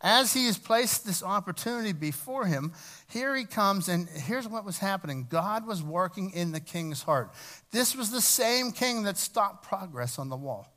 As 0.01 0.33
he 0.33 0.45
has 0.45 0.57
placed 0.57 1.05
this 1.05 1.23
opportunity 1.23 1.91
before 1.91 2.45
him, 2.45 2.73
here 3.09 3.35
he 3.35 3.45
comes, 3.45 3.87
and 3.87 4.07
here's 4.07 4.47
what 4.47 4.63
was 4.63 4.77
happening 4.77 5.25
God 5.29 5.65
was 5.65 5.81
working 5.81 6.31
in 6.31 6.51
the 6.51 6.59
king's 6.59 7.01
heart. 7.01 7.31
This 7.71 7.95
was 7.95 8.11
the 8.11 8.21
same 8.21 8.71
king 8.71 9.03
that 9.03 9.17
stopped 9.17 9.67
progress 9.67 10.19
on 10.19 10.29
the 10.29 10.35
wall. 10.35 10.67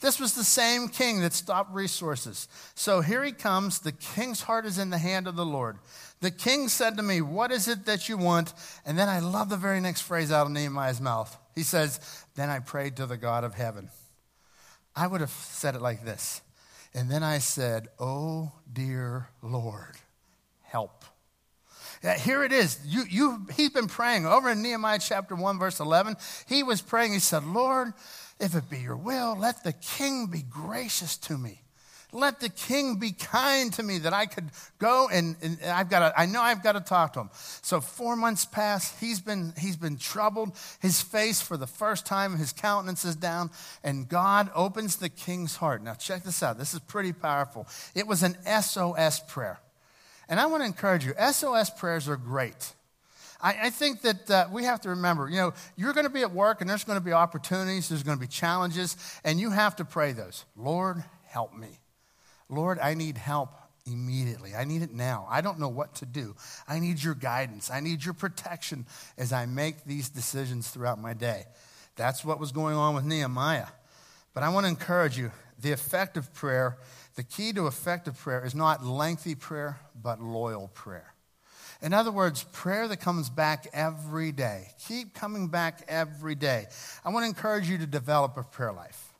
This 0.00 0.20
was 0.20 0.34
the 0.34 0.44
same 0.44 0.88
king 0.88 1.20
that 1.20 1.32
stopped 1.32 1.74
resources. 1.74 2.48
So 2.74 3.00
here 3.00 3.24
he 3.24 3.32
comes. 3.32 3.78
The 3.78 3.92
king's 3.92 4.42
heart 4.42 4.66
is 4.66 4.78
in 4.78 4.90
the 4.90 4.98
hand 4.98 5.26
of 5.26 5.36
the 5.36 5.46
Lord. 5.46 5.78
The 6.20 6.30
king 6.30 6.68
said 6.68 6.96
to 6.96 7.02
me, 7.02 7.20
What 7.20 7.50
is 7.50 7.68
it 7.68 7.86
that 7.86 8.08
you 8.08 8.16
want? 8.16 8.52
And 8.84 8.98
then 8.98 9.08
I 9.08 9.20
love 9.20 9.48
the 9.48 9.56
very 9.56 9.80
next 9.80 10.02
phrase 10.02 10.32
out 10.32 10.46
of 10.46 10.52
Nehemiah's 10.52 11.00
mouth. 11.00 11.36
He 11.54 11.62
says, 11.62 12.00
Then 12.34 12.50
I 12.50 12.58
prayed 12.58 12.96
to 12.96 13.06
the 13.06 13.16
God 13.16 13.44
of 13.44 13.54
heaven. 13.54 13.90
I 14.96 15.06
would 15.06 15.20
have 15.20 15.30
said 15.30 15.74
it 15.74 15.82
like 15.82 16.04
this 16.04 16.40
and 16.94 17.10
then 17.10 17.24
I 17.24 17.38
said, 17.38 17.88
Oh, 17.98 18.52
dear 18.72 19.28
Lord. 19.42 19.96
Yeah, 22.04 22.18
here 22.18 22.44
it 22.44 22.52
is. 22.52 22.78
You, 22.84 23.04
you, 23.08 23.46
he's 23.56 23.70
been 23.70 23.86
praying 23.86 24.26
over 24.26 24.50
in 24.50 24.60
Nehemiah 24.60 24.98
chapter 24.98 25.34
1, 25.34 25.58
verse 25.58 25.80
11. 25.80 26.16
He 26.46 26.62
was 26.62 26.82
praying. 26.82 27.14
He 27.14 27.18
said, 27.18 27.44
Lord, 27.44 27.94
if 28.38 28.54
it 28.54 28.68
be 28.68 28.80
your 28.80 28.98
will, 28.98 29.34
let 29.38 29.64
the 29.64 29.72
king 29.72 30.26
be 30.26 30.42
gracious 30.42 31.16
to 31.16 31.38
me. 31.38 31.62
Let 32.12 32.40
the 32.40 32.50
king 32.50 32.96
be 32.96 33.12
kind 33.12 33.72
to 33.72 33.82
me 33.82 33.96
that 34.00 34.12
I 34.12 34.26
could 34.26 34.50
go 34.78 35.08
and, 35.10 35.34
and 35.40 35.58
I've 35.64 35.88
got 35.88 36.00
to, 36.00 36.20
I 36.20 36.26
know 36.26 36.42
I've 36.42 36.62
got 36.62 36.72
to 36.72 36.80
talk 36.80 37.14
to 37.14 37.20
him. 37.20 37.30
So 37.32 37.80
four 37.80 38.16
months 38.16 38.44
pass. 38.44 39.00
He's 39.00 39.22
been, 39.22 39.54
he's 39.56 39.78
been 39.78 39.96
troubled. 39.96 40.58
His 40.80 41.00
face 41.00 41.40
for 41.40 41.56
the 41.56 41.66
first 41.66 42.04
time, 42.04 42.36
his 42.36 42.52
countenance 42.52 43.06
is 43.06 43.16
down, 43.16 43.50
and 43.82 44.06
God 44.10 44.50
opens 44.54 44.96
the 44.96 45.08
king's 45.08 45.56
heart. 45.56 45.82
Now 45.82 45.94
check 45.94 46.22
this 46.22 46.42
out. 46.42 46.58
This 46.58 46.74
is 46.74 46.80
pretty 46.80 47.14
powerful. 47.14 47.66
It 47.94 48.06
was 48.06 48.22
an 48.22 48.36
SOS 48.44 49.20
prayer. 49.20 49.58
And 50.28 50.40
I 50.40 50.46
want 50.46 50.62
to 50.62 50.66
encourage 50.66 51.04
you, 51.04 51.14
SOS 51.32 51.70
prayers 51.70 52.08
are 52.08 52.16
great. 52.16 52.74
I, 53.40 53.56
I 53.64 53.70
think 53.70 54.02
that 54.02 54.30
uh, 54.30 54.48
we 54.50 54.64
have 54.64 54.80
to 54.82 54.90
remember, 54.90 55.28
you 55.28 55.36
know, 55.36 55.52
you're 55.76 55.92
going 55.92 56.06
to 56.06 56.12
be 56.12 56.22
at 56.22 56.32
work 56.32 56.60
and 56.60 56.70
there's 56.70 56.84
going 56.84 56.98
to 56.98 57.04
be 57.04 57.12
opportunities, 57.12 57.88
there's 57.88 58.02
going 58.02 58.16
to 58.16 58.20
be 58.20 58.26
challenges, 58.26 58.96
and 59.24 59.38
you 59.38 59.50
have 59.50 59.76
to 59.76 59.84
pray 59.84 60.12
those. 60.12 60.44
Lord, 60.56 61.04
help 61.26 61.54
me. 61.54 61.80
Lord, 62.48 62.78
I 62.78 62.94
need 62.94 63.18
help 63.18 63.50
immediately. 63.86 64.54
I 64.54 64.64
need 64.64 64.82
it 64.82 64.92
now. 64.92 65.26
I 65.30 65.40
don't 65.40 65.58
know 65.58 65.68
what 65.68 65.96
to 65.96 66.06
do. 66.06 66.34
I 66.66 66.78
need 66.78 67.02
your 67.02 67.14
guidance. 67.14 67.70
I 67.70 67.80
need 67.80 68.04
your 68.04 68.14
protection 68.14 68.86
as 69.18 69.32
I 69.32 69.46
make 69.46 69.84
these 69.84 70.08
decisions 70.08 70.68
throughout 70.68 70.98
my 71.00 71.12
day. 71.12 71.44
That's 71.96 72.24
what 72.24 72.40
was 72.40 72.50
going 72.50 72.76
on 72.76 72.94
with 72.94 73.04
Nehemiah. 73.04 73.66
But 74.32 74.42
I 74.42 74.48
want 74.48 74.64
to 74.64 74.70
encourage 74.70 75.18
you 75.18 75.30
the 75.60 75.72
effective 75.72 76.32
prayer, 76.34 76.78
the 77.16 77.22
key 77.22 77.52
to 77.52 77.66
effective 77.66 78.18
prayer 78.18 78.44
is 78.44 78.54
not 78.54 78.84
lengthy 78.84 79.34
prayer, 79.34 79.78
but 80.00 80.20
loyal 80.20 80.68
prayer. 80.68 81.14
In 81.82 81.92
other 81.92 82.10
words, 82.10 82.44
prayer 82.44 82.88
that 82.88 82.98
comes 82.98 83.28
back 83.28 83.66
every 83.72 84.32
day. 84.32 84.68
Keep 84.86 85.14
coming 85.14 85.48
back 85.48 85.84
every 85.88 86.34
day. 86.34 86.66
I 87.04 87.10
want 87.10 87.24
to 87.24 87.28
encourage 87.28 87.68
you 87.68 87.78
to 87.78 87.86
develop 87.86 88.36
a 88.36 88.42
prayer 88.42 88.72
life. 88.72 89.12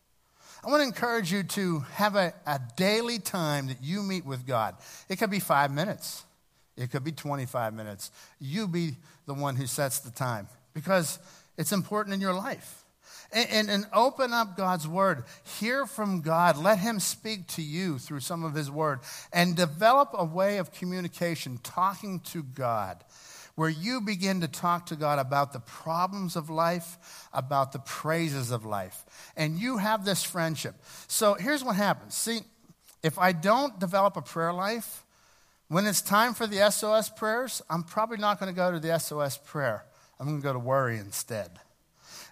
I 0.64 0.70
want 0.70 0.80
to 0.80 0.86
encourage 0.86 1.30
you 1.30 1.42
to 1.42 1.80
have 1.92 2.16
a, 2.16 2.32
a 2.46 2.58
daily 2.76 3.18
time 3.18 3.66
that 3.66 3.82
you 3.82 4.02
meet 4.02 4.24
with 4.24 4.46
God. 4.46 4.76
It 5.10 5.16
could 5.18 5.30
be 5.30 5.40
five 5.40 5.70
minutes, 5.70 6.24
it 6.76 6.90
could 6.90 7.04
be 7.04 7.12
25 7.12 7.74
minutes. 7.74 8.10
You 8.40 8.66
be 8.66 8.96
the 9.26 9.34
one 9.34 9.56
who 9.56 9.66
sets 9.66 10.00
the 10.00 10.10
time 10.10 10.48
because 10.72 11.18
it's 11.56 11.72
important 11.72 12.14
in 12.14 12.20
your 12.20 12.34
life. 12.34 12.83
And, 13.34 13.68
and, 13.68 13.86
open 13.92 14.32
up 14.32 14.56
God's 14.56 14.86
word. 14.86 15.24
Hear 15.58 15.86
from 15.86 16.20
God. 16.20 16.56
Let 16.56 16.78
Him 16.78 17.00
speak 17.00 17.48
to 17.48 17.62
you 17.62 17.98
through 17.98 18.20
some 18.20 18.44
of 18.44 18.54
His 18.54 18.70
word. 18.70 19.00
And 19.32 19.56
develop 19.56 20.10
a 20.14 20.24
way 20.24 20.58
of 20.58 20.72
communication, 20.72 21.58
talking 21.62 22.20
to 22.20 22.44
God 22.44 23.02
where 23.56 23.68
you 23.68 24.00
begin 24.00 24.40
to 24.40 24.48
talk 24.48 24.86
to 24.86 24.96
God 24.96 25.18
about 25.18 25.52
the 25.52 25.60
problems 25.60 26.36
of 26.36 26.50
life, 26.50 27.28
about 27.32 27.72
the 27.72 27.78
praises 27.78 28.50
of 28.50 28.64
life. 28.64 29.04
And 29.36 29.58
you 29.58 29.78
have 29.78 30.04
this 30.04 30.24
friendship. 30.24 30.74
So 31.06 31.34
here's 31.34 31.62
what 31.62 31.76
happens. 31.76 32.14
See, 32.14 32.40
if 33.02 33.18
I 33.18 33.32
don't 33.32 33.78
develop 33.78 34.16
a 34.16 34.22
prayer 34.22 34.52
life, 34.52 35.04
when 35.68 35.86
it's 35.86 36.02
time 36.02 36.34
for 36.34 36.46
the 36.46 36.70
SOS 36.70 37.10
prayers, 37.10 37.62
I'm 37.70 37.84
probably 37.84 38.16
not 38.16 38.40
going 38.40 38.52
to 38.52 38.56
go 38.56 38.72
to 38.72 38.80
the 38.80 38.98
SOS 38.98 39.38
prayer. 39.38 39.84
I'm 40.18 40.26
going 40.26 40.40
to 40.40 40.42
go 40.42 40.52
to 40.52 40.58
worry 40.58 40.98
instead. 40.98 41.50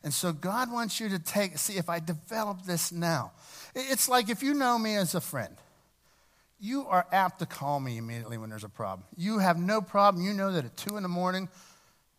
And 0.05 0.13
so 0.13 0.33
God 0.33 0.73
wants 0.73 0.99
you 0.99 1.09
to 1.11 1.19
take, 1.19 1.57
see, 1.59 1.77
if 1.77 1.89
I 1.89 2.01
develop 2.01 2.63
this 2.65 2.91
now, 2.91 3.33
it's 3.75 4.09
like 4.09 4.29
if 4.29 4.43
you 4.43 4.55
know 4.55 4.79
me 4.79 4.97
as 4.97 5.15
a 5.15 5.21
friend 5.21 5.57
you 6.63 6.87
are 6.87 7.05
apt 7.11 7.41
to 7.41 7.47
call 7.47 7.81
me 7.81 7.99
immediately 7.99 8.39
when 8.39 8.49
there's 8.49 8.63
a 8.63 8.69
problem. 8.69 9.05
You 9.17 9.41
have 9.41 9.59
no 9.59 9.81
problem. 9.81 10.25
You 10.25 10.33
know 10.33 10.53
that 10.53 10.65
at 10.65 10.77
2 10.77 10.97
in 10.97 11.03
the 11.03 11.09
morning, 11.09 11.49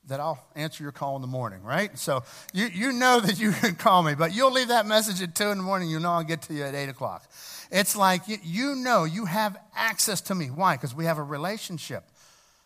that 0.09 0.19
I'll 0.19 0.45
answer 0.53 0.83
your 0.83 0.91
call 0.91 1.15
in 1.15 1.21
the 1.21 1.29
morning, 1.29 1.63
right? 1.63 1.97
So 1.97 2.23
you, 2.53 2.65
you 2.65 2.91
know 2.91 3.21
that 3.21 3.39
you 3.39 3.51
can 3.61 3.75
call 3.75 4.03
me, 4.03 4.15
but 4.15 4.35
you'll 4.35 4.51
leave 4.51 4.67
that 4.67 4.85
message 4.85 5.21
at 5.21 5.33
2 5.33 5.45
in 5.45 5.57
the 5.59 5.63
morning. 5.63 5.89
You 5.89 6.01
know 6.01 6.11
I'll 6.11 6.25
get 6.25 6.41
to 6.43 6.53
you 6.53 6.63
at 6.63 6.75
8 6.75 6.89
o'clock. 6.89 7.23
It's 7.71 7.95
like 7.95 8.27
you, 8.27 8.35
you 8.43 8.75
know 8.75 9.05
you 9.05 9.25
have 9.25 9.55
access 9.73 10.19
to 10.21 10.35
me. 10.35 10.47
Why? 10.47 10.75
Because 10.75 10.93
we 10.93 11.05
have 11.05 11.19
a 11.19 11.23
relationship. 11.23 12.03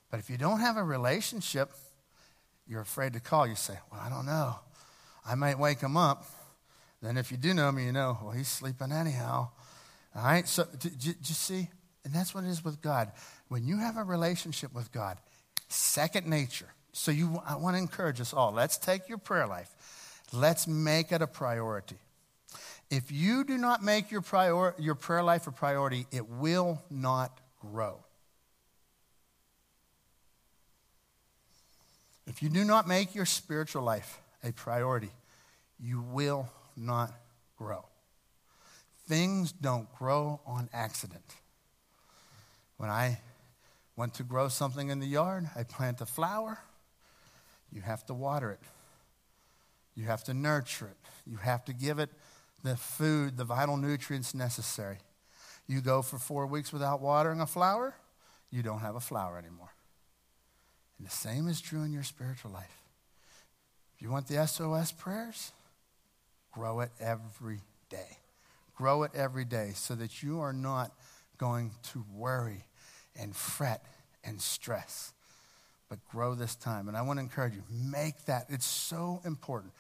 But 0.10 0.20
if 0.20 0.32
you 0.32 0.38
don't 0.40 0.62
have 0.62 0.78
a 0.78 0.84
relationship, 0.84 1.70
you're 2.68 2.82
afraid 2.82 3.14
to 3.14 3.20
call. 3.20 3.46
You 3.46 3.56
say, 3.56 3.78
Well, 3.92 4.02
I 4.04 4.10
don't 4.10 4.26
know. 4.26 4.56
I 5.28 5.36
might 5.36 5.60
wake 5.60 5.82
him 5.82 5.98
up. 5.98 6.26
Then 7.02 7.18
if 7.18 7.32
you 7.32 7.38
do 7.38 7.54
know 7.54 7.72
me, 7.72 7.86
you 7.86 7.92
know, 7.92 8.18
well, 8.22 8.32
he's 8.32 8.48
sleeping 8.48 8.92
anyhow. 8.92 9.50
All 10.16 10.24
right? 10.24 10.48
So, 10.48 10.66
do 10.80 10.90
you 11.00 11.14
see? 11.22 11.70
And 12.06 12.14
that's 12.14 12.34
what 12.34 12.44
it 12.44 12.50
is 12.50 12.64
with 12.64 12.82
God. 12.82 13.12
When 13.50 13.68
you 13.68 13.78
have 13.78 13.98
a 13.98 14.04
relationship 14.04 14.74
with 14.74 14.92
God, 14.92 15.18
second 15.68 16.26
nature. 16.26 16.70
So 16.94 17.12
you, 17.12 17.42
I 17.46 17.58
want 17.58 17.76
to 17.76 17.80
encourage 17.80 18.22
us 18.22 18.34
all. 18.34 18.52
Let's 18.52 18.78
take 18.78 19.10
your 19.10 19.18
prayer 19.18 19.46
life. 19.46 19.70
Let's 20.34 20.68
make 20.68 21.12
it 21.12 21.22
a 21.22 21.28
priority. 21.28 21.98
If 22.90 23.12
you 23.12 23.44
do 23.44 23.58
not 23.58 23.84
make 23.84 24.10
your, 24.10 24.22
prior, 24.22 24.74
your 24.80 24.96
prayer 24.96 25.22
life 25.22 25.46
a 25.46 25.52
priority, 25.52 26.08
it 26.12 26.28
will 26.28 26.82
not 26.90 27.40
grow. 27.60 28.00
If 32.26 32.42
you 32.42 32.50
do 32.50 32.64
not 32.64 32.88
make 32.88 33.14
your 33.14 33.26
spiritual 33.26 33.84
life 33.84 34.20
a 34.48 34.54
priority, 34.54 35.12
you 35.80 36.02
will 36.02 36.50
not 36.76 37.14
grow. 37.58 37.86
Things 39.08 39.52
don't 39.52 39.94
grow 39.96 40.42
on 40.46 40.70
accident. 40.74 41.36
When 42.78 42.90
I 42.90 43.20
want 43.96 44.14
to 44.16 44.24
grow 44.24 44.48
something 44.48 44.90
in 44.90 45.00
the 45.00 45.08
yard, 45.08 45.50
I 45.56 45.64
plant 45.64 46.02
a 46.02 46.06
flower. 46.06 46.60
You 47.72 47.82
have 47.82 48.06
to 48.08 48.14
water 48.14 48.52
it. 48.52 48.60
You 49.96 50.06
have 50.06 50.24
to 50.26 50.34
nurture 50.34 50.88
it. 50.88 50.98
You 51.26 51.38
have 51.38 51.66
to 51.66 51.74
give 51.74 52.00
it 52.00 52.10
the 52.64 52.76
food, 52.76 53.38
the 53.38 53.46
vital 53.46 53.78
nutrients 53.78 54.34
necessary. 54.34 54.98
You 55.68 55.82
go 55.82 56.02
for 56.02 56.18
four 56.18 56.48
weeks 56.48 56.72
without 56.72 57.02
watering 57.02 57.42
a 57.42 57.48
flower, 57.48 57.96
you 58.52 58.64
don't 58.64 58.80
have 58.80 58.96
a 58.96 59.02
flower 59.02 59.38
anymore. 59.38 59.74
And 60.98 61.06
the 61.06 61.12
same 61.12 61.48
is 61.48 61.60
true 61.60 61.84
in 61.84 61.92
your 61.92 62.04
spiritual 62.04 62.52
life. 62.52 62.87
If 63.98 64.04
you 64.04 64.12
want 64.12 64.28
the 64.28 64.46
SOS 64.46 64.92
prayers, 64.92 65.52
grow 66.52 66.82
it 66.82 66.92
every 67.00 67.62
day. 67.90 68.20
Grow 68.76 69.02
it 69.02 69.12
every 69.16 69.44
day 69.44 69.72
so 69.74 69.96
that 69.96 70.22
you 70.22 70.40
are 70.40 70.54
not 70.54 70.92
going 71.40 71.72
to 71.94 72.06
worry 72.14 72.66
and 73.20 73.36
fret 73.36 73.84
and 74.24 74.40
stress, 74.40 75.14
but 75.90 75.98
grow 76.12 76.36
this 76.36 76.54
time. 76.54 76.88
And 76.88 76.96
I 76.96 77.02
want 77.02 77.18
to 77.18 77.24
encourage 77.24 77.56
you 77.56 77.64
make 77.72 78.26
that, 78.26 78.46
it's 78.50 78.68
so 78.68 79.20
important. 79.26 79.74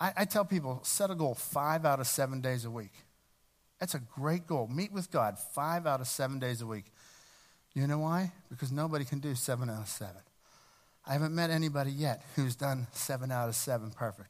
I, 0.00 0.12
I 0.16 0.24
tell 0.24 0.46
people 0.46 0.80
set 0.82 1.10
a 1.10 1.14
goal 1.14 1.34
five 1.34 1.84
out 1.84 2.00
of 2.00 2.06
seven 2.06 2.40
days 2.40 2.64
a 2.64 2.70
week. 2.70 2.92
That's 3.78 3.94
a 3.94 3.98
great 4.00 4.46
goal. 4.46 4.68
Meet 4.68 4.90
with 4.90 5.10
God 5.10 5.38
five 5.38 5.86
out 5.86 6.00
of 6.00 6.06
seven 6.06 6.38
days 6.38 6.62
a 6.62 6.66
week. 6.66 6.86
You 7.74 7.86
know 7.86 7.98
why? 7.98 8.32
Because 8.48 8.72
nobody 8.72 9.04
can 9.04 9.18
do 9.18 9.34
seven 9.34 9.68
out 9.68 9.82
of 9.82 9.88
seven. 9.88 10.22
I 11.10 11.14
haven't 11.14 11.34
met 11.34 11.50
anybody 11.50 11.90
yet 11.90 12.22
who's 12.36 12.54
done 12.54 12.86
seven 12.92 13.32
out 13.32 13.48
of 13.48 13.56
seven 13.56 13.90
perfect. 13.90 14.28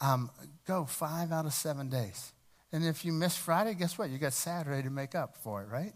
Um, 0.00 0.30
go 0.66 0.86
five 0.86 1.32
out 1.32 1.44
of 1.44 1.52
seven 1.52 1.90
days. 1.90 2.32
And 2.72 2.82
if 2.82 3.04
you 3.04 3.12
miss 3.12 3.36
Friday, 3.36 3.74
guess 3.74 3.98
what? 3.98 4.08
You 4.08 4.16
got 4.16 4.32
Saturday 4.32 4.82
to 4.82 4.88
make 4.88 5.14
up 5.14 5.36
for 5.36 5.62
it, 5.62 5.68
right? 5.68 5.92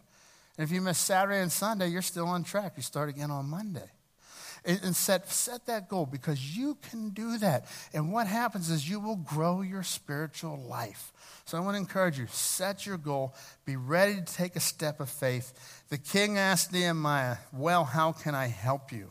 And 0.59 0.69
if 0.69 0.71
you 0.71 0.83
miss 0.83 0.99
Saturday 0.99 1.41
and 1.41 1.51
Sunday, 1.51 1.89
you're 1.89 2.03
still 2.03 2.27
on 2.27 2.45
track. 2.45 2.75
You 2.77 2.83
start 2.83 3.09
again 3.09 3.31
on 3.31 3.47
Monday. 3.47 3.91
And, 4.67 4.81
and 4.85 4.95
set, 4.95 5.31
set 5.31 5.65
that 5.65 5.89
goal 5.89 6.05
because 6.05 6.55
you 6.55 6.77
can 6.91 7.09
do 7.09 7.39
that. 7.39 7.65
And 7.95 8.13
what 8.13 8.27
happens 8.27 8.69
is 8.69 8.87
you 8.87 9.01
will 9.01 9.17
grow 9.17 9.63
your 9.63 9.83
spiritual 9.83 10.59
life. 10.59 11.11
So 11.47 11.57
I 11.57 11.63
want 11.63 11.77
to 11.77 11.81
encourage 11.81 12.19
you 12.19 12.27
set 12.31 12.85
your 12.85 12.99
goal, 12.99 13.35
be 13.65 13.77
ready 13.77 14.17
to 14.17 14.35
take 14.35 14.57
a 14.57 14.61
step 14.61 15.01
of 15.01 15.09
faith. 15.09 15.85
The 15.89 15.97
king 15.97 16.37
asked 16.37 16.71
Nehemiah, 16.71 17.39
Well, 17.51 17.85
how 17.85 18.13
can 18.13 18.35
I 18.35 18.49
help 18.49 18.93
you? 18.93 19.11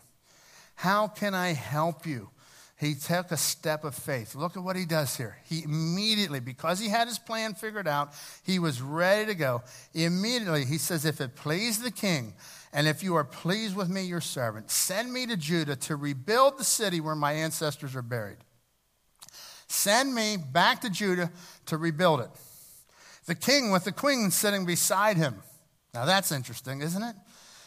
How 0.80 1.10
can 1.10 1.36
I 1.36 1.52
help 1.52 2.06
you? 2.06 2.30
He 2.78 2.96
took 2.96 3.34
a 3.34 3.38
step 3.38 3.84
of 3.84 3.94
faith. 3.94 4.34
Look 4.34 4.56
at 4.56 4.64
what 4.64 4.78
he 4.78 4.86
does 4.86 5.18
here. 5.18 5.36
He 5.44 5.62
immediately, 5.62 6.40
because 6.40 6.80
he 6.80 6.88
had 6.88 7.10
his 7.10 7.20
plan 7.20 7.54
figured 7.54 7.86
out, 7.86 8.14
he 8.46 8.60
was 8.60 8.82
ready 8.82 9.26
to 9.26 9.36
go. 9.36 9.62
Immediately, 9.94 10.64
he 10.64 10.78
says, 10.78 11.04
If 11.04 11.20
it 11.20 11.36
please 11.36 11.80
the 11.80 11.92
king, 11.92 12.34
and 12.72 12.88
if 12.88 13.04
you 13.04 13.16
are 13.16 13.26
pleased 13.26 13.76
with 13.76 13.90
me, 13.90 14.04
your 14.04 14.22
servant, 14.22 14.72
send 14.72 15.12
me 15.12 15.26
to 15.26 15.36
Judah 15.36 15.76
to 15.76 15.98
rebuild 15.98 16.58
the 16.58 16.64
city 16.64 17.02
where 17.02 17.14
my 17.14 17.34
ancestors 17.34 17.94
are 17.94 18.02
buried. 18.02 18.38
Send 19.68 20.16
me 20.16 20.38
back 20.38 20.80
to 20.80 20.90
Judah 20.90 21.30
to 21.66 21.76
rebuild 21.76 22.22
it. 22.22 22.30
The 23.26 23.36
king 23.36 23.72
with 23.72 23.84
the 23.84 23.92
queen 23.92 24.32
sitting 24.32 24.66
beside 24.66 25.18
him. 25.18 25.44
Now 25.94 26.06
that's 26.06 26.32
interesting, 26.32 26.80
isn't 26.80 27.04
it? 27.04 27.18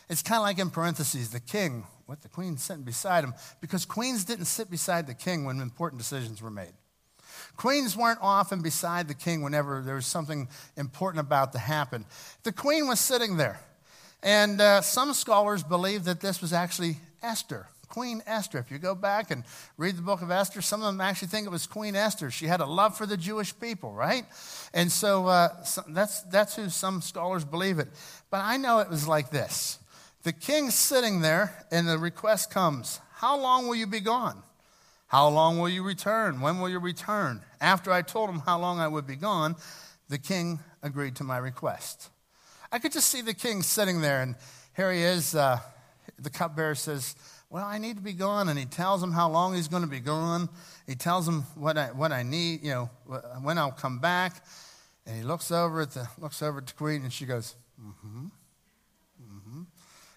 It's 0.09 0.23
kind 0.23 0.39
of 0.39 0.45
like 0.45 0.59
in 0.59 0.71
parentheses, 0.71 1.29
the 1.29 1.41
king 1.41 1.85
the 2.21 2.29
queen 2.29 2.59
sitting 2.59 2.83
beside 2.83 3.25
him, 3.25 3.33
because 3.61 3.87
queens 3.87 4.25
didn't 4.25 4.45
sit 4.45 4.71
beside 4.71 5.07
the 5.07 5.15
king 5.15 5.47
when 5.47 5.61
important 5.61 5.99
decisions 5.99 6.43
were 6.43 6.51
made. 6.51 6.73
Queens 7.57 7.97
weren't 7.97 8.19
often 8.21 8.61
beside 8.61 9.09
the 9.09 9.15
king 9.15 9.43
whenever 9.43 9.83
there 9.83 9.95
was 9.95 10.07
something 10.07 10.49
important 10.77 11.21
about 11.21 11.53
to 11.53 11.59
happen. 11.59 12.05
The 12.43 12.53
queen 12.53 12.87
was 12.87 13.01
sitting 13.01 13.37
there. 13.37 13.61
And 14.23 14.61
uh, 14.61 14.83
some 14.83 15.15
scholars 15.15 15.63
believe 15.63 16.05
that 16.05 16.21
this 16.21 16.41
was 16.41 16.53
actually 16.53 16.99
Esther, 17.23 17.67
Queen 17.89 18.23
Esther. 18.27 18.59
If 18.59 18.71
you 18.71 18.79
go 18.79 18.95
back 18.95 19.31
and 19.31 19.45
read 19.77 19.97
the 19.97 20.03
book 20.03 20.23
of 20.23 20.31
Esther, 20.31 20.63
some 20.63 20.81
of 20.81 20.87
them 20.87 21.01
actually 21.01 21.29
think 21.29 21.47
it 21.47 21.51
was 21.51 21.67
Queen 21.67 21.97
Esther. 21.97 22.31
She 22.31 22.47
had 22.47 22.61
a 22.61 22.67
love 22.67 22.97
for 22.97 23.05
the 23.05 23.17
Jewish 23.17 23.59
people, 23.59 23.93
right? 23.93 24.25
And 24.73 24.93
so, 24.93 25.27
uh, 25.27 25.63
so 25.65 25.83
that's, 25.89 26.23
that's 26.23 26.55
who 26.55 26.69
some 26.69 27.03
scholars 27.03 27.45
believe 27.45 27.81
it. 27.81 27.89
But 28.31 28.43
I 28.43 28.57
know 28.59 28.79
it 28.79 28.89
was 28.89 29.09
like 29.09 29.31
this 29.31 29.79
the 30.23 30.33
king's 30.33 30.75
sitting 30.75 31.21
there, 31.21 31.67
and 31.71 31.89
the 31.89 31.99
request 31.99 32.51
comes 32.51 33.01
How 33.15 33.39
long 33.39 33.67
will 33.67 33.75
you 33.75 33.87
be 33.87 34.01
gone? 34.01 34.43
How 35.07 35.29
long 35.29 35.59
will 35.59 35.69
you 35.69 35.83
return? 35.83 36.41
When 36.41 36.59
will 36.59 36.71
you 36.71 36.79
return? 36.79 37.43
After 37.61 37.93
I 37.93 38.03
told 38.03 38.31
him 38.31 38.39
how 38.41 38.59
long 38.59 38.81
I 38.81 38.89
would 38.89 39.07
be 39.07 39.17
gone, 39.17 39.57
the 40.09 40.19
king 40.19 40.61
agreed 40.83 41.17
to 41.17 41.25
my 41.25 41.37
request. 41.37 42.09
I 42.71 42.79
could 42.79 42.93
just 42.93 43.11
see 43.11 43.21
the 43.21 43.35
king 43.35 43.63
sitting 43.63 44.01
there, 44.01 44.23
and 44.23 44.37
here 44.75 44.91
he 44.91 45.03
is. 45.03 45.35
Uh, 45.35 45.59
the 46.19 46.31
cupbearer 46.31 46.75
says, 46.75 47.15
Well, 47.51 47.65
I 47.65 47.79
need 47.79 47.97
to 47.97 48.03
be 48.03 48.15
gone. 48.15 48.49
And 48.49 48.59
he 48.59 48.65
tells 48.65 49.03
him 49.03 49.13
how 49.13 49.29
long 49.29 49.55
he's 49.55 49.69
going 49.69 49.83
to 49.83 49.89
be 49.89 50.01
gone. 50.01 50.49
He 50.87 50.95
tells 50.95 51.29
him 51.29 51.43
what 51.57 51.77
I, 51.77 51.89
what 51.89 52.13
I 52.13 52.23
need, 52.23 52.63
you 52.63 52.71
know, 52.71 52.91
when 53.43 53.59
I'll 53.59 53.73
come 53.73 53.99
back. 53.99 54.45
And 55.05 55.17
he 55.17 55.23
looks 55.25 55.51
over 55.51 55.83
at 55.83 55.91
the, 55.91 56.09
looks 56.19 56.43
over 56.43 56.59
at 56.59 56.67
the 56.69 56.73
queen, 56.75 57.03
and 57.03 57.13
she 57.13 57.27
goes, 57.27 57.57
Mm 57.81 57.95
hmm. 58.01 58.27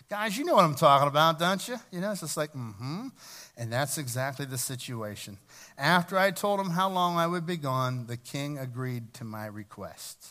Guys, 0.08 0.38
you 0.38 0.46
know 0.46 0.54
what 0.54 0.66
I'm 0.66 0.76
talking 0.76 1.08
about, 1.08 1.40
don't 1.40 1.68
you? 1.68 1.78
You 1.92 2.00
know, 2.00 2.12
it's 2.12 2.22
just 2.22 2.38
like, 2.38 2.54
mm 2.54 2.76
hmm. 2.76 3.08
And 3.58 3.74
that's 3.74 3.98
exactly 3.98 4.46
the 4.46 4.58
situation. 4.58 5.38
After 5.78 6.18
I 6.18 6.32
told 6.32 6.60
him 6.60 6.70
how 6.70 6.90
long 6.90 7.18
I 7.18 7.26
would 7.26 7.46
be 7.46 7.58
gone, 7.58 8.06
the 8.06 8.18
king 8.18 8.60
agreed 8.60 9.14
to 9.16 9.24
my 9.24 9.48
request. 9.48 10.28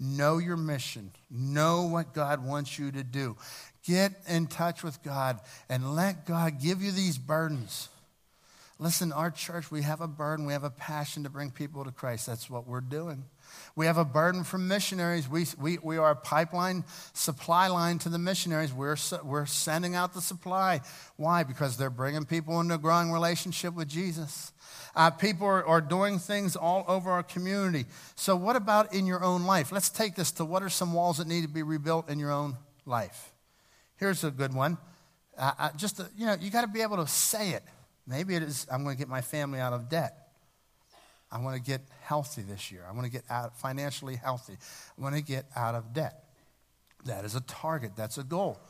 Know 0.00 0.38
your 0.38 0.56
mission. 0.56 1.10
Know 1.30 1.82
what 1.82 2.14
God 2.14 2.44
wants 2.44 2.78
you 2.78 2.90
to 2.92 3.04
do. 3.04 3.36
Get 3.84 4.12
in 4.26 4.46
touch 4.46 4.82
with 4.82 5.02
God 5.02 5.40
and 5.68 5.94
let 5.94 6.24
God 6.24 6.60
give 6.60 6.80
you 6.80 6.90
these 6.90 7.18
burdens. 7.18 7.88
Listen, 8.78 9.12
our 9.12 9.30
church, 9.30 9.70
we 9.70 9.82
have 9.82 10.00
a 10.00 10.08
burden, 10.08 10.46
we 10.46 10.54
have 10.54 10.64
a 10.64 10.70
passion 10.70 11.24
to 11.24 11.30
bring 11.30 11.50
people 11.50 11.84
to 11.84 11.92
Christ. 11.92 12.26
That's 12.26 12.48
what 12.48 12.66
we're 12.66 12.80
doing. 12.80 13.24
We 13.74 13.86
have 13.86 13.96
a 13.96 14.04
burden 14.04 14.44
from 14.44 14.68
missionaries. 14.68 15.28
We, 15.28 15.46
we, 15.58 15.78
we 15.82 15.96
are 15.96 16.10
a 16.10 16.16
pipeline 16.16 16.84
supply 17.14 17.68
line 17.68 17.98
to 18.00 18.08
the 18.08 18.18
missionaries. 18.18 18.72
We're, 18.72 18.96
we're 19.24 19.46
sending 19.46 19.94
out 19.94 20.14
the 20.14 20.20
supply. 20.20 20.80
Why? 21.16 21.42
Because 21.42 21.76
they're 21.76 21.90
bringing 21.90 22.24
people 22.24 22.60
into 22.60 22.74
a 22.74 22.78
growing 22.78 23.12
relationship 23.12 23.74
with 23.74 23.88
Jesus. 23.88 24.52
Uh, 24.94 25.10
people 25.10 25.46
are, 25.46 25.64
are 25.66 25.80
doing 25.80 26.18
things 26.18 26.54
all 26.54 26.84
over 26.86 27.10
our 27.10 27.22
community. 27.22 27.86
So, 28.14 28.36
what 28.36 28.56
about 28.56 28.94
in 28.94 29.06
your 29.06 29.24
own 29.24 29.44
life? 29.44 29.72
Let's 29.72 29.88
take 29.88 30.16
this 30.16 30.32
to 30.32 30.44
what 30.44 30.62
are 30.62 30.68
some 30.68 30.92
walls 30.92 31.18
that 31.18 31.26
need 31.26 31.42
to 31.42 31.48
be 31.48 31.62
rebuilt 31.62 32.10
in 32.10 32.18
your 32.18 32.30
own 32.30 32.56
life? 32.84 33.32
Here's 33.96 34.22
a 34.24 34.30
good 34.30 34.54
one. 34.54 34.76
Uh, 35.38 35.52
uh 35.58 35.70
just, 35.76 35.96
to, 35.96 36.10
you 36.16 36.26
know, 36.26 36.36
you 36.40 36.50
got 36.50 36.62
to 36.62 36.68
be 36.68 36.82
able 36.82 36.98
to 36.98 37.06
say 37.06 37.50
it. 37.50 37.62
Maybe 38.06 38.34
it 38.34 38.42
is, 38.42 38.66
I'm 38.70 38.84
going 38.84 38.96
to 38.96 38.98
get 38.98 39.08
my 39.08 39.20
family 39.22 39.60
out 39.60 39.72
of 39.72 39.88
debt. 39.88 40.21
I 41.32 41.38
want 41.38 41.56
to 41.56 41.62
get 41.62 41.80
healthy 42.02 42.42
this 42.42 42.70
year. 42.70 42.84
I 42.88 42.92
want 42.92 43.06
to 43.06 43.10
get 43.10 43.24
out 43.30 43.58
financially 43.58 44.16
healthy. 44.16 44.52
I 44.98 45.02
want 45.02 45.16
to 45.16 45.22
get 45.22 45.46
out 45.56 45.74
of 45.74 45.94
debt. 45.94 46.24
That 47.06 47.24
is 47.24 47.34
a 47.34 47.40
target. 47.40 47.92
That's 47.96 48.18
a 48.18 48.22
goal. 48.22 48.60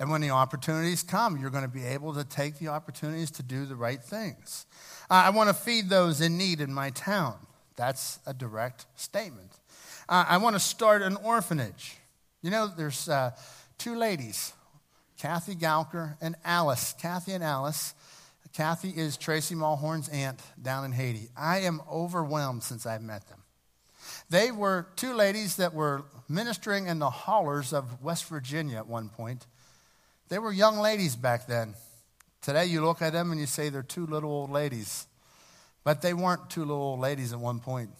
And 0.00 0.10
when 0.10 0.20
the 0.20 0.30
opportunities 0.30 1.02
come, 1.02 1.38
you're 1.38 1.50
going 1.50 1.64
to 1.64 1.70
be 1.70 1.84
able 1.84 2.14
to 2.14 2.24
take 2.24 2.58
the 2.58 2.68
opportunities 2.68 3.30
to 3.32 3.42
do 3.42 3.66
the 3.66 3.76
right 3.76 4.02
things. 4.02 4.66
I 5.08 5.30
want 5.30 5.48
to 5.48 5.54
feed 5.54 5.88
those 5.88 6.20
in 6.20 6.36
need 6.36 6.60
in 6.60 6.72
my 6.72 6.90
town. 6.90 7.36
That's 7.76 8.18
a 8.26 8.34
direct 8.34 8.86
statement. 8.96 9.52
I 10.08 10.38
want 10.38 10.56
to 10.56 10.60
start 10.60 11.02
an 11.02 11.16
orphanage. 11.16 11.98
You 12.42 12.50
know, 12.50 12.66
there's 12.66 13.08
uh, 13.08 13.32
two 13.78 13.96
ladies, 13.96 14.52
Kathy 15.18 15.54
Galker 15.54 16.16
and 16.20 16.36
Alice. 16.44 16.94
Kathy 17.00 17.32
and 17.32 17.42
Alice. 17.44 17.94
Kathy 18.56 18.88
is 18.88 19.18
Tracy 19.18 19.54
Mulhorn's 19.54 20.08
aunt 20.08 20.40
down 20.62 20.86
in 20.86 20.92
Haiti. 20.92 21.28
I 21.36 21.58
am 21.58 21.82
overwhelmed 21.92 22.62
since 22.62 22.86
I've 22.86 23.02
met 23.02 23.28
them. 23.28 23.42
They 24.30 24.50
were 24.50 24.86
two 24.96 25.12
ladies 25.12 25.56
that 25.56 25.74
were 25.74 26.04
ministering 26.26 26.86
in 26.86 26.98
the 26.98 27.10
hollers 27.10 27.74
of 27.74 28.02
West 28.02 28.24
Virginia 28.30 28.78
at 28.78 28.86
one 28.86 29.10
point. 29.10 29.46
They 30.30 30.38
were 30.38 30.52
young 30.52 30.78
ladies 30.78 31.16
back 31.16 31.46
then. 31.46 31.74
Today, 32.40 32.64
you 32.64 32.82
look 32.82 33.02
at 33.02 33.12
them 33.12 33.30
and 33.30 33.38
you 33.38 33.44
say 33.44 33.68
they're 33.68 33.82
two 33.82 34.06
little 34.06 34.30
old 34.30 34.50
ladies. 34.50 35.06
But 35.84 36.00
they 36.00 36.14
weren't 36.14 36.48
two 36.48 36.62
little 36.62 36.82
old 36.82 37.00
ladies 37.00 37.34
at 37.34 37.38
one 37.38 37.60
point. 37.60 37.90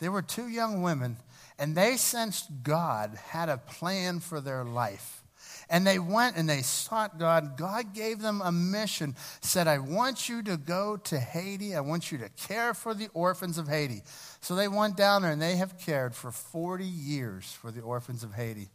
They 0.00 0.08
were 0.08 0.22
two 0.22 0.48
young 0.48 0.82
women, 0.82 1.18
and 1.56 1.76
they 1.76 1.98
sensed 1.98 2.64
God 2.64 3.16
had 3.28 3.48
a 3.48 3.58
plan 3.58 4.18
for 4.18 4.40
their 4.40 4.64
life. 4.64 5.23
And 5.68 5.86
they 5.86 5.98
went 5.98 6.36
and 6.36 6.48
they 6.48 6.62
sought 6.62 7.18
God. 7.18 7.56
God 7.56 7.94
gave 7.94 8.20
them 8.20 8.42
a 8.44 8.52
mission, 8.52 9.16
said, 9.40 9.66
I 9.66 9.78
want 9.78 10.28
you 10.28 10.42
to 10.42 10.56
go 10.56 10.96
to 10.96 11.18
Haiti. 11.18 11.74
I 11.74 11.80
want 11.80 12.12
you 12.12 12.18
to 12.18 12.28
care 12.30 12.74
for 12.74 12.94
the 12.94 13.08
orphans 13.14 13.58
of 13.58 13.68
Haiti. 13.68 14.02
So 14.40 14.54
they 14.54 14.68
went 14.68 14.96
down 14.96 15.22
there 15.22 15.32
and 15.32 15.40
they 15.40 15.56
have 15.56 15.78
cared 15.78 16.14
for 16.14 16.30
40 16.30 16.84
years 16.84 17.52
for 17.52 17.70
the 17.70 17.80
orphans 17.80 18.22
of 18.22 18.34
Haiti. 18.34 18.68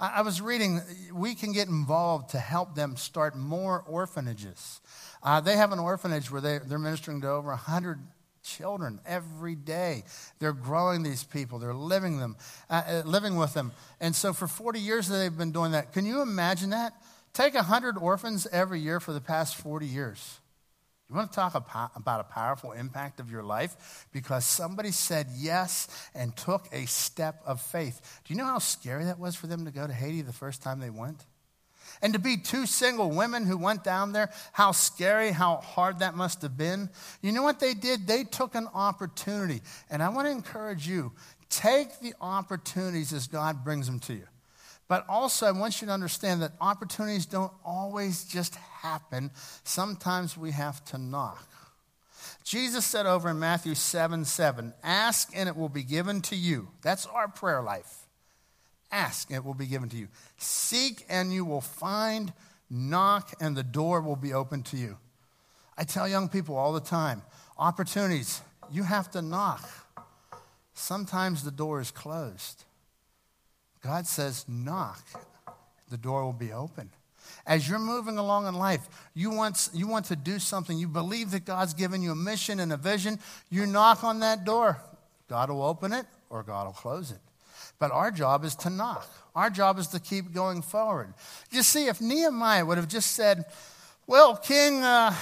I, 0.00 0.22
was 0.22 0.40
reading, 0.40 0.80
we 1.12 1.34
can 1.34 1.52
get 1.52 1.68
involved 1.68 2.30
to 2.30 2.38
help 2.38 2.74
them 2.74 2.96
start 2.96 3.36
more 3.36 3.84
orphanages. 3.86 4.80
Uh, 5.22 5.40
they 5.40 5.56
have 5.56 5.72
an 5.72 5.78
orphanage 5.78 6.30
where 6.30 6.40
they, 6.40 6.58
they're 6.58 6.78
ministering 6.78 7.20
to 7.20 7.28
over 7.28 7.50
100 7.50 8.00
children 8.44 9.00
every 9.04 9.56
day. 9.56 10.04
They're 10.38 10.52
growing 10.52 11.02
these 11.02 11.24
people. 11.24 11.58
They're 11.58 11.74
living 11.74 12.18
them, 12.18 12.36
uh, 12.70 12.82
uh 12.86 13.02
living 13.04 13.36
with 13.36 13.54
them. 13.54 13.72
And 14.00 14.14
so 14.14 14.32
for 14.32 14.46
40 14.46 14.78
years 14.78 15.08
they've 15.08 15.36
been 15.36 15.52
doing 15.52 15.72
that. 15.72 15.92
Can 15.92 16.06
you 16.06 16.22
imagine 16.22 16.70
that? 16.70 16.92
Take 17.32 17.54
100 17.54 17.98
orphans 17.98 18.46
every 18.52 18.78
year 18.78 19.00
for 19.00 19.12
the 19.12 19.20
past 19.20 19.56
40 19.56 19.86
years. 19.86 20.38
You 21.08 21.16
want 21.16 21.32
to 21.32 21.36
talk 21.36 21.54
about 21.54 22.20
a 22.20 22.24
powerful 22.24 22.72
impact 22.72 23.20
of 23.20 23.30
your 23.30 23.42
life? 23.42 24.06
Because 24.12 24.44
somebody 24.44 24.90
said 24.90 25.26
yes 25.36 25.88
and 26.14 26.34
took 26.34 26.66
a 26.72 26.86
step 26.86 27.42
of 27.44 27.60
faith. 27.60 28.20
Do 28.24 28.32
you 28.32 28.38
know 28.38 28.46
how 28.46 28.58
scary 28.58 29.04
that 29.04 29.18
was 29.18 29.36
for 29.36 29.46
them 29.46 29.66
to 29.66 29.70
go 29.70 29.86
to 29.86 29.92
Haiti 29.92 30.22
the 30.22 30.32
first 30.32 30.62
time 30.62 30.80
they 30.80 30.90
went? 30.90 31.24
And 32.02 32.12
to 32.12 32.18
be 32.18 32.36
two 32.36 32.66
single 32.66 33.10
women 33.10 33.46
who 33.46 33.56
went 33.56 33.84
down 33.84 34.12
there, 34.12 34.30
how 34.52 34.72
scary, 34.72 35.30
how 35.30 35.56
hard 35.56 36.00
that 36.00 36.14
must 36.14 36.42
have 36.42 36.56
been. 36.56 36.90
You 37.22 37.32
know 37.32 37.42
what 37.42 37.60
they 37.60 37.74
did? 37.74 38.06
They 38.06 38.24
took 38.24 38.54
an 38.54 38.68
opportunity. 38.74 39.62
And 39.90 40.02
I 40.02 40.08
want 40.08 40.26
to 40.26 40.32
encourage 40.32 40.86
you 40.86 41.12
take 41.50 42.00
the 42.00 42.14
opportunities 42.20 43.12
as 43.12 43.26
God 43.28 43.64
brings 43.64 43.86
them 43.86 44.00
to 44.00 44.14
you. 44.14 44.26
But 44.88 45.06
also, 45.08 45.46
I 45.46 45.52
want 45.52 45.80
you 45.80 45.86
to 45.86 45.92
understand 45.92 46.42
that 46.42 46.52
opportunities 46.60 47.26
don't 47.26 47.52
always 47.64 48.24
just 48.24 48.54
happen. 48.54 49.30
Sometimes 49.64 50.36
we 50.36 50.50
have 50.50 50.84
to 50.86 50.98
knock. 50.98 51.48
Jesus 52.42 52.84
said 52.84 53.06
over 53.06 53.30
in 53.30 53.38
Matthew 53.38 53.74
7 53.74 54.24
7, 54.24 54.74
Ask 54.82 55.30
and 55.34 55.48
it 55.48 55.56
will 55.56 55.70
be 55.70 55.82
given 55.82 56.20
to 56.22 56.36
you. 56.36 56.68
That's 56.82 57.06
our 57.06 57.28
prayer 57.28 57.62
life. 57.62 58.03
Ask, 58.94 59.28
and 59.28 59.38
it 59.38 59.44
will 59.44 59.54
be 59.54 59.66
given 59.66 59.88
to 59.88 59.96
you. 59.96 60.06
Seek, 60.38 61.04
and 61.08 61.32
you 61.32 61.44
will 61.44 61.60
find. 61.60 62.32
Knock, 62.70 63.34
and 63.40 63.56
the 63.56 63.64
door 63.64 64.00
will 64.00 64.16
be 64.16 64.32
open 64.32 64.62
to 64.64 64.76
you. 64.76 64.96
I 65.76 65.82
tell 65.82 66.08
young 66.08 66.28
people 66.28 66.56
all 66.56 66.72
the 66.72 66.80
time 66.80 67.22
opportunities, 67.58 68.40
you 68.70 68.82
have 68.82 69.10
to 69.12 69.22
knock. 69.22 69.68
Sometimes 70.74 71.44
the 71.44 71.50
door 71.50 71.80
is 71.80 71.90
closed. 71.90 72.64
God 73.82 74.06
says, 74.06 74.44
knock, 74.48 75.04
the 75.90 75.96
door 75.96 76.24
will 76.24 76.32
be 76.32 76.52
open. 76.52 76.90
As 77.46 77.68
you're 77.68 77.78
moving 77.78 78.18
along 78.18 78.46
in 78.46 78.54
life, 78.54 78.88
you 79.14 79.30
want, 79.30 79.68
you 79.72 79.86
want 79.86 80.06
to 80.06 80.16
do 80.16 80.38
something. 80.38 80.78
You 80.78 80.88
believe 80.88 81.30
that 81.32 81.44
God's 81.44 81.74
given 81.74 82.02
you 82.02 82.12
a 82.12 82.16
mission 82.16 82.60
and 82.60 82.72
a 82.72 82.76
vision. 82.76 83.18
You 83.50 83.66
knock 83.66 84.02
on 84.02 84.20
that 84.20 84.44
door. 84.44 84.80
God 85.28 85.50
will 85.50 85.62
open 85.62 85.92
it 85.92 86.06
or 86.30 86.42
God 86.42 86.66
will 86.66 86.72
close 86.72 87.10
it. 87.10 87.18
But 87.84 87.92
our 87.92 88.10
job 88.10 88.46
is 88.46 88.54
to 88.56 88.70
knock. 88.70 89.06
Our 89.34 89.50
job 89.50 89.78
is 89.78 89.88
to 89.88 90.00
keep 90.00 90.32
going 90.32 90.62
forward. 90.62 91.12
You 91.50 91.62
see, 91.62 91.88
if 91.88 92.00
Nehemiah 92.00 92.64
would 92.64 92.78
have 92.78 92.88
just 92.88 93.12
said, 93.12 93.44
Well, 94.06 94.38
King, 94.38 94.82
uh, 94.82 95.14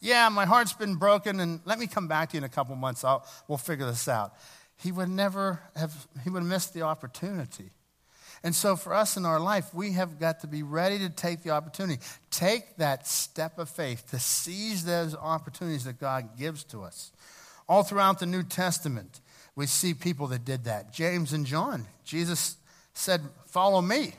yeah, 0.00 0.28
my 0.28 0.44
heart's 0.44 0.74
been 0.74 0.94
broken, 0.94 1.40
and 1.40 1.58
let 1.64 1.80
me 1.80 1.88
come 1.88 2.06
back 2.06 2.28
to 2.28 2.36
you 2.36 2.38
in 2.38 2.44
a 2.44 2.48
couple 2.48 2.76
months. 2.76 3.02
I'll, 3.02 3.26
we'll 3.48 3.58
figure 3.58 3.84
this 3.84 4.06
out. 4.06 4.32
He 4.76 4.92
would 4.92 5.08
never 5.08 5.58
have, 5.74 6.06
he 6.22 6.30
would 6.30 6.42
have 6.42 6.48
missed 6.48 6.72
the 6.72 6.82
opportunity. 6.82 7.70
And 8.44 8.54
so, 8.54 8.76
for 8.76 8.94
us 8.94 9.16
in 9.16 9.26
our 9.26 9.40
life, 9.40 9.74
we 9.74 9.94
have 9.94 10.20
got 10.20 10.38
to 10.42 10.46
be 10.46 10.62
ready 10.62 11.00
to 11.00 11.08
take 11.08 11.42
the 11.42 11.50
opportunity. 11.50 12.00
Take 12.30 12.76
that 12.76 13.08
step 13.08 13.58
of 13.58 13.68
faith 13.68 14.08
to 14.12 14.20
seize 14.20 14.84
those 14.84 15.16
opportunities 15.16 15.82
that 15.82 15.98
God 15.98 16.38
gives 16.38 16.62
to 16.66 16.84
us. 16.84 17.10
All 17.68 17.82
throughout 17.82 18.20
the 18.20 18.26
New 18.26 18.44
Testament, 18.44 19.20
we 19.56 19.66
see 19.66 19.94
people 19.94 20.28
that 20.28 20.44
did 20.44 20.64
that. 20.64 20.92
James 20.92 21.32
and 21.32 21.46
John, 21.46 21.86
Jesus 22.04 22.56
said, 22.92 23.20
Follow 23.46 23.80
me. 23.80 24.14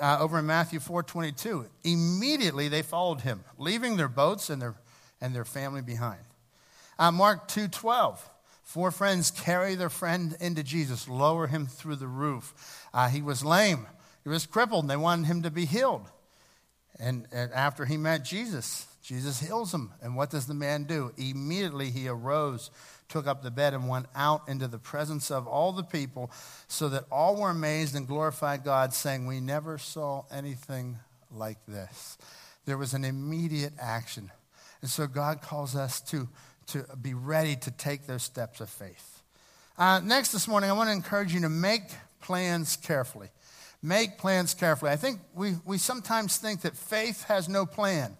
Uh, 0.00 0.16
over 0.20 0.38
in 0.38 0.46
Matthew 0.46 0.80
4:22, 0.80 1.66
immediately 1.84 2.68
they 2.68 2.80
followed 2.80 3.20
him, 3.20 3.44
leaving 3.58 3.98
their 3.98 4.08
boats 4.08 4.48
and 4.48 4.60
their 4.60 4.74
and 5.20 5.34
their 5.34 5.44
family 5.44 5.82
behind. 5.82 6.20
Uh, 6.98 7.12
Mark 7.12 7.46
2:12, 7.46 8.18
four 8.62 8.90
friends 8.90 9.30
carry 9.30 9.74
their 9.74 9.90
friend 9.90 10.34
into 10.40 10.62
Jesus, 10.62 11.08
lower 11.08 11.46
him 11.46 11.66
through 11.66 11.96
the 11.96 12.06
roof. 12.06 12.54
Uh, 12.94 13.10
he 13.10 13.20
was 13.20 13.44
lame, 13.44 13.86
he 14.24 14.30
was 14.30 14.46
crippled, 14.46 14.84
and 14.84 14.90
they 14.90 14.96
wanted 14.96 15.26
him 15.26 15.42
to 15.42 15.50
be 15.50 15.66
healed. 15.66 16.08
And, 16.98 17.26
and 17.32 17.52
after 17.52 17.84
he 17.84 17.96
met 17.96 18.24
Jesus, 18.24 18.86
Jesus 19.02 19.40
heals 19.40 19.74
him. 19.74 19.92
And 20.00 20.14
what 20.14 20.30
does 20.30 20.46
the 20.46 20.54
man 20.54 20.84
do? 20.84 21.12
Immediately 21.16 21.90
he 21.90 22.08
arose 22.08 22.70
took 23.12 23.26
up 23.26 23.42
the 23.42 23.50
bed 23.50 23.74
and 23.74 23.88
went 23.88 24.06
out 24.16 24.48
into 24.48 24.66
the 24.66 24.78
presence 24.78 25.30
of 25.30 25.46
all 25.46 25.70
the 25.70 25.82
people, 25.82 26.30
so 26.66 26.88
that 26.88 27.04
all 27.12 27.36
were 27.36 27.50
amazed 27.50 27.94
and 27.94 28.08
glorified 28.08 28.64
God, 28.64 28.94
saying, 28.94 29.26
We 29.26 29.38
never 29.38 29.76
saw 29.76 30.24
anything 30.32 30.98
like 31.30 31.58
this. 31.68 32.16
There 32.64 32.78
was 32.78 32.94
an 32.94 33.04
immediate 33.04 33.74
action. 33.78 34.30
And 34.80 34.90
so 34.90 35.06
God 35.06 35.42
calls 35.42 35.76
us 35.76 36.00
to, 36.02 36.28
to 36.68 36.84
be 37.00 37.12
ready 37.12 37.54
to 37.56 37.70
take 37.70 38.06
those 38.06 38.22
steps 38.22 38.60
of 38.60 38.70
faith. 38.70 39.22
Uh, 39.76 40.00
next 40.00 40.32
this 40.32 40.48
morning, 40.48 40.70
I 40.70 40.72
want 40.72 40.88
to 40.88 40.92
encourage 40.92 41.34
you 41.34 41.40
to 41.42 41.48
make 41.48 41.82
plans 42.20 42.76
carefully. 42.76 43.28
Make 43.82 44.16
plans 44.16 44.54
carefully. 44.54 44.90
I 44.90 44.96
think 44.96 45.20
we, 45.34 45.56
we 45.66 45.76
sometimes 45.76 46.38
think 46.38 46.62
that 46.62 46.76
faith 46.76 47.24
has 47.24 47.48
no 47.48 47.66
plan. 47.66 48.16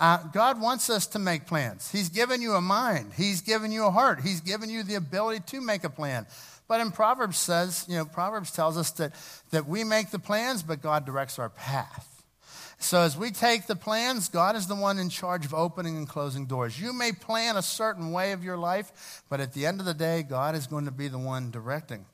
Uh, 0.00 0.16
God 0.32 0.60
wants 0.60 0.88
us 0.88 1.06
to 1.08 1.18
make 1.18 1.46
plans. 1.46 1.92
He's 1.92 2.08
given 2.08 2.40
you 2.40 2.54
a 2.54 2.60
mind. 2.62 3.12
He's 3.14 3.42
given 3.42 3.70
you 3.70 3.84
a 3.84 3.90
heart. 3.90 4.22
He's 4.22 4.40
given 4.40 4.70
you 4.70 4.82
the 4.82 4.94
ability 4.94 5.40
to 5.48 5.60
make 5.60 5.84
a 5.84 5.90
plan. 5.90 6.26
But 6.66 6.80
in 6.80 6.90
Proverbs 6.90 7.36
says, 7.36 7.84
you 7.86 7.96
know, 7.96 8.06
Proverbs 8.06 8.50
tells 8.50 8.78
us 8.78 8.92
that, 8.92 9.12
that 9.50 9.68
we 9.68 9.84
make 9.84 10.10
the 10.10 10.18
plans, 10.18 10.62
but 10.62 10.80
God 10.80 11.04
directs 11.04 11.38
our 11.38 11.50
path. 11.50 12.06
So 12.78 13.02
as 13.02 13.14
we 13.14 13.30
take 13.30 13.66
the 13.66 13.76
plans, 13.76 14.30
God 14.30 14.56
is 14.56 14.66
the 14.66 14.74
one 14.74 14.98
in 14.98 15.10
charge 15.10 15.44
of 15.44 15.52
opening 15.52 15.98
and 15.98 16.08
closing 16.08 16.46
doors. 16.46 16.80
You 16.80 16.94
may 16.94 17.12
plan 17.12 17.58
a 17.58 17.62
certain 17.62 18.10
way 18.10 18.32
of 18.32 18.42
your 18.42 18.56
life, 18.56 19.22
but 19.28 19.38
at 19.38 19.52
the 19.52 19.66
end 19.66 19.80
of 19.80 19.86
the 19.86 19.92
day, 19.92 20.22
God 20.22 20.54
is 20.54 20.66
going 20.66 20.86
to 20.86 20.90
be 20.90 21.08
the 21.08 21.18
one 21.18 21.50
directing. 21.50 22.06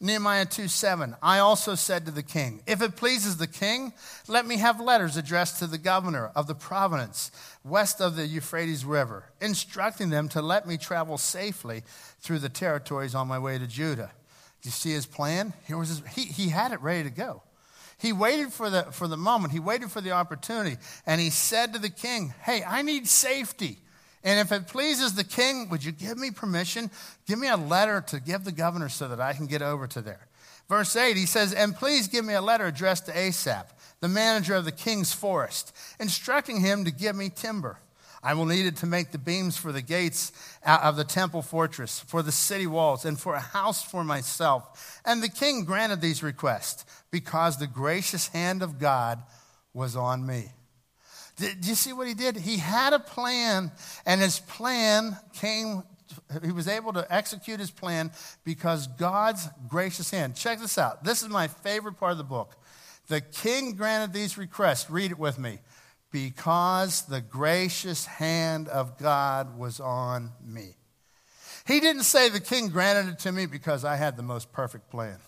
Nehemiah 0.00 0.46
2 0.46 0.68
7. 0.68 1.16
I 1.20 1.40
also 1.40 1.74
said 1.74 2.06
to 2.06 2.12
the 2.12 2.22
king, 2.22 2.62
If 2.66 2.82
it 2.82 2.94
pleases 2.94 3.36
the 3.36 3.48
king, 3.48 3.92
let 4.28 4.46
me 4.46 4.58
have 4.58 4.80
letters 4.80 5.16
addressed 5.16 5.58
to 5.58 5.66
the 5.66 5.78
governor 5.78 6.30
of 6.36 6.46
the 6.46 6.54
province 6.54 7.32
west 7.64 8.00
of 8.00 8.14
the 8.14 8.26
Euphrates 8.26 8.84
River, 8.84 9.24
instructing 9.40 10.10
them 10.10 10.28
to 10.30 10.42
let 10.42 10.68
me 10.68 10.76
travel 10.76 11.18
safely 11.18 11.82
through 12.20 12.38
the 12.38 12.48
territories 12.48 13.14
on 13.14 13.26
my 13.26 13.38
way 13.38 13.58
to 13.58 13.66
Judah. 13.66 14.12
Do 14.62 14.68
you 14.68 14.72
see 14.72 14.92
his 14.92 15.06
plan? 15.06 15.52
Here 15.66 15.76
was 15.76 16.02
he, 16.12 16.22
he 16.22 16.48
had 16.48 16.72
it 16.72 16.80
ready 16.80 17.02
to 17.04 17.14
go. 17.14 17.42
He 17.98 18.12
waited 18.12 18.52
for 18.52 18.70
the, 18.70 18.84
for 18.84 19.08
the 19.08 19.16
moment, 19.16 19.52
he 19.52 19.58
waited 19.58 19.90
for 19.90 20.00
the 20.00 20.12
opportunity, 20.12 20.76
and 21.06 21.20
he 21.20 21.30
said 21.30 21.72
to 21.72 21.80
the 21.80 21.90
king, 21.90 22.32
Hey, 22.42 22.62
I 22.64 22.82
need 22.82 23.08
safety. 23.08 23.78
And 24.24 24.40
if 24.40 24.52
it 24.52 24.66
pleases 24.66 25.14
the 25.14 25.24
king, 25.24 25.68
would 25.70 25.84
you 25.84 25.92
give 25.92 26.18
me 26.18 26.30
permission? 26.30 26.90
Give 27.26 27.38
me 27.38 27.48
a 27.48 27.56
letter 27.56 28.00
to 28.08 28.20
give 28.20 28.44
the 28.44 28.52
governor 28.52 28.88
so 28.88 29.08
that 29.08 29.20
I 29.20 29.32
can 29.32 29.46
get 29.46 29.62
over 29.62 29.86
to 29.86 30.00
there. 30.00 30.26
Verse 30.68 30.94
8, 30.96 31.16
he 31.16 31.26
says, 31.26 31.54
And 31.54 31.74
please 31.74 32.08
give 32.08 32.24
me 32.24 32.34
a 32.34 32.42
letter 32.42 32.66
addressed 32.66 33.06
to 33.06 33.18
Asaph, 33.18 33.72
the 34.00 34.08
manager 34.08 34.54
of 34.54 34.64
the 34.64 34.72
king's 34.72 35.12
forest, 35.12 35.74
instructing 35.98 36.60
him 36.60 36.84
to 36.84 36.90
give 36.90 37.16
me 37.16 37.30
timber. 37.30 37.78
I 38.22 38.34
will 38.34 38.46
need 38.46 38.66
it 38.66 38.76
to 38.78 38.86
make 38.86 39.12
the 39.12 39.18
beams 39.18 39.56
for 39.56 39.70
the 39.70 39.80
gates 39.80 40.32
of 40.66 40.96
the 40.96 41.04
temple 41.04 41.40
fortress, 41.40 42.00
for 42.00 42.22
the 42.22 42.32
city 42.32 42.66
walls, 42.66 43.04
and 43.04 43.18
for 43.18 43.34
a 43.34 43.40
house 43.40 43.82
for 43.82 44.02
myself. 44.02 45.00
And 45.04 45.22
the 45.22 45.28
king 45.28 45.64
granted 45.64 46.00
these 46.00 46.22
requests 46.22 46.84
because 47.10 47.56
the 47.56 47.68
gracious 47.68 48.28
hand 48.28 48.62
of 48.62 48.78
God 48.78 49.22
was 49.72 49.94
on 49.94 50.26
me. 50.26 50.50
Did, 51.38 51.64
you 51.64 51.74
see 51.74 51.92
what 51.92 52.08
he 52.08 52.14
did? 52.14 52.36
He 52.36 52.58
had 52.58 52.92
a 52.92 52.98
plan, 52.98 53.70
and 54.04 54.20
his 54.20 54.40
plan 54.40 55.16
came, 55.32 55.84
he 56.44 56.52
was 56.52 56.66
able 56.66 56.92
to 56.94 57.06
execute 57.14 57.60
his 57.60 57.70
plan 57.70 58.10
because 58.44 58.88
God's 58.88 59.48
gracious 59.68 60.10
hand. 60.10 60.34
Check 60.34 60.58
this 60.58 60.76
out. 60.78 61.04
This 61.04 61.22
is 61.22 61.28
my 61.28 61.46
favorite 61.46 61.96
part 61.98 62.12
of 62.12 62.18
the 62.18 62.24
book. 62.24 62.56
The 63.06 63.20
king 63.20 63.74
granted 63.74 64.12
these 64.12 64.36
requests. 64.36 64.90
Read 64.90 65.12
it 65.12 65.18
with 65.18 65.38
me 65.38 65.60
because 66.10 67.02
the 67.02 67.20
gracious 67.20 68.04
hand 68.04 68.68
of 68.68 68.98
God 68.98 69.56
was 69.56 69.80
on 69.80 70.32
me. 70.44 70.74
He 71.66 71.80
didn't 71.80 72.04
say 72.04 72.28
the 72.28 72.40
king 72.40 72.68
granted 72.68 73.12
it 73.12 73.18
to 73.20 73.32
me 73.32 73.46
because 73.46 73.84
I 73.84 73.96
had 73.96 74.16
the 74.16 74.22
most 74.22 74.52
perfect 74.52 74.90
plan. 74.90 75.18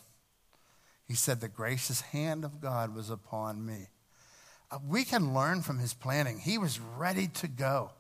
He 1.06 1.14
said 1.14 1.40
the 1.40 1.48
gracious 1.48 2.00
hand 2.00 2.44
of 2.44 2.60
God 2.60 2.94
was 2.94 3.10
upon 3.10 3.64
me. 3.64 3.88
We 4.86 5.04
can 5.04 5.34
learn 5.34 5.62
from 5.62 5.78
his 5.78 5.94
planning. 5.94 6.38
He 6.38 6.58
was 6.58 6.78
ready 6.78 7.26
to 7.28 7.48
go. 7.48 7.90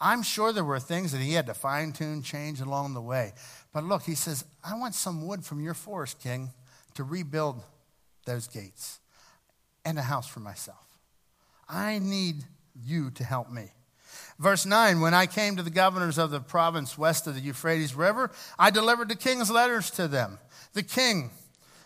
I'm 0.00 0.22
sure 0.22 0.52
there 0.52 0.64
were 0.64 0.80
things 0.80 1.12
that 1.12 1.20
he 1.20 1.32
had 1.32 1.46
to 1.46 1.54
fine 1.54 1.92
tune, 1.92 2.22
change 2.22 2.60
along 2.60 2.94
the 2.94 3.00
way. 3.00 3.32
But 3.72 3.84
look, 3.84 4.02
he 4.02 4.14
says, 4.14 4.44
I 4.62 4.76
want 4.76 4.94
some 4.94 5.26
wood 5.26 5.44
from 5.44 5.60
your 5.60 5.74
forest, 5.74 6.20
king, 6.20 6.50
to 6.94 7.04
rebuild 7.04 7.62
those 8.24 8.46
gates 8.46 9.00
and 9.84 9.98
a 9.98 10.02
house 10.02 10.28
for 10.28 10.40
myself. 10.40 10.98
I 11.68 11.98
need 11.98 12.44
you 12.74 13.10
to 13.12 13.24
help 13.24 13.50
me. 13.50 13.72
Verse 14.38 14.66
9 14.66 15.00
When 15.00 15.14
I 15.14 15.26
came 15.26 15.56
to 15.56 15.62
the 15.62 15.70
governors 15.70 16.18
of 16.18 16.30
the 16.30 16.40
province 16.40 16.98
west 16.98 17.26
of 17.26 17.34
the 17.34 17.40
Euphrates 17.40 17.94
River, 17.94 18.30
I 18.58 18.70
delivered 18.70 19.08
the 19.08 19.16
king's 19.16 19.50
letters 19.50 19.90
to 19.92 20.08
them. 20.08 20.38
The 20.72 20.82
king, 20.82 21.30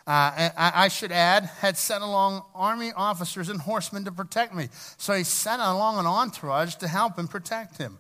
uh, 0.09 0.49
I 0.57 0.89
should 0.89 1.13
add, 1.13 1.45
had 1.45 1.77
sent 1.77 2.03
along 2.03 2.43
army 2.55 2.93
officers 2.97 3.51
and 3.51 3.61
horsemen 3.61 4.07
to 4.07 4.13
protect 4.13 4.55
me. 4.55 4.71
So 4.97 5.13
he 5.13 5.23
sent 5.23 5.61
along 5.61 5.99
an 5.99 6.07
entourage 6.07 6.77
to 6.77 6.89
help 6.89 7.19
and 7.19 7.29
protect 7.29 7.77
him. 7.77 7.99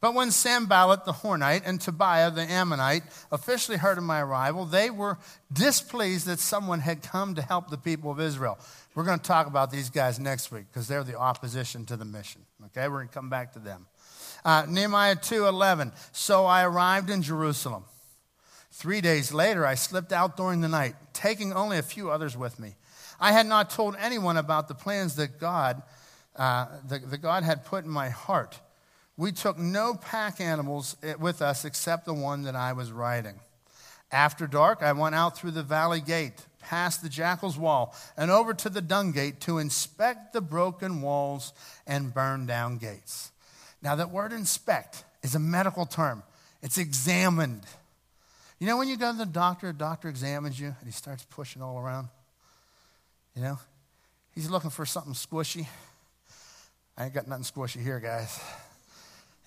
But 0.00 0.14
when 0.14 0.30
Sanballat 0.30 1.04
the 1.04 1.12
Horonite 1.12 1.62
and 1.66 1.80
Tobiah 1.80 2.30
the 2.30 2.42
Ammonite 2.42 3.02
officially 3.32 3.78
heard 3.78 3.98
of 3.98 4.04
my 4.04 4.20
arrival, 4.20 4.64
they 4.64 4.90
were 4.90 5.18
displeased 5.52 6.26
that 6.26 6.38
someone 6.38 6.78
had 6.78 7.02
come 7.02 7.34
to 7.34 7.42
help 7.42 7.68
the 7.68 7.76
people 7.76 8.12
of 8.12 8.20
Israel. 8.20 8.56
We're 8.94 9.04
going 9.04 9.18
to 9.18 9.24
talk 9.24 9.48
about 9.48 9.72
these 9.72 9.90
guys 9.90 10.20
next 10.20 10.52
week 10.52 10.66
because 10.72 10.86
they're 10.86 11.02
the 11.02 11.18
opposition 11.18 11.84
to 11.86 11.96
the 11.96 12.04
mission. 12.04 12.42
Okay, 12.66 12.86
we're 12.86 12.98
going 12.98 13.08
to 13.08 13.14
come 13.14 13.28
back 13.28 13.54
to 13.54 13.58
them. 13.58 13.86
Uh, 14.44 14.66
Nehemiah 14.68 15.16
2:11. 15.16 15.92
So 16.12 16.46
I 16.46 16.64
arrived 16.64 17.10
in 17.10 17.22
Jerusalem. 17.22 17.84
Three 18.80 19.00
days 19.00 19.32
later, 19.32 19.66
I 19.66 19.74
slipped 19.74 20.12
out 20.12 20.36
during 20.36 20.62
the 20.62 20.68
night, 20.68 20.94
taking 21.12 21.52
only 21.52 21.76
a 21.76 21.82
few 21.82 22.10
others 22.10 22.36
with 22.36 22.58
me. 22.58 22.76
I 23.20 23.32
had 23.32 23.46
not 23.46 23.68
told 23.68 23.94
anyone 23.98 24.38
about 24.38 24.68
the 24.68 24.74
plans 24.74 25.16
that 25.16 25.38
God, 25.38 25.82
uh, 26.34 26.66
that, 26.88 27.10
that 27.10 27.18
God 27.18 27.44
had 27.44 27.64
put 27.64 27.84
in 27.84 27.90
my 27.90 28.08
heart 28.08 28.58
we 29.20 29.32
took 29.32 29.58
no 29.58 29.92
pack 29.92 30.40
animals 30.40 30.96
with 31.18 31.42
us 31.42 31.66
except 31.66 32.06
the 32.06 32.14
one 32.14 32.44
that 32.44 32.56
I 32.56 32.72
was 32.72 32.90
riding. 32.90 33.38
After 34.10 34.46
dark, 34.46 34.82
I 34.82 34.92
went 34.92 35.14
out 35.14 35.36
through 35.36 35.50
the 35.50 35.62
valley 35.62 36.00
gate, 36.00 36.46
past 36.58 37.02
the 37.02 37.10
jackal's 37.10 37.58
wall, 37.58 37.94
and 38.16 38.30
over 38.30 38.54
to 38.54 38.70
the 38.70 38.80
dung 38.80 39.12
gate 39.12 39.38
to 39.42 39.58
inspect 39.58 40.32
the 40.32 40.40
broken 40.40 41.02
walls 41.02 41.52
and 41.86 42.14
burn 42.14 42.46
down 42.46 42.78
gates. 42.78 43.30
Now, 43.82 43.94
that 43.96 44.10
word 44.10 44.32
inspect 44.32 45.04
is 45.22 45.34
a 45.34 45.38
medical 45.38 45.84
term, 45.84 46.22
it's 46.62 46.78
examined. 46.78 47.66
You 48.60 48.66
know, 48.66 48.76
when 48.76 48.88
you 48.88 48.98
go 48.98 49.10
to 49.10 49.16
the 49.16 49.26
doctor, 49.26 49.70
a 49.70 49.72
doctor 49.72 50.08
examines 50.08 50.60
you 50.60 50.66
and 50.66 50.84
he 50.84 50.92
starts 50.92 51.24
pushing 51.24 51.62
all 51.62 51.78
around? 51.78 52.08
You 53.34 53.42
know, 53.42 53.58
he's 54.34 54.50
looking 54.50 54.68
for 54.68 54.84
something 54.84 55.14
squishy. 55.14 55.66
I 56.96 57.04
ain't 57.04 57.14
got 57.14 57.26
nothing 57.26 57.44
squishy 57.44 57.82
here, 57.82 57.98
guys. 57.98 58.38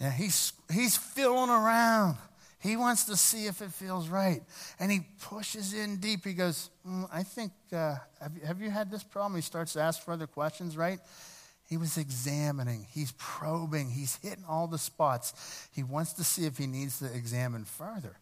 Yeah, 0.01 0.09
he's, 0.09 0.53
he's 0.71 0.97
feeling 0.97 1.51
around. 1.51 2.17
He 2.59 2.75
wants 2.75 3.03
to 3.05 3.15
see 3.15 3.45
if 3.45 3.61
it 3.61 3.71
feels 3.71 4.07
right. 4.07 4.41
And 4.79 4.91
he 4.91 5.01
pushes 5.21 5.73
in 5.75 5.97
deep. 5.97 6.25
He 6.25 6.33
goes, 6.33 6.71
mm, 6.87 7.07
I 7.13 7.21
think, 7.21 7.51
uh, 7.71 7.97
have, 8.19 8.41
have 8.43 8.61
you 8.61 8.71
had 8.71 8.89
this 8.89 9.03
problem? 9.03 9.35
He 9.35 9.41
starts 9.41 9.73
to 9.73 9.81
ask 9.81 10.01
further 10.01 10.25
questions, 10.25 10.75
right? 10.75 10.99
He 11.69 11.77
was 11.77 11.97
examining, 11.97 12.87
he's 12.89 13.13
probing, 13.13 13.89
he's 13.89 14.17
hitting 14.17 14.43
all 14.47 14.67
the 14.67 14.77
spots. 14.77 15.67
He 15.71 15.83
wants 15.83 16.13
to 16.13 16.23
see 16.23 16.45
if 16.45 16.57
he 16.57 16.65
needs 16.65 16.99
to 16.99 17.05
examine 17.05 17.65
further. 17.65 18.17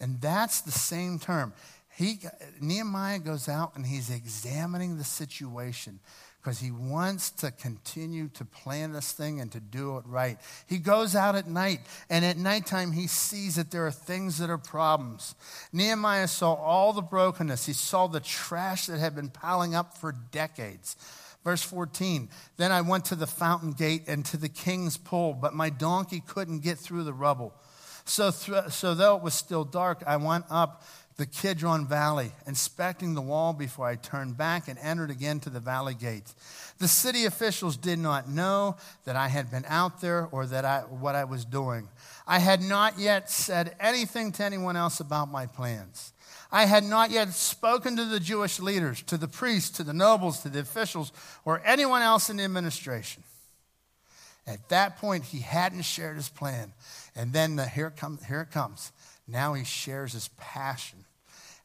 And 0.00 0.20
that's 0.20 0.62
the 0.62 0.72
same 0.72 1.18
term. 1.18 1.52
He, 1.96 2.20
Nehemiah 2.60 3.18
goes 3.18 3.48
out 3.48 3.76
and 3.76 3.84
he's 3.84 4.10
examining 4.10 4.96
the 4.96 5.04
situation 5.04 6.00
because 6.40 6.58
he 6.58 6.70
wants 6.70 7.30
to 7.30 7.50
continue 7.50 8.28
to 8.28 8.44
plan 8.46 8.92
this 8.92 9.12
thing 9.12 9.40
and 9.40 9.52
to 9.52 9.60
do 9.60 9.98
it 9.98 10.04
right. 10.06 10.38
He 10.66 10.78
goes 10.78 11.14
out 11.14 11.34
at 11.34 11.46
night, 11.46 11.80
and 12.08 12.24
at 12.24 12.38
nighttime, 12.38 12.92
he 12.92 13.06
sees 13.08 13.56
that 13.56 13.70
there 13.70 13.86
are 13.86 13.90
things 13.90 14.38
that 14.38 14.48
are 14.48 14.58
problems. 14.58 15.34
Nehemiah 15.72 16.28
saw 16.28 16.54
all 16.54 16.94
the 16.94 17.02
brokenness, 17.02 17.66
he 17.66 17.74
saw 17.74 18.06
the 18.06 18.20
trash 18.20 18.86
that 18.86 18.98
had 18.98 19.14
been 19.14 19.28
piling 19.28 19.74
up 19.74 19.98
for 19.98 20.14
decades. 20.30 20.96
Verse 21.44 21.62
14 21.62 22.28
Then 22.56 22.72
I 22.72 22.80
went 22.80 23.06
to 23.06 23.14
the 23.14 23.26
fountain 23.26 23.72
gate 23.72 24.04
and 24.06 24.24
to 24.26 24.38
the 24.38 24.48
king's 24.48 24.96
pool, 24.96 25.34
but 25.34 25.54
my 25.54 25.68
donkey 25.68 26.22
couldn't 26.26 26.60
get 26.60 26.78
through 26.78 27.04
the 27.04 27.12
rubble. 27.12 27.54
So, 28.10 28.32
th- 28.32 28.70
so 28.72 28.96
though 28.96 29.16
it 29.16 29.22
was 29.22 29.34
still 29.34 29.64
dark, 29.64 30.02
I 30.04 30.16
went 30.16 30.44
up 30.50 30.82
the 31.16 31.26
Kidron 31.26 31.86
Valley, 31.86 32.32
inspecting 32.44 33.14
the 33.14 33.20
wall 33.20 33.52
before 33.52 33.86
I 33.86 33.94
turned 33.94 34.36
back 34.36 34.66
and 34.66 34.76
entered 34.80 35.10
again 35.10 35.38
to 35.40 35.50
the 35.50 35.60
valley 35.60 35.94
gates. 35.94 36.34
The 36.78 36.88
city 36.88 37.24
officials 37.24 37.76
did 37.76 38.00
not 38.00 38.28
know 38.28 38.76
that 39.04 39.14
I 39.14 39.28
had 39.28 39.48
been 39.48 39.64
out 39.68 40.00
there 40.00 40.26
or 40.32 40.44
that 40.46 40.64
I, 40.64 40.80
what 40.80 41.14
I 41.14 41.22
was 41.22 41.44
doing. 41.44 41.88
I 42.26 42.40
had 42.40 42.62
not 42.62 42.98
yet 42.98 43.30
said 43.30 43.76
anything 43.78 44.32
to 44.32 44.44
anyone 44.44 44.76
else 44.76 44.98
about 44.98 45.30
my 45.30 45.46
plans. 45.46 46.12
I 46.50 46.64
had 46.64 46.82
not 46.82 47.12
yet 47.12 47.28
spoken 47.28 47.94
to 47.96 48.04
the 48.06 48.18
Jewish 48.18 48.58
leaders, 48.58 49.02
to 49.02 49.18
the 49.18 49.28
priests, 49.28 49.70
to 49.76 49.84
the 49.84 49.92
nobles, 49.92 50.42
to 50.42 50.48
the 50.48 50.58
officials, 50.58 51.12
or 51.44 51.62
anyone 51.64 52.02
else 52.02 52.28
in 52.28 52.38
the 52.38 52.44
administration. 52.44 53.22
At 54.50 54.68
that 54.70 54.98
point, 54.98 55.24
he 55.24 55.40
hadn't 55.40 55.82
shared 55.82 56.16
his 56.16 56.28
plan. 56.28 56.72
And 57.14 57.32
then 57.32 57.56
the, 57.56 57.66
here, 57.66 57.90
come, 57.90 58.18
here 58.26 58.40
it 58.40 58.50
comes. 58.50 58.92
Now 59.28 59.54
he 59.54 59.64
shares 59.64 60.12
his 60.12 60.28
passion 60.36 61.04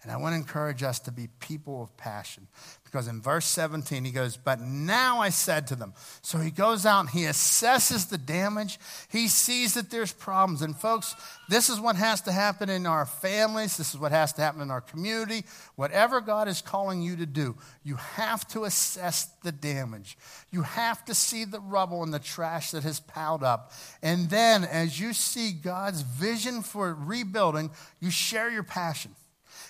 and 0.06 0.12
I 0.12 0.18
want 0.18 0.34
to 0.34 0.38
encourage 0.38 0.84
us 0.84 1.00
to 1.00 1.12
be 1.12 1.30
people 1.40 1.82
of 1.82 1.98
passion. 1.98 2.48
Because 2.96 3.10
in 3.10 3.20
verse 3.20 3.46
17, 3.48 4.06
he 4.06 4.12
goes, 4.12 4.38
But 4.38 4.62
now 4.62 5.20
I 5.20 5.28
said 5.28 5.68
to 5.68 5.76
them. 5.76 5.94
So 6.22 6.38
he 6.38 6.50
goes 6.50 6.86
out 6.86 7.02
and 7.02 7.10
he 7.10 7.24
assesses 7.24 8.08
the 8.08 8.18
damage. 8.18 8.80
He 9.10 9.28
sees 9.28 9.74
that 9.74 9.92
there's 9.92 10.14
problems. 10.14 10.62
And 10.62 10.74
folks, 10.78 11.14
this 11.50 11.70
is 11.70 11.78
what 11.78 11.98
has 11.98 12.22
to 12.22 12.32
happen 12.32 12.70
in 12.70 12.86
our 12.86 13.06
families. 13.06 13.76
This 13.76 13.94
is 13.94 14.00
what 14.00 14.14
has 14.14 14.32
to 14.34 14.42
happen 14.42 14.62
in 14.62 14.72
our 14.72 14.80
community. 14.80 15.44
Whatever 15.76 16.22
God 16.22 16.48
is 16.48 16.62
calling 16.62 17.02
you 17.02 17.18
to 17.18 17.26
do, 17.26 17.58
you 17.84 17.98
have 17.98 18.48
to 18.50 18.64
assess 18.64 19.26
the 19.44 19.52
damage. 19.52 20.18
You 20.50 20.62
have 20.62 21.04
to 21.04 21.14
see 21.14 21.44
the 21.44 21.60
rubble 21.60 22.02
and 22.02 22.14
the 22.14 22.20
trash 22.20 22.72
that 22.72 22.84
has 22.84 23.02
piled 23.02 23.44
up. 23.44 23.74
And 24.02 24.30
then, 24.30 24.64
as 24.64 25.02
you 25.02 25.12
see 25.12 25.52
God's 25.52 26.00
vision 26.00 26.62
for 26.62 26.94
rebuilding, 26.94 27.72
you 28.00 28.10
share 28.10 28.50
your 28.50 28.64
passion. 28.64 29.12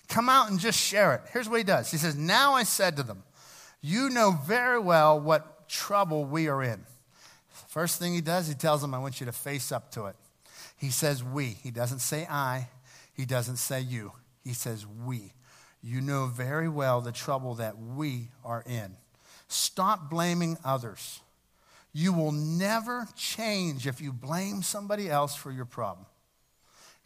Come 0.08 0.30
out 0.30 0.50
and 0.50 0.60
just 0.60 0.80
share 0.80 1.14
it. 1.16 1.22
Here's 1.32 1.50
what 1.50 1.58
he 1.58 1.64
does 1.64 1.92
He 1.92 1.98
says, 1.98 2.16
Now 2.16 2.54
I 2.54 2.64
said 2.64 2.98
to 2.98 3.04
them, 3.04 3.24
You 3.82 4.10
know 4.10 4.38
very 4.46 4.80
well 4.80 5.20
what 5.20 5.68
trouble 5.68 6.26
we 6.26 6.48
are 6.48 6.64
in. 6.64 6.86
First 7.68 8.00
thing 8.00 8.14
he 8.14 8.22
does, 8.22 8.48
he 8.48 8.54
tells 8.54 8.82
them, 8.82 8.94
I 8.94 9.00
want 9.00 9.20
you 9.20 9.26
to 9.26 9.32
face 9.32 9.72
up 9.72 9.92
to 9.92 10.06
it. 10.06 10.16
He 10.78 10.90
says, 10.90 11.24
We. 11.24 11.58
He 11.62 11.72
doesn't 11.72 12.00
say 12.00 12.26
I, 12.30 12.70
he 13.14 13.26
doesn't 13.26 13.58
say 13.58 13.82
you. 13.82 14.12
He 14.44 14.54
says, 14.54 14.86
We. 14.86 15.34
You 15.82 16.02
know 16.02 16.26
very 16.26 16.68
well 16.68 17.02
the 17.02 17.12
trouble 17.12 17.56
that 17.56 17.78
we 17.78 18.30
are 18.44 18.64
in. 18.66 18.96
Stop 19.48 20.10
blaming 20.10 20.58
others. 20.66 21.22
You 21.94 22.12
will 22.12 22.32
never 22.32 23.08
change 23.16 23.88
if 23.88 24.02
you 24.02 24.12
blame 24.12 24.64
somebody 24.64 25.10
else 25.10 25.36
for 25.36 25.52
your 25.52 25.66
problem. 25.66 26.08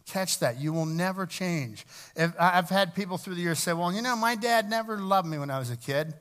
Catch 0.09 0.39
that. 0.39 0.59
You 0.59 0.73
will 0.73 0.87
never 0.87 1.27
change. 1.27 1.85
If, 2.15 2.33
I've 2.39 2.69
had 2.69 2.95
people 2.95 3.19
through 3.19 3.35
the 3.35 3.41
years 3.41 3.59
say, 3.59 3.73
well, 3.73 3.93
you 3.93 4.01
know, 4.01 4.15
my 4.15 4.35
dad 4.35 4.67
never 4.67 4.97
loved 4.97 5.27
me 5.27 5.37
when 5.37 5.51
I 5.51 5.59
was 5.59 5.69
a 5.69 5.77
kid. 5.77 6.15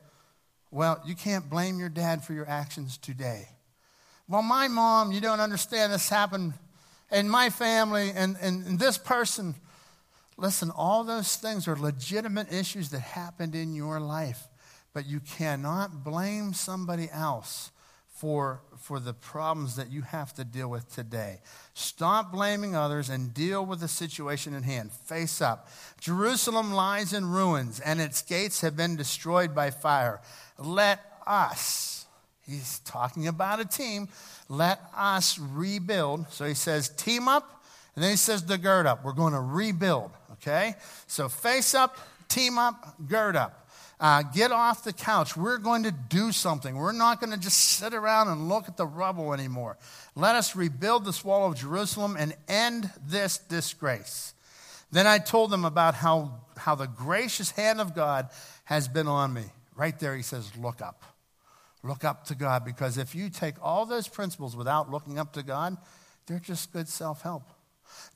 Well, 0.71 1.01
you 1.07 1.15
can't 1.15 1.49
blame 1.49 1.79
your 1.79 1.89
dad 1.89 2.23
for 2.23 2.35
your 2.35 2.47
actions 2.47 2.99
today. 2.99 3.49
Well, 4.29 4.43
my 4.43 4.69
mom, 4.69 5.11
you 5.11 5.23
don't 5.23 5.41
understand 5.41 5.91
this 5.91 6.11
happened 6.11 6.53
in 7.11 7.31
my 7.31 7.49
family 7.49 8.13
and, 8.15 8.37
and, 8.43 8.67
and 8.67 8.79
this 8.79 8.99
person. 8.99 9.55
Listen, 10.37 10.71
all 10.71 11.03
those 11.03 11.37
things 11.37 11.67
are 11.67 11.75
legitimate 11.75 12.53
issues 12.53 12.91
that 12.91 13.01
happened 13.01 13.55
in 13.55 13.75
your 13.75 14.01
life, 14.01 14.49
but 14.93 15.07
you 15.07 15.21
cannot 15.21 16.05
blame 16.05 16.53
somebody 16.53 17.09
else 17.11 17.71
for, 18.19 18.61
for 18.81 18.99
the 18.99 19.15
problems 19.15 19.77
that 19.77 19.93
you 19.93 20.03
have 20.03 20.35
to 20.35 20.45
deal 20.45 20.69
with 20.69 20.93
today. 20.93 21.39
Stop 21.75 22.33
blaming 22.33 22.75
others 22.75 23.09
and 23.09 23.33
deal 23.33 23.65
with 23.65 23.79
the 23.79 23.89
situation 23.89 24.55
in 24.55 24.65
hand. 24.65 24.91
Face 24.93 25.41
up. 25.41 25.69
Jerusalem 26.01 26.73
lies 26.73 27.13
in 27.13 27.25
ruins 27.31 27.79
and 27.79 28.01
its 28.01 28.23
gates 28.23 28.61
have 28.63 28.77
been 28.77 28.97
destroyed 28.97 29.55
by 29.55 29.71
fire. 29.71 30.21
Let 30.59 31.01
us, 31.27 32.07
he's 32.45 32.81
talking 32.81 33.29
about 33.29 33.61
a 33.61 33.65
team, 33.65 34.09
let 34.49 34.81
us 34.97 35.39
rebuild. 35.39 36.27
So 36.31 36.45
he 36.45 36.55
says, 36.55 36.89
team 36.89 37.29
up, 37.29 37.65
and 37.95 38.03
then 38.03 38.11
he 38.11 38.17
says, 38.17 38.45
the 38.45 38.59
gird 38.59 38.87
up. 38.87 39.05
We're 39.05 39.13
going 39.13 39.33
to 39.33 39.41
rebuild, 39.41 40.11
okay? 40.33 40.75
So 41.07 41.29
face 41.29 41.75
up, 41.75 41.97
team 42.29 42.59
up, 42.59 42.97
gird 43.09 43.37
up. 43.37 43.68
Uh, 44.01 44.23
get 44.23 44.53
off 44.53 44.85
the 44.85 44.93
couch. 44.93 45.37
We're 45.37 45.59
going 45.59 45.83
to 45.83 45.91
do 45.91 46.31
something. 46.31 46.77
We're 46.77 46.93
not 46.93 47.21
going 47.21 47.33
to 47.33 47.39
just 47.39 47.59
sit 47.59 47.95
around 47.95 48.29
and 48.29 48.49
look 48.49 48.69
at 48.69 48.77
the 48.77 48.87
rubble 48.87 49.35
anymore. 49.35 49.77
Let 50.15 50.37
us 50.37 50.55
rebuild 50.55 51.05
this 51.05 51.25
wall 51.25 51.51
of 51.51 51.57
Jerusalem 51.57 52.17
and 52.17 52.35
end 52.47 52.91
this 53.05 53.39
disgrace. 53.39 54.35
Then 54.93 55.07
I 55.07 55.19
told 55.19 55.51
them 55.51 55.65
about 55.65 55.95
how, 55.95 56.43
how 56.57 56.77
the 56.77 56.87
gracious 56.87 57.51
hand 57.51 57.81
of 57.81 57.95
God 57.95 58.29
has 58.65 58.87
been 58.87 59.09
on 59.09 59.33
me. 59.33 59.45
Right 59.77 59.99
there, 59.99 60.17
he 60.17 60.23
says, 60.23 60.51
Look 60.57 60.81
up. 60.81 61.03
Look 61.83 62.05
up 62.05 62.25
to 62.27 62.35
God. 62.35 62.65
Because 62.65 62.99
if 62.99 63.15
you 63.15 63.31
take 63.31 63.55
all 63.63 63.85
those 63.85 64.09
principles 64.09 64.57
without 64.57 64.91
looking 64.91 65.19
up 65.19 65.33
to 65.35 65.43
God, 65.43 65.77
they're 66.27 66.39
just 66.39 66.73
good 66.73 66.89
self 66.89 67.23
help. 67.23 67.51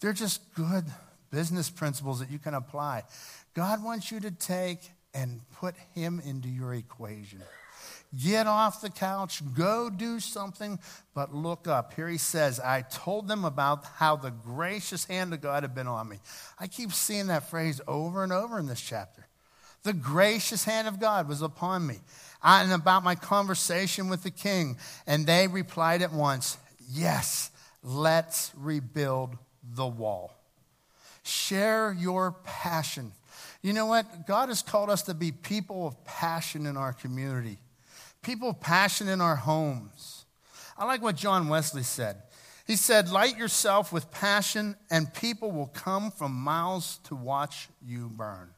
They're 0.01 0.13
just 0.13 0.55
good 0.55 0.85
business 1.31 1.71
principles 1.71 2.21
that 2.21 2.31
you 2.31 2.39
can 2.39 2.55
apply. 2.55 3.05
God 3.55 3.83
wants 3.83 4.11
you 4.13 4.21
to 4.21 4.31
take 4.31 4.79
and 5.15 5.41
put 5.59 5.75
him 5.95 6.21
into 6.25 6.49
your 6.49 6.75
equation. 6.75 7.43
Get 8.23 8.47
off 8.47 8.83
the 8.83 8.91
couch, 8.91 9.43
go 9.55 9.89
do 9.89 10.21
something, 10.21 10.79
but 11.15 11.35
look 11.35 11.67
up. 11.67 11.95
Here 11.95 12.09
he 12.09 12.19
says, 12.19 12.61
I 12.61 12.83
told 12.83 13.27
them 13.27 13.45
about 13.45 13.87
how 13.87 14.17
the 14.17 14.31
gracious 14.31 15.07
hand 15.07 15.33
of 15.33 15.41
God 15.41 15.63
had 15.63 15.75
been 15.75 15.87
on 15.87 16.11
me. 16.11 16.19
I 16.59 16.67
keep 16.67 16.93
seeing 16.93 17.29
that 17.29 17.49
phrase 17.49 17.81
over 17.89 18.23
and 18.23 18.33
over 18.33 18.59
in 18.59 18.67
this 18.67 18.83
chapter. 18.83 19.27
The 19.83 19.95
gracious 19.95 20.65
hand 20.65 20.89
of 20.89 21.01
God 21.01 21.27
was 21.27 21.41
upon 21.41 21.87
me. 21.87 22.01
I, 22.43 22.63
and 22.63 22.73
about 22.73 23.03
my 23.03 23.15
conversation 23.15 24.09
with 24.09 24.23
the 24.23 24.31
king. 24.31 24.77
And 25.07 25.27
they 25.27 25.49
replied 25.49 26.03
at 26.03 26.13
once, 26.13 26.59
Yes, 26.91 27.51
let's 27.83 28.53
rebuild 28.57 29.37
the 29.63 29.87
wall. 29.87 30.35
Share 31.23 31.93
your 31.99 32.33
passion. 32.45 33.13
You 33.63 33.73
know 33.73 33.87
what? 33.87 34.27
God 34.27 34.49
has 34.49 34.61
called 34.61 34.91
us 34.91 35.03
to 35.03 35.15
be 35.15 35.31
people 35.31 35.87
of 35.87 36.05
passion 36.05 36.67
in 36.67 36.77
our 36.77 36.93
community, 36.93 37.59
people 38.23 38.51
of 38.51 38.61
passion 38.61 39.09
in 39.09 39.21
our 39.21 39.37
homes. 39.37 40.25
I 40.77 40.85
like 40.85 41.01
what 41.01 41.17
John 41.17 41.49
Wesley 41.49 41.85
said. 41.85 42.17
He 42.67 42.77
said, 42.77 43.11
Light 43.11 43.39
yourself 43.39 43.93
with 43.93 44.11
passion, 44.11 44.77
and 44.91 45.13
people 45.15 45.53
will 45.53 45.67
come 45.69 46.11
from 46.11 46.33
miles 46.33 46.99
to 47.05 47.15
watch 47.15 47.69
you 47.85 48.09
burn. 48.09 48.51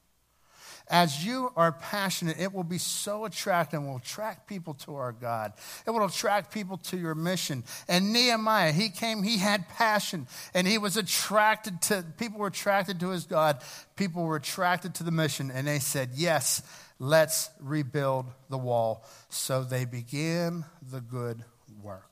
As 0.89 1.25
you 1.25 1.51
are 1.57 1.73
passionate, 1.73 2.39
it 2.39 2.53
will 2.53 2.65
be 2.65 2.77
so 2.77 3.25
attractive 3.25 3.81
and 3.81 3.89
will 3.89 3.97
attract 3.97 4.47
people 4.47 4.75
to 4.75 4.97
our 4.97 5.13
God. 5.13 5.55
It 5.87 5.91
will 5.91 6.05
attract 6.05 6.53
people 6.53 6.77
to 6.79 6.99
your 6.99 7.15
mission. 7.15 7.65
And 7.89 8.13
Nehemiah, 8.13 8.73
he 8.73 8.91
came, 8.91 9.23
he 9.23 9.39
had 9.39 9.67
passion, 9.71 10.27
and 10.53 10.67
he 10.67 10.77
was 10.77 10.99
attracted 10.99 11.81
to, 11.83 12.05
people 12.19 12.39
were 12.39 12.49
attracted 12.49 13.01
to 13.01 13.11
his 13.11 13.25
God. 13.25 13.63
People 13.97 14.25
were 14.25 14.37
attracted 14.37 14.95
to 14.97 15.05
the 15.05 15.11
mission, 15.11 15.51
and 15.51 15.67
they 15.67 15.79
said, 15.79 16.11
Yes, 16.15 16.63
let's 16.99 17.49
rebuild 17.61 18.27
the 18.51 18.59
wall. 18.59 19.07
So 19.31 19.65
they 19.65 19.87
began 19.87 20.67
the 20.83 21.01
good 21.01 21.45
work. 21.83 22.11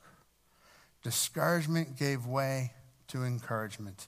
Discouragement 1.02 1.98
gave 1.98 2.26
way 2.26 2.72
to 3.08 3.24
encouragement, 3.24 4.06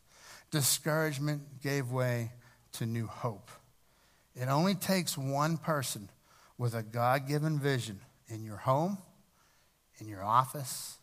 discouragement 0.50 1.60
gave 1.62 1.90
way 1.90 2.32
to 2.72 2.86
new 2.86 3.06
hope. 3.06 3.50
It 4.34 4.48
only 4.48 4.74
takes 4.74 5.16
one 5.16 5.56
person 5.56 6.08
with 6.58 6.74
a 6.74 6.82
God 6.82 7.28
given 7.28 7.58
vision 7.58 8.00
in 8.28 8.42
your 8.42 8.56
home, 8.56 8.98
in 10.00 10.08
your 10.08 10.24
office, 10.24 10.98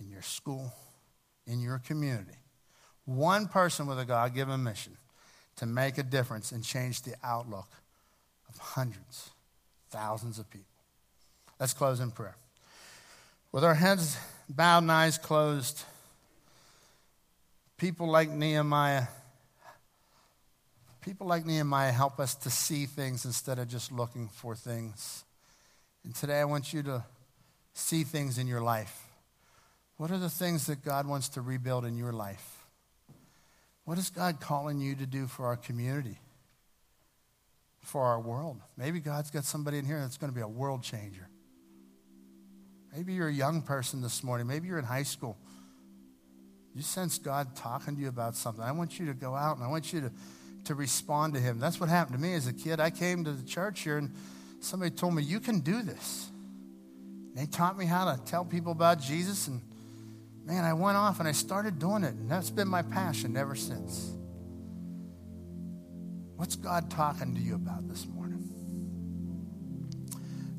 in 0.00 0.08
your 0.08 0.22
school, 0.22 0.72
in 1.46 1.60
your 1.60 1.78
community. 1.78 2.38
One 3.04 3.46
person 3.46 3.86
with 3.86 3.98
a 3.98 4.04
God 4.04 4.34
given 4.34 4.62
mission 4.62 4.96
to 5.56 5.66
make 5.66 5.98
a 5.98 6.02
difference 6.02 6.52
and 6.52 6.64
change 6.64 7.02
the 7.02 7.14
outlook 7.22 7.68
of 8.48 8.58
hundreds, 8.58 9.30
thousands 9.90 10.38
of 10.38 10.50
people. 10.50 10.66
Let's 11.58 11.72
close 11.72 12.00
in 12.00 12.10
prayer. 12.10 12.36
With 13.52 13.64
our 13.64 13.74
heads 13.74 14.18
bowed 14.48 14.82
and 14.82 14.92
eyes 14.92 15.18
closed, 15.18 15.82
people 17.78 18.08
like 18.08 18.28
Nehemiah 18.28 19.06
People 21.06 21.28
like 21.28 21.46
Nehemiah 21.46 21.92
help 21.92 22.18
us 22.18 22.34
to 22.34 22.50
see 22.50 22.84
things 22.84 23.24
instead 23.24 23.60
of 23.60 23.68
just 23.68 23.92
looking 23.92 24.26
for 24.26 24.56
things. 24.56 25.24
And 26.04 26.12
today 26.12 26.40
I 26.40 26.44
want 26.46 26.72
you 26.72 26.82
to 26.82 27.04
see 27.74 28.02
things 28.02 28.38
in 28.38 28.48
your 28.48 28.60
life. 28.60 29.04
What 29.98 30.10
are 30.10 30.18
the 30.18 30.28
things 30.28 30.66
that 30.66 30.84
God 30.84 31.06
wants 31.06 31.28
to 31.30 31.40
rebuild 31.40 31.84
in 31.84 31.96
your 31.96 32.12
life? 32.12 32.64
What 33.84 33.98
is 33.98 34.10
God 34.10 34.40
calling 34.40 34.80
you 34.80 34.96
to 34.96 35.06
do 35.06 35.28
for 35.28 35.46
our 35.46 35.56
community? 35.56 36.18
For 37.82 38.02
our 38.02 38.18
world? 38.18 38.60
Maybe 38.76 38.98
God's 38.98 39.30
got 39.30 39.44
somebody 39.44 39.78
in 39.78 39.84
here 39.84 40.00
that's 40.00 40.18
going 40.18 40.32
to 40.32 40.34
be 40.34 40.42
a 40.42 40.48
world 40.48 40.82
changer. 40.82 41.28
Maybe 42.92 43.12
you're 43.12 43.28
a 43.28 43.32
young 43.32 43.62
person 43.62 44.02
this 44.02 44.24
morning. 44.24 44.48
Maybe 44.48 44.66
you're 44.66 44.80
in 44.80 44.84
high 44.84 45.04
school. 45.04 45.36
You 46.74 46.82
sense 46.82 47.16
God 47.18 47.54
talking 47.54 47.94
to 47.94 48.02
you 48.02 48.08
about 48.08 48.34
something. 48.34 48.64
I 48.64 48.72
want 48.72 48.98
you 48.98 49.06
to 49.06 49.14
go 49.14 49.36
out 49.36 49.56
and 49.56 49.64
I 49.64 49.68
want 49.68 49.92
you 49.92 50.00
to 50.00 50.10
to 50.66 50.74
respond 50.74 51.34
to 51.34 51.40
him. 51.40 51.58
That's 51.58 51.80
what 51.80 51.88
happened 51.88 52.16
to 52.16 52.22
me 52.22 52.34
as 52.34 52.46
a 52.46 52.52
kid. 52.52 52.80
I 52.80 52.90
came 52.90 53.24
to 53.24 53.32
the 53.32 53.46
church 53.46 53.80
here 53.80 53.98
and 53.98 54.14
somebody 54.60 54.90
told 54.90 55.14
me, 55.14 55.22
You 55.22 55.40
can 55.40 55.60
do 55.60 55.82
this. 55.82 56.30
they 57.34 57.46
taught 57.46 57.76
me 57.76 57.86
how 57.86 58.12
to 58.12 58.20
tell 58.24 58.44
people 58.44 58.72
about 58.72 59.00
Jesus. 59.00 59.48
And 59.48 59.60
man, 60.44 60.64
I 60.64 60.72
went 60.72 60.96
off 60.96 61.18
and 61.18 61.28
I 61.28 61.32
started 61.32 61.78
doing 61.78 62.04
it. 62.04 62.14
And 62.14 62.30
that's 62.30 62.50
been 62.50 62.68
my 62.68 62.82
passion 62.82 63.36
ever 63.36 63.54
since. 63.54 64.12
What's 66.36 66.56
God 66.56 66.90
talking 66.90 67.34
to 67.34 67.40
you 67.40 67.54
about 67.54 67.88
this 67.88 68.06
morning? 68.06 68.50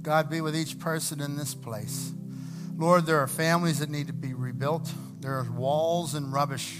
God 0.02 0.30
be 0.30 0.42
with 0.42 0.56
each 0.56 0.80
person 0.80 1.22
in 1.22 1.36
this 1.36 1.54
place. 1.54 2.12
Lord, 2.76 3.06
there 3.06 3.20
are 3.20 3.28
families 3.28 3.80
that 3.80 3.90
need 3.90 4.08
to 4.08 4.14
be 4.14 4.34
rebuilt. 4.34 4.92
There 5.20 5.38
are 5.38 5.44
walls 5.52 6.14
and 6.14 6.32
rubbish 6.32 6.78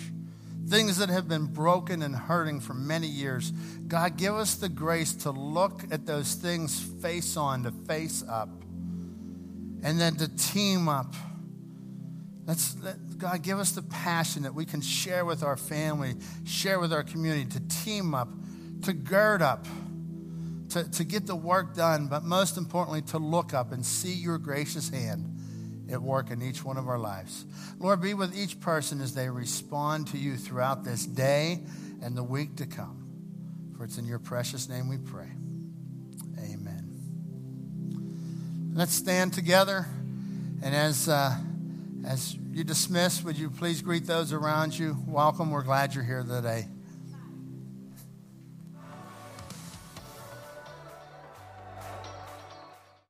things 0.68 0.98
that 0.98 1.10
have 1.10 1.28
been 1.28 1.46
broken 1.46 2.02
and 2.02 2.16
hurting 2.16 2.60
for 2.60 2.74
many 2.74 3.08
years. 3.08 3.52
God, 3.88 4.18
give 4.18 4.36
us 4.36 4.56
the 4.56 4.70
grace 4.70 5.14
to 5.14 5.32
look 5.32 5.84
at 5.92 6.06
those 6.06 6.34
things 6.34 6.80
face 7.02 7.38
on, 7.38 7.64
to 7.64 7.72
face 7.72 8.24
up, 8.28 8.50
and 9.84 10.00
then 10.00 10.16
to 10.18 10.28
team 10.36 10.90
up. 10.90 11.14
Let's, 12.46 12.76
let, 12.82 13.18
God, 13.18 13.42
give 13.42 13.60
us 13.60 13.72
the 13.72 13.82
passion 13.82 14.44
that 14.44 14.54
we 14.54 14.66
can 14.66 14.82
share 14.82 15.26
with 15.26 15.44
our 15.44 15.58
family, 15.58 16.16
share 16.46 16.80
with 16.80 16.94
our 16.94 17.04
community, 17.04 17.46
to 17.52 17.60
team 17.84 18.14
up, 18.14 18.30
to 18.84 18.94
gird 18.94 19.42
up, 19.42 19.66
to, 20.70 20.90
to 20.92 21.04
get 21.04 21.28
the 21.28 21.36
work 21.36 21.76
done, 21.76 22.08
but 22.08 22.24
most 22.24 22.58
importantly, 22.58 23.02
to 23.04 23.18
look 23.18 23.54
up 23.54 23.72
and 23.72 23.86
see 23.86 24.14
your 24.14 24.38
gracious 24.38 24.90
hand 24.90 25.37
at 25.92 26.02
work 26.02 26.32
in 26.32 26.42
each 26.42 26.64
one 26.64 26.78
of 26.78 26.88
our 26.88 27.00
lives. 27.00 27.46
Lord, 27.80 28.02
be 28.02 28.14
with 28.14 28.38
each 28.38 28.60
person 28.60 29.02
as 29.02 29.14
they 29.14 29.30
respond 29.30 30.08
to 30.08 30.18
you 30.18 30.36
throughout 30.36 30.84
this 30.84 31.06
day 31.06 31.62
and 32.02 32.16
the 32.18 32.24
week 32.24 32.58
to 32.58 32.66
come. 32.66 33.04
For 33.78 33.84
it's 33.84 33.98
in 33.98 34.06
your 34.06 34.20
precious 34.20 34.68
name 34.70 34.90
we 34.90 34.98
pray. 34.98 35.30
Amen. 36.40 36.84
Let's 38.74 38.94
stand 38.94 39.34
together. 39.34 39.86
And 40.64 40.76
as, 40.76 41.08
uh, 41.08 41.36
as 42.06 42.36
you 42.52 42.64
dismiss, 42.64 43.24
would 43.24 43.38
you 43.38 43.50
please 43.50 43.82
greet 43.82 44.06
those 44.06 44.34
around 44.34 44.78
you? 44.78 44.98
Welcome. 45.08 45.52
We're 45.52 45.64
glad 45.64 45.94
you're 45.94 46.04
here 46.04 46.24
today. 46.24 46.68